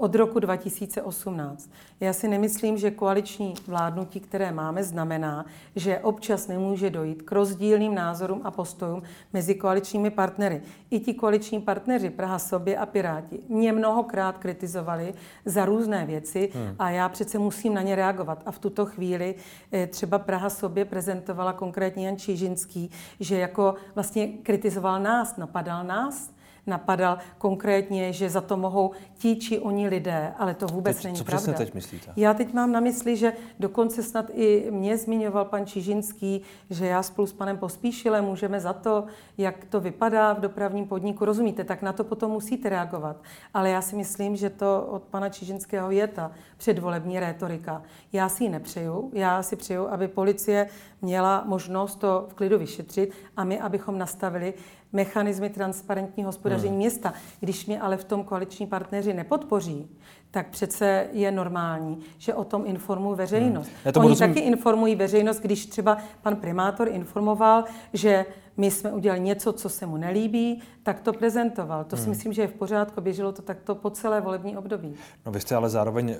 od 0.00 0.14
roku 0.14 0.38
2018. 0.38 1.70
Já 2.00 2.12
si 2.12 2.28
nemyslím, 2.28 2.78
že 2.78 2.90
koaliční 2.90 3.54
vládnutí, 3.66 4.20
které 4.20 4.52
máme, 4.52 4.84
znamená, 4.84 5.46
že 5.76 5.98
občas 5.98 6.48
nemůže 6.48 6.90
dojít 6.90 7.22
k 7.22 7.32
rozdílným 7.32 7.94
názorům 7.94 8.40
a 8.44 8.50
postojům 8.50 9.02
mezi 9.32 9.54
koaličními 9.54 10.10
partnery. 10.10 10.62
I 10.90 11.00
ti 11.00 11.14
koaliční 11.14 11.60
partneři, 11.60 12.10
Praha 12.10 12.38
sobě 12.38 12.78
a 12.78 12.86
Piráti, 12.86 13.40
mě 13.48 13.72
mnohokrát 13.72 14.38
kritizovali 14.38 15.14
za 15.44 15.64
různé 15.64 16.06
věci 16.06 16.50
hmm. 16.54 16.74
a 16.78 16.90
já 16.90 17.08
přece 17.08 17.38
musím 17.38 17.74
na 17.74 17.82
ně 17.82 17.96
reagovat. 17.96 18.42
A 18.46 18.50
v 18.50 18.58
tuto 18.58 18.86
chvíli 18.86 19.34
eh, 19.72 19.86
třeba 19.86 20.18
Praha 20.18 20.50
sobě 20.50 20.84
prezentovala 20.84 21.52
konkrétně 21.52 22.06
Jan 22.06 22.16
Čížinský, 22.16 22.90
že 23.20 23.38
jako 23.38 23.74
vlastně 23.94 24.28
kritizoval 24.28 25.00
nás, 25.00 25.36
napadal 25.36 25.84
nás, 25.84 26.30
napadal 26.66 27.18
konkrétně, 27.38 28.12
že 28.12 28.30
za 28.30 28.40
to 28.40 28.56
mohou 28.56 28.90
ti 29.18 29.36
či 29.36 29.58
oni 29.58 29.88
lidé, 29.88 30.32
ale 30.38 30.54
to 30.54 30.66
vůbec 30.66 30.96
teď, 30.96 31.04
není 31.04 31.16
co 31.16 31.24
pravda. 31.24 31.52
Co 31.52 31.58
teď 31.58 31.74
myslíte? 31.74 32.12
Já 32.16 32.34
teď 32.34 32.52
mám 32.54 32.72
na 32.72 32.80
mysli, 32.80 33.16
že 33.16 33.32
dokonce 33.60 34.02
snad 34.02 34.26
i 34.32 34.66
mě 34.70 34.98
zmiňoval 34.98 35.44
pan 35.44 35.66
Čižinský, 35.66 36.42
že 36.70 36.86
já 36.86 37.02
spolu 37.02 37.26
s 37.26 37.32
panem 37.32 37.58
Pospíšilem 37.58 38.24
můžeme 38.24 38.60
za 38.60 38.72
to, 38.72 39.04
jak 39.38 39.64
to 39.64 39.80
vypadá 39.80 40.32
v 40.32 40.40
dopravním 40.40 40.86
podniku. 40.86 41.24
Rozumíte, 41.24 41.64
tak 41.64 41.82
na 41.82 41.92
to 41.92 42.04
potom 42.04 42.30
musíte 42.30 42.68
reagovat. 42.68 43.16
Ale 43.54 43.70
já 43.70 43.82
si 43.82 43.96
myslím, 43.96 44.36
že 44.36 44.50
to 44.50 44.86
od 44.90 45.02
pana 45.02 45.28
Čižinského 45.28 45.90
je 45.90 46.06
ta 46.06 46.32
předvolební 46.56 47.20
rétorika. 47.20 47.82
Já 48.12 48.28
si 48.28 48.44
ji 48.44 48.50
nepřeju. 48.50 49.10
Já 49.12 49.42
si 49.42 49.56
přeju, 49.56 49.88
aby 49.88 50.08
policie 50.08 50.68
měla 51.02 51.44
možnost 51.46 51.96
to 51.96 52.26
v 52.28 52.34
klidu 52.34 52.58
vyšetřit 52.58 53.12
a 53.36 53.44
my, 53.44 53.60
abychom 53.60 53.98
nastavili 53.98 54.54
mechanismy 54.92 55.50
transparentního 55.50 56.28
hospodaření 56.28 56.68
hmm. 56.68 56.78
města. 56.78 57.14
Když 57.40 57.66
mě 57.66 57.80
ale 57.80 57.96
v 57.96 58.04
tom 58.04 58.24
koaliční 58.24 58.66
partneři 58.66 59.14
nepodpoří, 59.14 59.88
tak 60.30 60.48
přece 60.48 61.08
je 61.12 61.32
normální, 61.32 61.98
že 62.18 62.34
o 62.34 62.44
tom 62.44 62.62
informují 62.66 63.16
veřejnost. 63.16 63.70
Hmm. 63.84 63.92
Oni 63.96 64.08
rozum... 64.08 64.28
taky 64.28 64.40
informují 64.40 64.96
veřejnost, 64.96 65.40
když 65.40 65.66
třeba 65.66 65.98
pan 66.22 66.36
primátor 66.36 66.88
informoval, 66.88 67.64
že 67.92 68.26
my 68.60 68.70
jsme 68.70 68.92
udělali 68.92 69.20
něco, 69.20 69.52
co 69.52 69.68
se 69.68 69.86
mu 69.86 69.96
nelíbí, 69.96 70.62
tak 70.82 71.00
to 71.00 71.12
prezentoval. 71.12 71.84
To 71.84 71.96
si 71.96 72.02
hmm. 72.02 72.10
myslím, 72.10 72.32
že 72.32 72.42
je 72.42 72.48
v 72.48 72.52
pořádku, 72.52 73.00
běželo 73.00 73.32
to 73.32 73.42
takto 73.42 73.74
po 73.74 73.90
celé 73.90 74.20
volební 74.20 74.56
období. 74.56 74.94
No 75.26 75.32
vy 75.32 75.40
jste 75.40 75.56
ale 75.56 75.70
zároveň 75.70 76.10
eh, 76.10 76.16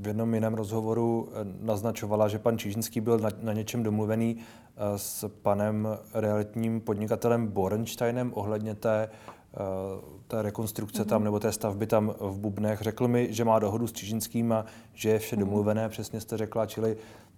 v 0.00 0.06
jednom 0.06 0.34
jiném 0.34 0.54
rozhovoru 0.54 1.28
eh, 1.28 1.38
naznačovala, 1.60 2.28
že 2.28 2.38
pan 2.38 2.58
Čížinský 2.58 3.00
byl 3.00 3.18
na, 3.18 3.28
na 3.42 3.52
něčem 3.52 3.82
domluvený 3.82 4.36
eh, 4.38 4.98
s 4.98 5.28
panem 5.42 5.88
realitním 6.14 6.80
podnikatelem 6.80 7.46
Borensteinem 7.46 8.32
ohledně 8.34 8.74
té 8.74 9.08
té 10.26 10.42
rekonstrukce 10.42 11.02
mm-hmm. 11.02 11.08
tam 11.08 11.24
nebo 11.24 11.40
té 11.40 11.52
stavby 11.52 11.86
tam 11.86 12.14
v 12.20 12.38
Bubnech. 12.38 12.82
Řekl 12.82 13.08
mi, 13.08 13.28
že 13.30 13.44
má 13.44 13.58
dohodu 13.58 13.86
s 13.86 13.92
Čižinským 13.92 14.52
a 14.52 14.64
že 14.94 15.08
je 15.08 15.18
vše 15.18 15.36
mm-hmm. 15.36 15.38
domluvené, 15.38 15.88
přesně 15.88 16.20
jste 16.20 16.36
řekla, 16.36 16.66
čili 16.66 16.96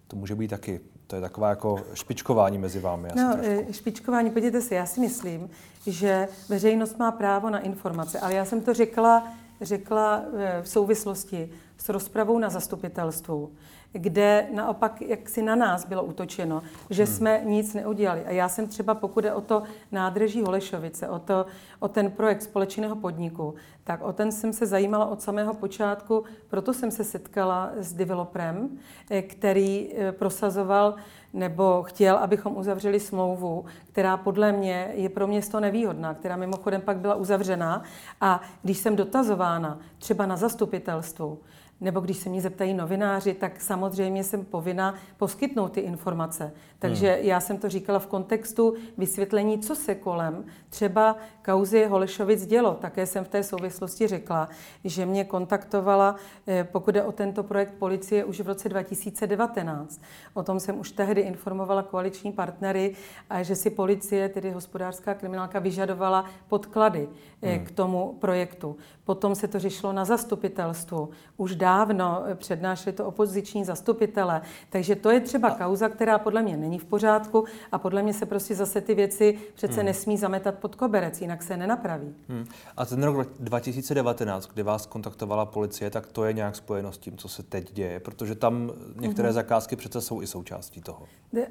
to 0.08 0.16
může 0.16 0.34
být 0.34 0.48
taky, 0.48 0.80
to 1.06 1.16
je 1.16 1.22
takové 1.22 1.48
jako 1.48 1.76
špičkování 1.94 2.58
mezi 2.58 2.80
vámi. 2.80 3.08
No, 3.16 3.32
trošku. 3.32 3.72
špičkování, 3.72 4.30
podívejte 4.30 4.60
se, 4.60 4.74
já 4.74 4.86
si 4.86 5.00
myslím, 5.00 5.50
že 5.86 6.28
veřejnost 6.48 6.98
má 6.98 7.12
právo 7.12 7.50
na 7.50 7.58
informace, 7.58 8.20
ale 8.20 8.34
já 8.34 8.44
jsem 8.44 8.60
to 8.60 8.74
řekla, 8.74 9.28
řekla 9.60 10.22
v 10.62 10.68
souvislosti 10.68 11.50
s 11.78 11.88
rozpravou 11.88 12.38
na 12.38 12.50
zastupitelstvu, 12.50 13.52
kde 13.92 14.46
naopak 14.55 15.03
jak 15.03 15.29
si 15.29 15.42
na 15.42 15.55
nás 15.55 15.87
bylo 15.87 16.03
utočeno, 16.03 16.62
že 16.90 17.05
hmm. 17.05 17.14
jsme 17.14 17.40
nic 17.44 17.74
neudělali. 17.74 18.24
A 18.24 18.31
já 18.31 18.48
jsem 18.48 18.66
třeba, 18.66 18.94
pokud 18.94 19.24
je 19.24 19.33
o 19.33 19.40
to 19.40 19.62
nádrží 19.92 20.42
Holešovice, 20.42 21.09
o, 21.09 21.18
to, 21.18 21.46
o 21.79 21.88
ten 21.88 22.11
projekt 22.11 22.42
společného 22.42 22.96
podniku, 22.96 23.55
tak 23.85 24.03
o 24.03 24.12
ten 24.12 24.33
jsem 24.33 24.53
se 24.53 24.66
zajímala 24.66 25.07
od 25.07 25.22
samého 25.22 25.55
počátku, 25.55 26.24
proto 26.48 26.74
jsem 26.74 26.90
se 26.90 27.05
setkala 27.05 27.70
s 27.77 27.92
developerem, 27.92 28.79
eh, 29.11 29.22
který 29.22 29.90
eh, 29.94 30.12
prosazoval 30.12 30.94
nebo 31.33 31.83
chtěl, 31.83 32.16
abychom 32.16 32.57
uzavřeli 32.57 33.01
smlouvu, 33.01 33.64
která 33.92 34.16
podle 34.16 34.53
mě 34.53 34.92
je 34.94 35.09
pro 35.09 35.27
město 35.27 35.61
nevýhodná, 35.61 36.14
která 36.14 36.37
mimochodem 36.37 36.80
pak 36.80 36.97
byla 36.97 37.14
uzavřená. 37.14 37.82
A 38.20 38.41
když 38.62 38.78
jsem 38.78 38.97
dotazována 38.97 39.78
třeba 39.99 40.26
na 40.26 40.36
zastupitelstvu, 40.36 41.39
nebo 41.81 42.01
když 42.01 42.16
se 42.16 42.29
mě 42.29 42.41
zeptají 42.41 42.74
novináři, 42.74 43.35
tak 43.35 43.61
samozřejmě 43.61 44.24
jsem 44.24 44.45
povinna 44.45 44.95
poskytnout 45.16 45.72
ty 45.72 45.81
informace. 45.81 46.53
Takže 46.79 47.14
hmm. 47.14 47.24
já 47.24 47.41
jsem 47.41 47.59
to 47.59 47.68
říkala 47.68 47.99
v 47.99 48.07
kontextu 48.07 48.74
vysvětlení, 48.99 49.59
co 49.59 49.74
se 49.76 49.95
kolem 49.95 50.45
třeba 50.68 51.16
kauzy 51.45 51.85
Holešovic 51.85 52.47
dělo. 52.47 52.74
Také 52.74 53.07
jsem 53.07 53.24
v 53.24 53.29
té 53.29 53.43
souvislosti 53.43 54.07
řekla, 54.07 54.49
že 54.85 55.07
mě 55.07 55.24
kontaktovala, 55.24 56.16
eh, 56.47 56.64
pokud 56.72 56.95
je 56.95 57.03
o 57.03 57.12
tento 57.12 57.43
projekt 57.43 57.74
policie, 57.79 58.24
už 58.24 58.41
v 58.41 58.47
roce 58.47 58.68
2019. 58.68 60.01
O 60.35 60.43
tom 60.43 60.61
jsem 60.61 60.79
už 60.79 60.91
tehdy 60.91 61.20
informovala 61.20 61.83
koaliční 61.83 62.33
partnery, 62.33 62.95
a 63.31 63.43
že 63.43 63.55
si 63.55 63.70
policie, 63.70 64.29
tedy 64.29 64.51
hospodářská 64.51 65.14
kriminálka, 65.14 65.59
vyžadovala 65.59 66.24
podklady 66.49 67.09
eh, 67.43 67.55
hmm. 67.55 67.64
k 67.64 67.70
tomu 67.70 68.16
projektu. 68.20 68.76
Potom 69.05 69.35
se 69.35 69.49
to 69.49 69.59
řešilo 69.59 69.93
na 69.93 70.05
zastupitelstvu. 70.05 71.09
Už 71.37 71.55
dávno 71.68 72.24
přednášeli 72.34 72.96
to 72.96 73.06
opoziční 73.06 73.64
zastupitele. 73.64 74.40
Takže 74.70 74.96
to 74.96 75.10
je 75.10 75.20
třeba 75.20 75.50
kauza, 75.50 75.88
která 75.88 76.18
podle 76.18 76.42
mě 76.42 76.56
není 76.56 76.78
v 76.78 76.84
pořádku 76.84 77.44
a 77.72 77.78
podle 77.78 78.02
mě 78.02 78.14
se 78.14 78.26
prostě 78.26 78.54
zase 78.54 78.80
ty 78.80 78.94
věci 78.94 79.38
přece 79.54 79.74
hmm. 79.74 79.86
nesmí 79.86 80.16
zametat 80.16 80.54
pod 80.54 80.74
koberec, 80.74 81.20
jinak 81.20 81.42
se 81.42 81.56
nenapraví. 81.56 82.14
Hmm. 82.28 82.46
A 82.76 82.86
ten 82.86 83.02
rok 83.02 83.28
2019, 83.40 84.46
kdy 84.54 84.62
vás 84.62 84.86
kontaktovala 84.86 85.46
policie, 85.46 85.90
tak 85.90 86.06
to 86.06 86.24
je 86.24 86.32
nějak 86.32 86.56
spojeno 86.56 86.92
s 86.92 86.98
tím, 86.98 87.16
co 87.16 87.28
se 87.28 87.42
teď 87.42 87.72
děje, 87.72 88.00
protože 88.00 88.34
tam 88.34 88.70
některé 89.00 89.28
hmm. 89.28 89.34
zakázky 89.34 89.76
přece 89.76 90.00
jsou 90.00 90.22
i 90.22 90.26
součástí 90.26 90.80
toho. 90.80 91.02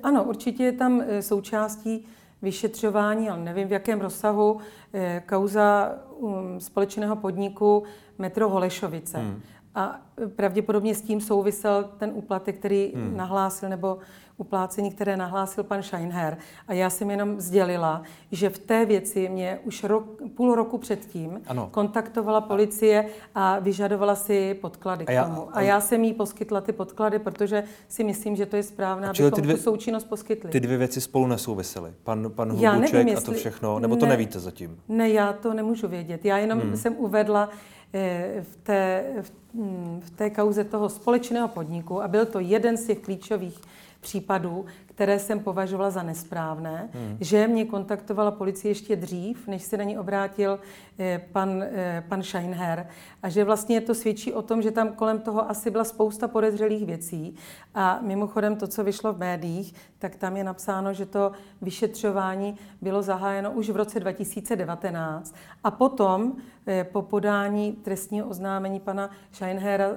Ano, 0.03 0.23
určitě 0.23 0.63
je 0.63 0.71
tam 0.71 1.01
eh, 1.01 1.21
součástí 1.21 2.05
vyšetřování, 2.41 3.29
ale 3.29 3.43
nevím 3.43 3.67
v 3.67 3.71
jakém 3.71 4.01
rozsahu, 4.01 4.59
eh, 4.93 5.23
kauza 5.25 5.95
um, 6.17 6.59
společného 6.59 7.15
podniku 7.15 7.83
Metro 8.17 8.49
Holešovice. 8.49 9.17
Hmm. 9.17 9.41
A 9.77 10.01
pravděpodobně 10.35 10.95
s 10.95 11.01
tím 11.01 11.21
souvisel 11.21 11.89
ten 11.97 12.11
úplatek, 12.13 12.59
který 12.59 12.93
hmm. 12.95 13.17
nahlásil, 13.17 13.69
nebo 13.69 13.97
uplácení, 14.37 14.91
které 14.91 15.17
nahlásil 15.17 15.63
pan 15.63 15.83
Scheinher. 15.83 16.37
A 16.67 16.73
já 16.73 16.89
jsem 16.89 17.11
jenom 17.11 17.41
sdělila, 17.41 18.03
že 18.31 18.49
v 18.49 18.59
té 18.59 18.85
věci 18.85 19.29
mě 19.29 19.59
už 19.63 19.83
rok, 19.83 20.21
půl 20.35 20.55
roku 20.55 20.77
předtím 20.77 21.41
ano. 21.47 21.69
kontaktovala 21.71 22.41
policie 22.41 23.05
a 23.35 23.59
vyžadovala 23.59 24.15
si 24.15 24.53
podklady 24.53 25.05
a 25.05 25.11
já, 25.11 25.23
k 25.23 25.27
tomu. 25.27 25.47
A 25.57 25.61
já 25.61 25.81
jsem 25.81 26.03
jí 26.03 26.13
poskytla 26.13 26.61
ty 26.61 26.71
podklady, 26.71 27.19
protože 27.19 27.63
si 27.87 28.03
myslím, 28.03 28.35
že 28.35 28.45
to 28.45 28.55
je 28.55 28.63
správné, 28.63 29.07
abychom 29.09 29.31
ty 29.31 29.41
dvě, 29.41 29.55
tu 29.55 29.61
součinnost 29.61 30.03
poskytli. 30.03 30.51
Ty 30.51 30.59
dvě 30.59 30.77
věci 30.77 31.01
spolu 31.01 31.27
nesouvisely. 31.27 31.93
Pan, 32.03 32.31
pan 32.35 32.51
Hlubuček 32.51 33.17
a 33.17 33.21
to 33.21 33.31
všechno, 33.31 33.79
nebo 33.79 33.95
to 33.95 34.05
ne, 34.05 34.11
nevíte 34.11 34.39
zatím? 34.39 34.79
Ne, 34.87 35.09
já 35.09 35.33
to 35.33 35.53
nemůžu 35.53 35.87
vědět. 35.87 36.25
Já 36.25 36.37
jenom 36.37 36.59
hmm. 36.59 36.77
jsem 36.77 36.95
uvedla, 36.97 37.49
eh, 37.93 38.43
v 38.51 38.55
té, 38.55 39.03
v, 39.21 39.31
hm, 39.53 40.01
v 40.05 40.09
té 40.09 40.29
kauze 40.29 40.63
toho 40.63 40.89
společného 40.89 41.47
podniku 41.47 42.01
a 42.01 42.07
byl 42.07 42.25
to 42.25 42.39
jeden 42.39 42.77
z 42.77 42.85
těch 42.85 42.99
klíčových 42.99 43.61
případů, 43.99 44.65
které 44.97 45.19
jsem 45.19 45.39
považovala 45.39 45.89
za 45.89 46.03
nesprávné, 46.03 46.89
hmm. 46.93 47.17
že 47.21 47.47
mě 47.47 47.65
kontaktovala 47.65 48.31
policie 48.31 48.71
ještě 48.71 48.95
dřív, 48.95 49.47
než 49.47 49.63
se 49.63 49.77
na 49.77 49.83
ní 49.83 49.97
obrátil 49.97 50.59
eh, 50.99 51.21
pan, 51.31 51.63
eh, 51.63 52.03
pan 52.07 52.23
Scheinher 52.23 52.87
a 53.23 53.29
že 53.29 53.43
vlastně 53.43 53.81
to 53.81 53.95
svědčí 53.95 54.33
o 54.33 54.41
tom, 54.41 54.61
že 54.61 54.71
tam 54.71 54.93
kolem 54.93 55.19
toho 55.19 55.49
asi 55.49 55.71
byla 55.71 55.83
spousta 55.83 56.27
podezřelých 56.27 56.85
věcí 56.85 57.35
a 57.75 57.99
mimochodem 58.01 58.55
to, 58.55 58.67
co 58.67 58.83
vyšlo 58.83 59.13
v 59.13 59.17
médiích, 59.17 59.73
tak 59.99 60.15
tam 60.15 60.37
je 60.37 60.43
napsáno, 60.43 60.93
že 60.93 61.05
to 61.05 61.31
vyšetřování 61.61 62.57
bylo 62.81 63.01
zahájeno 63.01 63.51
už 63.51 63.69
v 63.69 63.75
roce 63.75 63.99
2019 63.99 65.35
a 65.63 65.71
potom 65.71 66.33
eh, 66.67 66.83
po 66.83 67.01
podání 67.01 67.71
trestního 67.73 68.27
oznámení 68.27 68.79
pana 68.79 69.09
Scheinhera, 69.31 69.89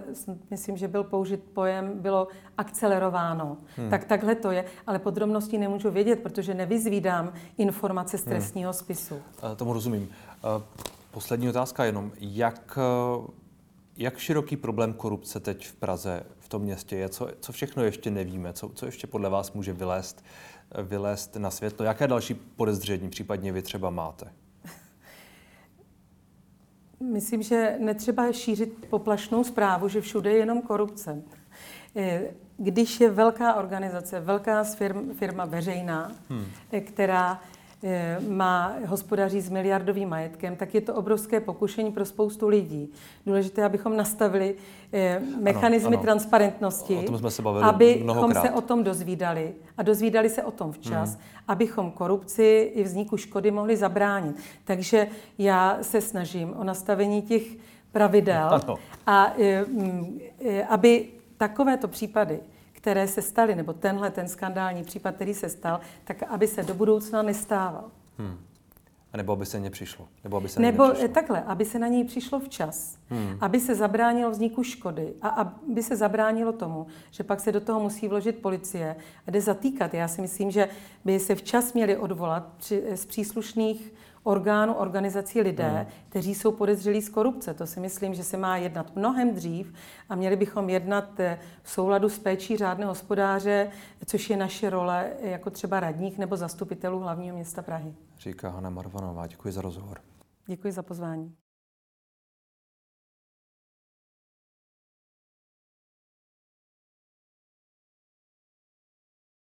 myslím, 0.50 0.76
že 0.76 0.88
byl 0.88 1.04
použit 1.04 1.44
pojem, 1.54 1.92
bylo 1.94 2.28
akcelerováno. 2.58 3.56
Hmm. 3.76 3.90
Tak 3.90 4.04
takhle 4.04 4.34
to 4.34 4.50
je 4.50 4.64
ale 4.90 4.98
podrobnosti 4.98 5.58
nemůžu 5.58 5.90
vědět, 5.90 6.20
protože 6.20 6.54
nevyzvídám 6.54 7.32
informace 7.58 8.18
z 8.18 8.24
hmm. 8.24 8.30
trestního 8.30 8.72
spisu. 8.72 9.14
Hmm. 9.42 9.56
Tomu 9.56 9.72
rozumím. 9.72 10.08
Poslední 11.10 11.48
otázka 11.48 11.84
jenom. 11.84 12.12
Jak, 12.20 12.78
e, 12.78 13.32
jak 13.96 14.18
široký 14.18 14.56
problém 14.56 14.92
korupce 14.92 15.40
teď 15.40 15.66
v 15.66 15.74
Praze, 15.74 16.22
v 16.38 16.48
tom 16.48 16.62
městě 16.62 16.96
je? 16.96 17.08
Co, 17.08 17.28
co 17.40 17.52
všechno 17.52 17.84
ještě 17.84 18.10
nevíme? 18.10 18.52
Co, 18.52 18.68
co 18.68 18.86
ještě 18.86 19.06
podle 19.06 19.30
vás 19.30 19.52
může 19.52 19.72
vylézt, 19.72 20.24
vylézt 20.82 21.36
na 21.36 21.50
světlo? 21.50 21.86
Jaké 21.86 22.08
další 22.08 22.34
podezření 22.34 23.10
případně 23.10 23.52
vy 23.52 23.62
třeba 23.62 23.90
máte? 23.90 24.32
Myslím, 27.12 27.42
že 27.42 27.76
netřeba 27.80 28.32
šířit 28.32 28.86
poplašnou 28.90 29.44
zprávu, 29.44 29.88
že 29.88 30.00
všude 30.00 30.30
je 30.30 30.36
jenom 30.36 30.62
korupce. 30.62 31.22
Když 32.62 33.00
je 33.00 33.10
velká 33.10 33.54
organizace, 33.54 34.20
velká 34.20 34.64
firma, 34.64 35.02
firma 35.18 35.44
veřejná, 35.44 36.12
hmm. 36.28 36.44
která 36.80 37.40
eh, 37.82 38.20
má 38.28 38.74
hospodaří 38.86 39.40
s 39.40 39.48
miliardovým 39.48 40.08
majetkem, 40.08 40.56
tak 40.56 40.74
je 40.74 40.80
to 40.80 40.94
obrovské 40.94 41.40
pokušení 41.40 41.92
pro 41.92 42.04
spoustu 42.04 42.48
lidí. 42.48 42.92
Důležité, 43.26 43.64
abychom 43.64 43.96
nastavili 43.96 44.54
eh, 44.92 45.20
mechanizmy 45.40 45.96
transparentnosti, 45.96 46.96
o 46.96 47.02
tom 47.02 47.18
jsme 47.18 47.30
se 47.30 47.42
bavili 47.42 47.64
abychom 47.64 48.02
mnohokrát. 48.02 48.42
se 48.42 48.50
o 48.50 48.60
tom 48.60 48.84
dozvídali 48.84 49.54
a 49.76 49.82
dozvídali 49.82 50.30
se 50.30 50.42
o 50.42 50.50
tom 50.50 50.72
včas, 50.72 51.14
hmm. 51.14 51.22
abychom 51.48 51.90
korupci 51.90 52.72
i 52.74 52.82
vzniku 52.82 53.16
škody 53.16 53.50
mohli 53.50 53.76
zabránit. 53.76 54.36
Takže 54.64 55.08
já 55.38 55.78
se 55.82 56.00
snažím 56.00 56.54
o 56.56 56.64
nastavení 56.64 57.22
těch 57.22 57.42
pravidel 57.92 58.48
ano. 58.50 58.76
a 59.06 59.32
eh, 59.38 60.64
aby 60.68 61.19
takovéto 61.40 61.88
případy, 61.88 62.40
které 62.72 63.08
se 63.08 63.22
staly, 63.22 63.54
nebo 63.54 63.72
tenhle 63.72 64.10
ten 64.10 64.28
skandální 64.28 64.84
případ, 64.84 65.14
který 65.14 65.34
se 65.34 65.48
stal, 65.48 65.80
tak 66.04 66.22
aby 66.22 66.46
se 66.46 66.62
do 66.62 66.74
budoucna 66.74 67.22
nestával. 67.22 67.84
Hmm. 68.18 68.38
A 69.12 69.16
nebo 69.16 69.32
aby 69.32 69.46
se 69.46 69.60
nepřišlo. 69.60 70.08
Nebo, 70.24 70.36
aby 70.36 70.48
se 70.48 70.60
nebo 70.60 70.92
takhle, 71.14 71.42
aby 71.42 71.64
se 71.64 71.78
na 71.78 71.88
něj 71.88 72.04
přišlo 72.04 72.40
včas. 72.40 72.98
Hmm. 73.08 73.38
Aby 73.40 73.60
se 73.60 73.74
zabránilo 73.74 74.30
vzniku 74.30 74.62
škody 74.62 75.14
a 75.22 75.28
aby 75.28 75.82
se 75.82 75.96
zabránilo 75.96 76.52
tomu, 76.52 76.86
že 77.10 77.24
pak 77.24 77.40
se 77.40 77.52
do 77.52 77.60
toho 77.60 77.80
musí 77.80 78.08
vložit 78.08 78.38
policie 78.38 78.96
a 79.26 79.30
jde 79.30 79.40
zatýkat. 79.40 79.94
Já 79.94 80.08
si 80.08 80.20
myslím, 80.20 80.50
že 80.50 80.68
by 81.04 81.20
se 81.20 81.34
včas 81.34 81.72
měli 81.72 81.96
odvolat 81.96 82.48
při, 82.56 82.84
z 82.94 83.06
příslušných 83.06 83.92
orgánů, 84.22 84.74
organizací 84.74 85.40
lidé, 85.40 85.68
hmm. 85.68 85.86
kteří 86.08 86.34
jsou 86.34 86.52
podezřelí 86.52 87.02
z 87.02 87.08
korupce. 87.08 87.54
To 87.54 87.66
si 87.66 87.80
myslím, 87.80 88.14
že 88.14 88.24
se 88.24 88.36
má 88.36 88.56
jednat 88.56 88.96
mnohem 88.96 89.34
dřív 89.34 89.74
a 90.08 90.14
měli 90.14 90.36
bychom 90.36 90.68
jednat 90.68 91.20
eh, 91.20 91.38
v 91.62 91.70
souladu 91.70 92.08
s 92.08 92.18
péčí 92.18 92.56
řádného 92.56 92.90
hospodáře, 92.90 93.70
což 94.06 94.30
je 94.30 94.36
naše 94.36 94.70
role 94.70 95.12
jako 95.20 95.50
třeba 95.50 95.80
radních 95.80 96.18
nebo 96.18 96.36
zastupitelů 96.36 96.98
hlavního 96.98 97.36
města 97.36 97.62
Prahy. 97.62 97.94
Říká 98.18 98.50
Hanna 98.50 98.70
Marvanová. 98.70 99.26
Děkuji 99.26 99.52
za 99.52 99.60
rozhovor. 99.60 100.00
Děkuji 100.46 100.72
za 100.72 100.82
pozvání. 100.82 101.34